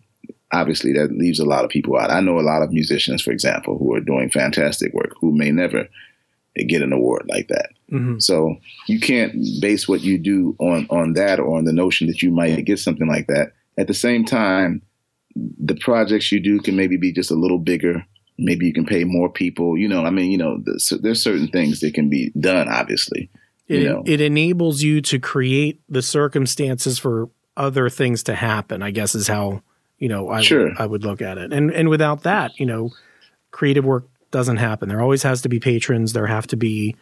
obviously 0.53 0.93
that 0.93 1.13
leaves 1.13 1.41
a 1.41 1.45
lot 1.45 1.65
of 1.65 1.71
people 1.71 1.99
out. 1.99 2.11
I 2.11 2.21
know 2.21 2.39
a 2.39 2.43
lot 2.43 2.63
of 2.63 2.73
musicians, 2.73 3.23
for 3.23 3.31
example, 3.31 3.79
who 3.79 3.95
are 3.95 4.01
doing 4.01 4.31
fantastic 4.31 4.93
work 4.93 5.13
who 5.21 5.33
may 5.33 5.51
never 5.51 5.89
get 6.67 6.83
an 6.83 6.93
award 6.93 7.27
like 7.29 7.49
that. 7.49 7.71
Mm-hmm. 7.93 8.19
So 8.19 8.57
you 8.87 9.01
can't 9.01 9.35
base 9.61 9.89
what 9.89 10.03
you 10.03 10.19
do 10.19 10.57
on 10.59 10.87
on 10.91 11.15
that 11.15 11.41
or 11.41 11.57
on 11.57 11.65
the 11.65 11.73
notion 11.73 12.07
that 12.09 12.23
you 12.23 12.31
might 12.31 12.65
get 12.65 12.79
something 12.79 13.09
like 13.09 13.29
that. 13.29 13.53
At 13.79 13.87
the 13.87 13.95
same 13.95 14.25
time, 14.25 14.83
the 15.35 15.77
projects 15.77 16.31
you 16.33 16.41
do 16.41 16.61
can 16.61 16.77
maybe 16.77 16.97
be 16.97 17.13
just 17.13 17.31
a 17.31 17.37
little 17.37 17.59
bigger. 17.59 18.05
Maybe 18.41 18.67
you 18.67 18.73
can 18.73 18.87
pay 18.87 19.05
more 19.05 19.31
people. 19.31 19.77
You 19.77 19.89
know, 19.89 20.05
I 20.05 20.11
mean, 20.11 20.33
you 20.33 20.39
know, 20.39 20.63
there's 21.01 21.23
certain 21.23 21.49
things 21.49 21.81
that 21.81 21.95
can 21.95 22.09
be 22.09 22.33
done, 22.39 22.69
obviously. 22.69 23.31
It, 23.69 23.83
you 23.83 23.89
know. 23.89 24.03
it 24.05 24.21
enables 24.21 24.83
you 24.83 25.01
to 25.03 25.21
create 25.21 25.81
the 25.89 26.03
circumstances 26.03 26.99
for 26.99 27.31
other 27.57 27.89
things 27.89 28.25
to 28.25 28.35
happen. 28.35 28.83
I 28.83 28.91
guess 28.91 29.15
is 29.15 29.29
how 29.29 29.63
you 29.99 30.09
know 30.09 30.29
I 30.29 30.41
sure. 30.41 30.73
I 30.77 30.87
would 30.87 31.05
look 31.05 31.23
at 31.23 31.39
it. 31.39 31.53
And 31.53 31.71
and 31.71 31.89
without 31.89 32.25
that, 32.25 32.59
you 32.59 32.67
know, 32.67 32.91
creative 33.53 33.85
work 33.85 34.09
doesn't 34.33 34.57
happen. 34.57 34.89
There 34.89 35.01
always 35.01 35.23
has 35.23 35.43
to 35.43 35.49
be 35.49 35.61
patrons. 35.61 36.13
There 36.13 36.27
have 36.27 36.49
to 36.49 36.57
be 36.57 36.97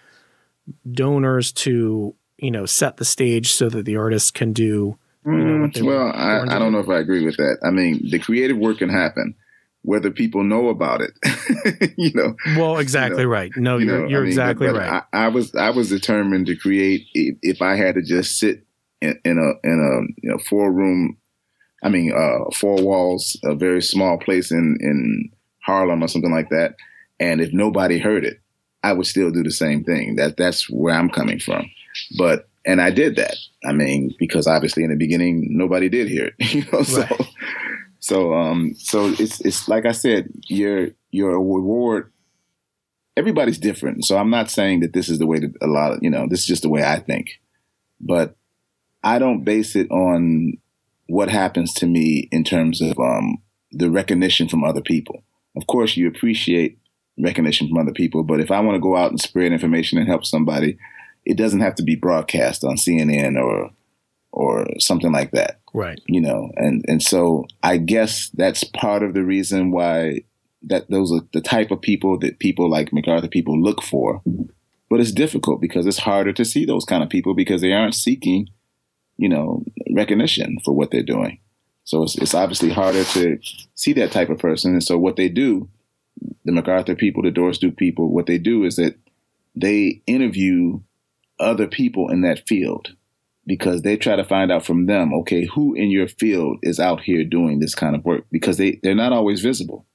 donors 0.90 1.52
to 1.52 2.14
you 2.36 2.50
know 2.50 2.66
set 2.66 2.98
the 2.98 3.04
stage 3.04 3.52
so 3.52 3.70
that 3.70 3.86
the 3.86 3.96
artist 3.96 4.34
can 4.34 4.52
do. 4.52 4.98
You 5.24 5.32
know, 5.32 5.68
mm, 5.68 5.82
well, 5.82 6.12
I, 6.14 6.54
I 6.54 6.58
don't 6.58 6.72
know 6.72 6.78
if 6.80 6.88
I 6.88 6.98
agree 6.98 7.24
with 7.24 7.36
that. 7.36 7.58
I 7.62 7.70
mean, 7.70 8.10
the 8.10 8.18
creative 8.18 8.56
work 8.56 8.78
can 8.78 8.88
happen 8.88 9.34
whether 9.88 10.10
people 10.10 10.44
know 10.44 10.68
about 10.68 11.00
it. 11.00 11.94
you 11.96 12.12
know. 12.12 12.36
Well, 12.58 12.76
exactly 12.76 13.22
you 13.22 13.26
know, 13.26 13.32
right. 13.32 13.50
No, 13.56 13.78
you 13.78 13.86
you're, 13.86 14.06
you're 14.06 14.18
I 14.18 14.22
mean, 14.22 14.28
exactly 14.28 14.66
but, 14.66 14.74
but 14.74 14.80
right. 14.80 15.02
I, 15.14 15.24
I, 15.24 15.28
was 15.28 15.54
I 15.54 15.70
was 15.70 15.88
determined 15.88 16.46
to 16.46 16.56
create 16.56 17.06
if, 17.14 17.38
if 17.40 17.62
I 17.62 17.74
had 17.76 17.94
to 17.94 18.02
just 18.02 18.38
sit 18.38 18.66
in, 19.00 19.18
in 19.24 19.38
a 19.38 19.66
in 19.66 19.80
a 19.80 20.20
you 20.22 20.30
know 20.30 20.38
four 20.46 20.70
room, 20.70 21.16
I 21.82 21.88
mean 21.88 22.12
uh, 22.12 22.50
four 22.54 22.76
walls, 22.82 23.40
a 23.42 23.54
very 23.54 23.80
small 23.80 24.18
place 24.18 24.50
in 24.50 24.76
in 24.80 25.30
Harlem 25.62 26.04
or 26.04 26.08
something 26.08 26.32
like 26.32 26.50
that, 26.50 26.74
and 27.18 27.40
if 27.40 27.54
nobody 27.54 27.98
heard 27.98 28.26
it, 28.26 28.42
I 28.82 28.92
would 28.92 29.06
still 29.06 29.30
do 29.30 29.42
the 29.42 29.50
same 29.50 29.84
thing. 29.84 30.16
That 30.16 30.36
that's 30.36 30.68
where 30.68 30.94
I'm 30.94 31.08
coming 31.08 31.40
from. 31.40 31.64
But 32.18 32.46
and 32.66 32.82
I 32.82 32.90
did 32.90 33.16
that. 33.16 33.36
I 33.64 33.72
mean, 33.72 34.14
because 34.18 34.46
obviously 34.46 34.84
in 34.84 34.90
the 34.90 34.96
beginning 34.96 35.46
nobody 35.48 35.88
did 35.88 36.08
hear 36.08 36.26
it. 36.26 36.34
You 36.54 36.64
know, 36.70 36.82
so 36.82 37.00
right. 37.00 37.28
So 38.08 38.32
um 38.32 38.74
so 38.78 39.08
it's 39.18 39.38
it's 39.42 39.68
like 39.68 39.84
I 39.84 39.92
said, 39.92 40.30
your 40.46 40.88
your 41.10 41.32
reward 41.32 42.10
everybody's 43.18 43.58
different. 43.58 44.06
So 44.06 44.16
I'm 44.16 44.30
not 44.30 44.50
saying 44.50 44.80
that 44.80 44.94
this 44.94 45.10
is 45.10 45.18
the 45.18 45.26
way 45.26 45.40
that 45.40 45.52
a 45.60 45.66
lot 45.66 45.92
of, 45.92 45.98
you 46.00 46.08
know, 46.08 46.26
this 46.26 46.40
is 46.40 46.46
just 46.46 46.62
the 46.62 46.70
way 46.70 46.82
I 46.82 47.00
think. 47.00 47.38
But 48.00 48.34
I 49.04 49.18
don't 49.18 49.44
base 49.44 49.76
it 49.76 49.90
on 49.90 50.54
what 51.08 51.28
happens 51.28 51.74
to 51.74 51.86
me 51.86 52.30
in 52.32 52.44
terms 52.44 52.80
of 52.80 52.98
um 52.98 53.42
the 53.72 53.90
recognition 53.90 54.48
from 54.48 54.64
other 54.64 54.80
people. 54.80 55.22
Of 55.54 55.66
course 55.66 55.94
you 55.94 56.08
appreciate 56.08 56.78
recognition 57.18 57.68
from 57.68 57.76
other 57.76 57.92
people, 57.92 58.22
but 58.22 58.40
if 58.40 58.50
I 58.50 58.60
want 58.60 58.76
to 58.76 58.80
go 58.80 58.96
out 58.96 59.10
and 59.10 59.20
spread 59.20 59.52
information 59.52 59.98
and 59.98 60.08
help 60.08 60.24
somebody, 60.24 60.78
it 61.26 61.36
doesn't 61.36 61.60
have 61.60 61.74
to 61.74 61.82
be 61.82 61.94
broadcast 61.94 62.64
on 62.64 62.76
CNN 62.76 63.38
or 63.38 63.70
or 64.38 64.66
something 64.78 65.12
like 65.12 65.32
that. 65.32 65.60
Right. 65.74 66.00
You 66.06 66.20
know, 66.20 66.50
and 66.56 66.84
and 66.88 67.02
so 67.02 67.46
I 67.62 67.76
guess 67.76 68.30
that's 68.30 68.64
part 68.64 69.02
of 69.02 69.12
the 69.12 69.24
reason 69.24 69.72
why 69.72 70.20
that 70.62 70.88
those 70.90 71.12
are 71.12 71.22
the 71.32 71.40
type 71.40 71.70
of 71.70 71.82
people 71.82 72.18
that 72.20 72.38
people 72.38 72.70
like 72.70 72.92
MacArthur 72.92 73.28
people 73.28 73.60
look 73.60 73.82
for. 73.82 74.22
But 74.88 75.00
it's 75.00 75.12
difficult 75.12 75.60
because 75.60 75.86
it's 75.86 75.98
harder 75.98 76.32
to 76.32 76.44
see 76.44 76.64
those 76.64 76.84
kind 76.84 77.02
of 77.02 77.10
people 77.10 77.34
because 77.34 77.60
they 77.60 77.72
aren't 77.72 77.94
seeking, 77.94 78.48
you 79.18 79.28
know, 79.28 79.64
recognition 79.92 80.58
for 80.64 80.72
what 80.72 80.90
they're 80.90 81.02
doing. 81.02 81.40
So 81.84 82.04
it's, 82.04 82.16
it's 82.16 82.34
obviously 82.34 82.70
harder 82.70 83.04
to 83.04 83.38
see 83.74 83.92
that 83.94 84.12
type 84.12 84.30
of 84.30 84.38
person. 84.38 84.72
And 84.72 84.82
so 84.82 84.96
what 84.96 85.16
they 85.16 85.28
do, 85.28 85.68
the 86.44 86.52
MacArthur 86.52 86.94
people, 86.94 87.22
the 87.22 87.30
Doris 87.30 87.58
Duke 87.58 87.76
people, 87.76 88.08
what 88.08 88.26
they 88.26 88.38
do 88.38 88.64
is 88.64 88.76
that 88.76 88.96
they 89.54 90.00
interview 90.06 90.80
other 91.38 91.66
people 91.66 92.10
in 92.10 92.22
that 92.22 92.48
field 92.48 92.94
because 93.48 93.80
they 93.80 93.96
try 93.96 94.14
to 94.14 94.24
find 94.24 94.52
out 94.52 94.64
from 94.64 94.84
them, 94.84 95.14
okay, 95.14 95.46
who 95.46 95.74
in 95.74 95.90
your 95.90 96.06
field 96.06 96.58
is 96.62 96.78
out 96.78 97.00
here 97.00 97.24
doing 97.24 97.60
this 97.60 97.74
kind 97.74 97.96
of 97.96 98.04
work 98.04 98.24
because 98.30 98.58
they 98.58 98.78
they're 98.82 98.94
not 98.94 99.12
always 99.12 99.40
visible. 99.40 99.86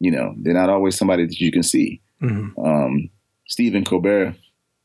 You 0.00 0.10
know, 0.10 0.34
they're 0.36 0.52
not 0.52 0.68
always 0.68 0.98
somebody 0.98 1.24
that 1.24 1.40
you 1.40 1.52
can 1.52 1.62
see. 1.62 2.02
Mm-hmm. 2.20 2.60
Um, 2.60 3.10
Stephen 3.46 3.84
Colbert 3.84 4.34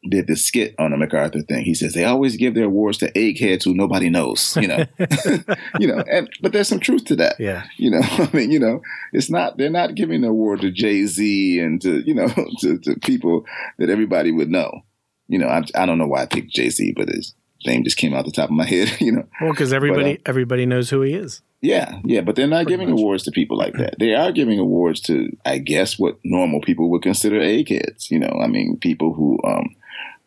did 0.10 0.28
this 0.28 0.45
skit 0.45 0.76
on 0.78 0.91
the 0.91 0.97
MacArthur 0.97 1.41
thing. 1.41 1.65
He 1.65 1.73
says 1.73 1.93
they 1.93 2.04
always 2.04 2.38
give 2.38 2.54
their 2.54 2.65
awards 2.65 2.99
to 2.99 3.17
eggheads 3.17 3.65
who 3.65 3.73
nobody 3.73 4.10
knows. 4.10 4.56
You 4.62 4.67
know, 4.67 4.86
you 5.80 5.88
know, 5.88 6.04
and 6.12 6.30
but 6.39 6.54
there's 6.54 6.67
some 6.67 6.80
truth 6.80 7.06
to 7.06 7.15
that. 7.15 7.39
Yeah, 7.39 7.63
you 7.78 7.89
know, 7.89 8.02
I 8.04 8.30
mean, 8.32 8.52
you 8.52 8.60
know, 8.60 8.82
it's 9.12 9.32
not 9.32 9.58
they're 9.58 9.71
not 9.71 9.95
giving 9.95 10.21
the 10.21 10.28
award 10.28 10.62
to 10.62 10.69
Jay 10.69 11.04
Z 11.08 11.60
and 11.60 11.82
to 11.82 12.02
you 12.06 12.13
know 12.13 12.28
to, 12.60 12.78
to 12.78 12.95
people 12.99 13.45
that 13.80 13.89
everybody 13.89 14.32
would 14.32 14.49
know. 14.49 14.82
You 15.30 15.39
know, 15.39 15.47
I, 15.47 15.63
I 15.73 15.88
don't 15.88 15.97
know 15.97 16.06
why 16.06 16.21
I 16.21 16.26
picked 16.28 16.52
Jay 16.52 16.69
Z, 16.69 16.93
but 16.95 17.10
it's 17.10 17.34
name 17.65 17.84
just 17.84 17.97
came 17.97 18.13
out 18.13 18.26
the 18.26 18.32
top 18.32 18.49
of 18.49 18.56
my 18.56 18.65
head, 18.69 18.99
you 18.99 19.12
know. 19.12 19.28
Well, 19.41 19.52
because 19.52 19.73
everybody 19.73 20.17
but, 20.17 20.19
uh, 20.19 20.30
everybody 20.30 20.65
knows 20.65 20.89
who 20.89 21.02
he 21.02 21.13
is. 21.13 21.41
Yeah, 21.62 21.99
yeah, 22.04 22.21
but 22.21 22.36
they're 22.36 22.45
not 22.45 22.65
Pretty 22.65 22.71
giving 22.71 22.89
much. 22.89 22.99
awards 22.99 23.23
to 23.23 23.32
people 23.32 23.58
like 23.58 23.73
that. 23.76 23.95
They 23.97 24.13
are 24.13 24.34
giving 24.34 24.60
awards 24.60 24.99
to, 25.02 25.30
I 25.45 25.60
guess, 25.60 25.97
what 25.97 26.19
normal 26.26 26.60
people 26.60 26.89
would 26.91 27.04
consider 27.04 27.39
a 27.41 27.60
eggheads. 27.60 28.12
You 28.12 28.19
know, 28.19 28.38
I 28.43 28.47
mean, 28.47 28.78
people 28.82 29.13
who 29.13 29.39
um, 29.45 29.73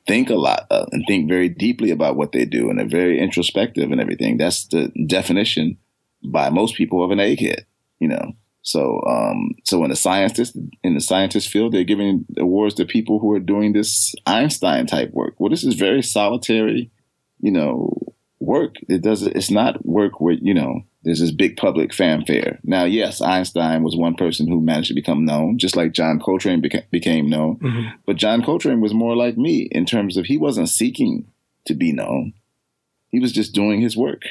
think 0.07 0.31
a 0.31 0.35
lot 0.35 0.67
uh, 0.71 0.87
and 0.93 1.05
think 1.07 1.29
very 1.29 1.51
deeply 1.51 1.91
about 1.91 2.17
what 2.17 2.33
they 2.33 2.47
do 2.47 2.71
and 2.71 2.81
are 2.81 2.89
very 2.89 3.21
introspective 3.21 3.91
and 3.91 4.01
everything. 4.01 4.39
That's 4.39 4.67
the 4.69 4.91
definition 5.07 5.77
by 6.25 6.49
most 6.49 6.75
people 6.75 7.05
of 7.05 7.11
an 7.11 7.19
egghead. 7.19 7.65
You 7.99 8.09
know, 8.09 8.33
so 8.63 9.03
um, 9.07 9.51
so 9.65 9.85
in 9.85 9.91
the 9.91 9.97
scientist 9.97 10.57
in 10.83 10.95
the 10.95 11.01
scientist 11.01 11.51
field, 11.51 11.75
they're 11.75 11.85
giving 11.85 12.25
awards 12.39 12.75
to 12.77 12.87
people 12.87 13.19
who 13.19 13.33
are 13.33 13.41
doing 13.41 13.75
this 13.75 14.15
Einstein 14.27 14.87
type 14.87 15.11
work. 15.13 15.35
Well, 15.39 15.51
this 15.51 15.65
is 15.65 15.75
very 15.75 16.03
solitary 16.03 16.91
you 17.41 17.51
know, 17.51 17.97
work. 18.41 18.77
It 18.89 19.03
doesn't. 19.03 19.37
It's 19.37 19.51
not 19.51 19.85
work 19.85 20.21
where 20.21 20.35
you 20.35 20.55
know 20.55 20.83
there's 21.07 21.21
this 21.21 21.31
big 21.31 21.57
public 21.57 21.95
fanfare. 21.95 22.59
Now, 22.65 22.85
yes, 22.85 23.21
Einstein 23.21 23.85
was 23.85 23.97
one 23.97 24.17
person 24.17 24.49
who 24.49 24.61
managed 24.61 24.89
to 24.89 24.95
become 24.95 25.25
known, 25.25 25.57
just 25.57 25.77
like 25.77 25.93
John 25.93 26.19
Coltrane 26.19 26.61
beca- 26.61 26.91
became 26.91 27.31
known. 27.31 27.59
Mm-hmm. 27.59 27.89
But 28.05 28.17
John 28.17 28.43
Coltrane 28.43 28.81
was 28.81 28.93
more 28.93 29.15
like 29.15 29.39
me 29.39 29.69
in 29.71 29.87
terms 29.87 30.17
of 30.17 30.27
he 30.27 30.37
wasn't 30.37 30.69
seeking 30.69 31.31
to 31.67 31.75
be 31.75 31.93
known. 31.93 32.33
He 33.11 33.21
was 33.21 33.33
just 33.33 33.55
doing 33.55 33.81
his 33.81 33.97
work. 33.97 34.23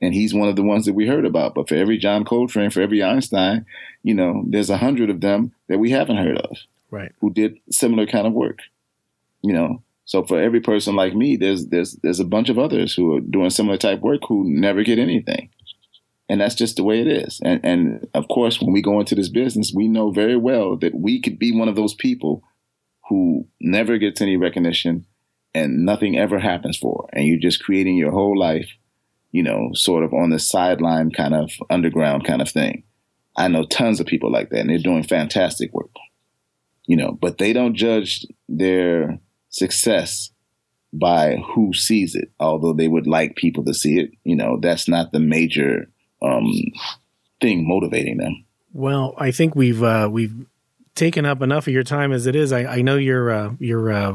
And 0.00 0.14
he's 0.14 0.34
one 0.34 0.48
of 0.48 0.56
the 0.56 0.62
ones 0.62 0.86
that 0.86 0.94
we 0.94 1.06
heard 1.06 1.24
about. 1.24 1.54
But 1.54 1.68
for 1.68 1.76
every 1.76 1.98
John 1.98 2.24
Coltrane, 2.24 2.70
for 2.70 2.80
every 2.80 3.02
Einstein, 3.02 3.64
you 4.02 4.14
know, 4.14 4.44
there's 4.46 4.70
a 4.70 4.78
hundred 4.78 5.10
of 5.10 5.20
them 5.20 5.52
that 5.68 5.78
we 5.78 5.90
haven't 5.90 6.16
heard 6.16 6.38
of. 6.38 6.56
Right. 6.90 7.12
Who 7.20 7.32
did 7.32 7.58
similar 7.70 8.06
kind 8.06 8.26
of 8.26 8.32
work. 8.32 8.60
You 9.42 9.52
know, 9.52 9.82
so 10.04 10.22
for 10.24 10.40
every 10.40 10.60
person 10.60 10.96
like 10.96 11.14
me, 11.14 11.36
there's 11.36 11.66
there's 11.68 11.94
there's 12.02 12.20
a 12.20 12.24
bunch 12.24 12.48
of 12.48 12.58
others 12.58 12.94
who 12.94 13.16
are 13.16 13.20
doing 13.20 13.50
similar 13.50 13.78
type 13.78 14.00
work 14.00 14.20
who 14.28 14.44
never 14.46 14.82
get 14.82 14.98
anything. 14.98 15.50
And 16.28 16.40
that's 16.40 16.54
just 16.54 16.76
the 16.76 16.84
way 16.84 17.00
it 17.00 17.06
is. 17.06 17.40
And 17.42 17.60
and 17.64 18.08
of 18.14 18.28
course, 18.28 18.60
when 18.60 18.72
we 18.72 18.82
go 18.82 19.00
into 19.00 19.14
this 19.14 19.28
business, 19.28 19.72
we 19.74 19.88
know 19.88 20.10
very 20.10 20.36
well 20.36 20.76
that 20.76 20.94
we 20.94 21.20
could 21.20 21.38
be 21.38 21.56
one 21.56 21.68
of 21.68 21.76
those 21.76 21.94
people 21.94 22.42
who 23.08 23.46
never 23.60 23.98
gets 23.98 24.20
any 24.20 24.36
recognition 24.36 25.06
and 25.54 25.84
nothing 25.84 26.18
ever 26.18 26.38
happens 26.38 26.76
for. 26.76 27.08
And 27.12 27.26
you're 27.26 27.38
just 27.38 27.62
creating 27.62 27.96
your 27.96 28.10
whole 28.10 28.38
life, 28.38 28.68
you 29.32 29.42
know, 29.42 29.70
sort 29.74 30.04
of 30.04 30.12
on 30.12 30.30
the 30.30 30.38
sideline 30.38 31.10
kind 31.10 31.34
of 31.34 31.50
underground 31.70 32.24
kind 32.24 32.42
of 32.42 32.50
thing. 32.50 32.84
I 33.36 33.48
know 33.48 33.64
tons 33.64 34.00
of 34.00 34.06
people 34.06 34.30
like 34.30 34.50
that 34.50 34.60
and 34.60 34.70
they're 34.70 34.78
doing 34.78 35.02
fantastic 35.02 35.72
work. 35.72 35.90
You 36.86 36.96
know, 36.96 37.12
but 37.12 37.38
they 37.38 37.54
don't 37.54 37.74
judge 37.74 38.26
their 38.48 39.18
success 39.54 40.30
by 40.92 41.36
who 41.54 41.72
sees 41.72 42.14
it, 42.14 42.30
although 42.38 42.72
they 42.72 42.88
would 42.88 43.06
like 43.06 43.36
people 43.36 43.64
to 43.64 43.74
see 43.74 43.98
it. 43.98 44.10
You 44.24 44.36
know, 44.36 44.58
that's 44.60 44.88
not 44.88 45.12
the 45.12 45.20
major 45.20 45.90
um, 46.22 46.52
thing 47.40 47.66
motivating 47.66 48.18
them. 48.18 48.44
Well, 48.72 49.14
I 49.18 49.30
think 49.30 49.54
we've 49.54 49.82
uh, 49.82 50.08
we've 50.10 50.34
taken 50.94 51.26
up 51.26 51.42
enough 51.42 51.66
of 51.66 51.72
your 51.72 51.82
time 51.82 52.12
as 52.12 52.26
it 52.26 52.36
is. 52.36 52.52
I, 52.52 52.64
I 52.64 52.82
know 52.82 52.96
you're 52.96 53.30
uh, 53.30 53.52
you're 53.58 53.92
uh, 53.92 54.14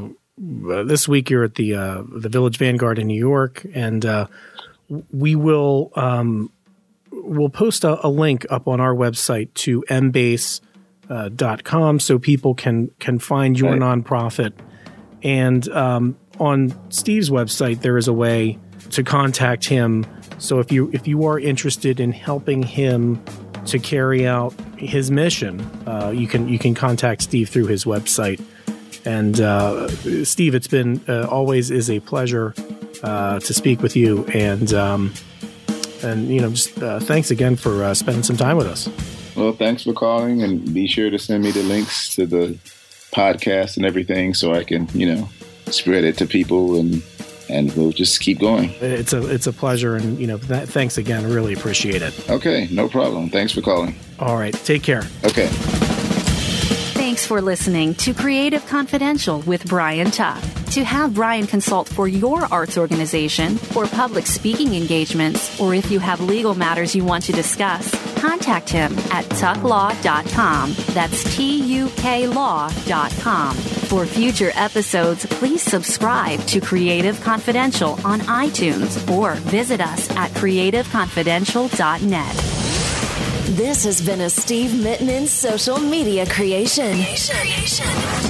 uh 0.70 0.84
this 0.84 1.08
week 1.08 1.30
you're 1.30 1.44
at 1.46 1.56
the 1.56 1.76
uh, 1.76 2.04
the 2.10 2.30
Village 2.30 2.58
Vanguard 2.58 3.00
in 3.00 3.08
New 3.08 3.18
York, 3.18 3.66
and 3.74 4.06
uh, 4.06 4.28
we 5.12 5.36
will 5.36 5.92
um, 5.96 6.52
we'll 7.12 7.50
post 7.50 7.84
a, 7.84 8.06
a, 8.06 8.10
link 8.10 8.46
up 8.50 8.68
on 8.68 8.80
our 8.80 8.94
website 8.94 9.54
to 9.54 9.84
mbase.com 9.90 10.60
so 12.00 12.20
people 12.20 12.54
can 12.56 12.92
can 13.00 13.20
find 13.20 13.60
your 13.60 13.72
right. 13.72 13.82
nonprofit. 13.82 14.54
And 15.24 15.68
um, 15.70 16.18
on 16.40 16.74
Steve's 16.92 17.30
website, 17.30 17.82
there 17.82 17.98
is 17.98 18.08
a 18.08 18.14
way 18.14 18.58
to 18.92 19.04
contact 19.04 19.66
him. 19.66 20.06
So 20.38 20.60
if 20.60 20.72
you 20.72 20.90
if 20.94 21.08
you 21.08 21.26
are 21.26 21.40
interested 21.40 22.00
in 22.00 22.12
helping 22.12 22.64
him 22.64 23.22
to 23.66 23.80
carry 23.80 24.26
out 24.26 24.54
his 24.78 25.12
mission, 25.12 25.60
uh, 25.86 26.14
you 26.16 26.28
can 26.28 26.48
you 26.48 26.58
can 26.58 26.74
contact 26.74 27.22
Steve 27.22 27.50
through 27.50 27.68
his 27.68 27.86
website. 27.86 28.42
And 29.06 29.40
uh, 29.40 29.88
Steve, 30.24 30.56
it's 30.56 30.68
been 30.68 31.02
uh, 31.08 31.28
always 31.30 31.72
is 31.72 31.90
a 31.90 32.00
pleasure 32.00 32.54
uh, 33.04 33.40
to 33.40 33.54
speak 33.54 33.82
with 33.82 33.96
you. 33.96 34.26
And 34.28 34.74
um, 34.74 35.14
and 36.04 36.30
you 36.30 36.42
know, 36.42 36.50
just 36.52 36.82
uh, 36.82 37.00
thanks 37.00 37.32
again 37.32 37.56
for 37.56 37.84
uh, 37.84 37.94
spending 37.94 38.24
some 38.24 38.38
time 38.38 38.58
with 38.58 38.68
us. 38.68 38.90
Well, 39.36 39.54
thanks 39.54 39.84
for 39.84 39.94
calling, 39.94 40.44
and 40.44 40.74
be 40.74 40.88
sure 40.88 41.10
to 41.10 41.20
send 41.20 41.44
me 41.44 41.52
the 41.52 41.64
links 41.64 42.14
to 42.16 42.26
the 42.26 42.58
podcast 43.12 43.78
and 43.78 43.86
everything, 43.86 44.34
so 44.34 44.54
I 44.54 44.64
can 44.64 44.88
you 44.94 45.14
know 45.14 45.30
spread 45.68 46.04
it 46.04 46.18
to 46.18 46.26
people 46.26 46.80
and 46.80 47.04
and 47.50 47.76
we'll 47.76 47.92
just 47.92 48.20
keep 48.20 48.40
going. 48.40 48.72
It's 48.80 49.14
a 49.14 49.28
it's 49.28 49.48
a 49.48 49.54
pleasure, 49.54 49.96
and 49.96 50.20
you 50.20 50.28
know, 50.28 50.38
th- 50.38 50.70
thanks 50.70 50.98
again. 50.98 51.26
I 51.26 51.30
really 51.30 51.54
appreciate 51.54 52.02
it. 52.02 52.30
Okay, 52.30 52.68
no 52.72 52.88
problem. 52.88 53.30
Thanks 53.30 53.52
for 53.52 53.62
calling. 53.62 53.96
All 54.20 54.38
right, 54.38 54.54
take 54.54 54.84
care. 54.84 55.04
Okay. 55.26 55.48
Thanks 56.94 57.26
for 57.26 57.42
listening 57.42 57.96
to 57.96 58.14
Creative 58.14 58.66
Confidential 58.68 59.40
with 59.42 59.66
Brian 59.66 60.12
Tuck. 60.12 60.44
To 60.74 60.84
have 60.84 61.16
Brian 61.16 61.48
consult 61.48 61.90
for 61.90 62.08
your 62.08 62.46
arts 62.54 62.78
organization 62.78 63.58
or 63.76 63.88
public 63.88 64.28
speaking 64.28 64.76
engagements, 64.76 65.60
or 65.60 65.74
if 65.74 65.90
you 65.90 65.98
have 66.00 66.22
legal 66.22 66.54
matters 66.54 66.96
you 66.96 67.04
want 67.04 67.24
to 67.24 67.32
discuss, 67.32 67.90
contact 68.20 68.70
him 68.70 68.94
at 69.12 69.26
tucklaw.com. 69.26 70.76
That's 70.94 71.36
T 71.36 71.60
U 71.80 71.90
K 71.98 72.28
law.com. 72.28 73.56
For 73.56 74.06
future 74.06 74.52
episodes, 74.54 75.26
please 75.26 75.64
subscribe 75.64 76.40
to 76.42 76.62
Creative 76.62 77.20
Confidential 77.20 77.94
on 78.06 78.20
iTunes 78.22 79.10
or 79.10 79.34
visit 79.36 79.82
us 79.82 80.08
at 80.16 80.30
creativeconfidential.net. 80.32 82.69
This 83.56 83.84
has 83.86 84.00
been 84.00 84.22
a 84.22 84.30
Steve 84.30 84.70
Mittman 84.70 85.28
social 85.28 85.80
media 85.80 86.24
creation. 86.28 86.94
creation. 86.94 87.88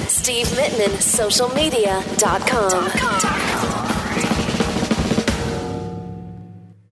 Steve 0.08 0.48
Mittman, 0.48 0.96
socialmedia.com. 0.96 3.79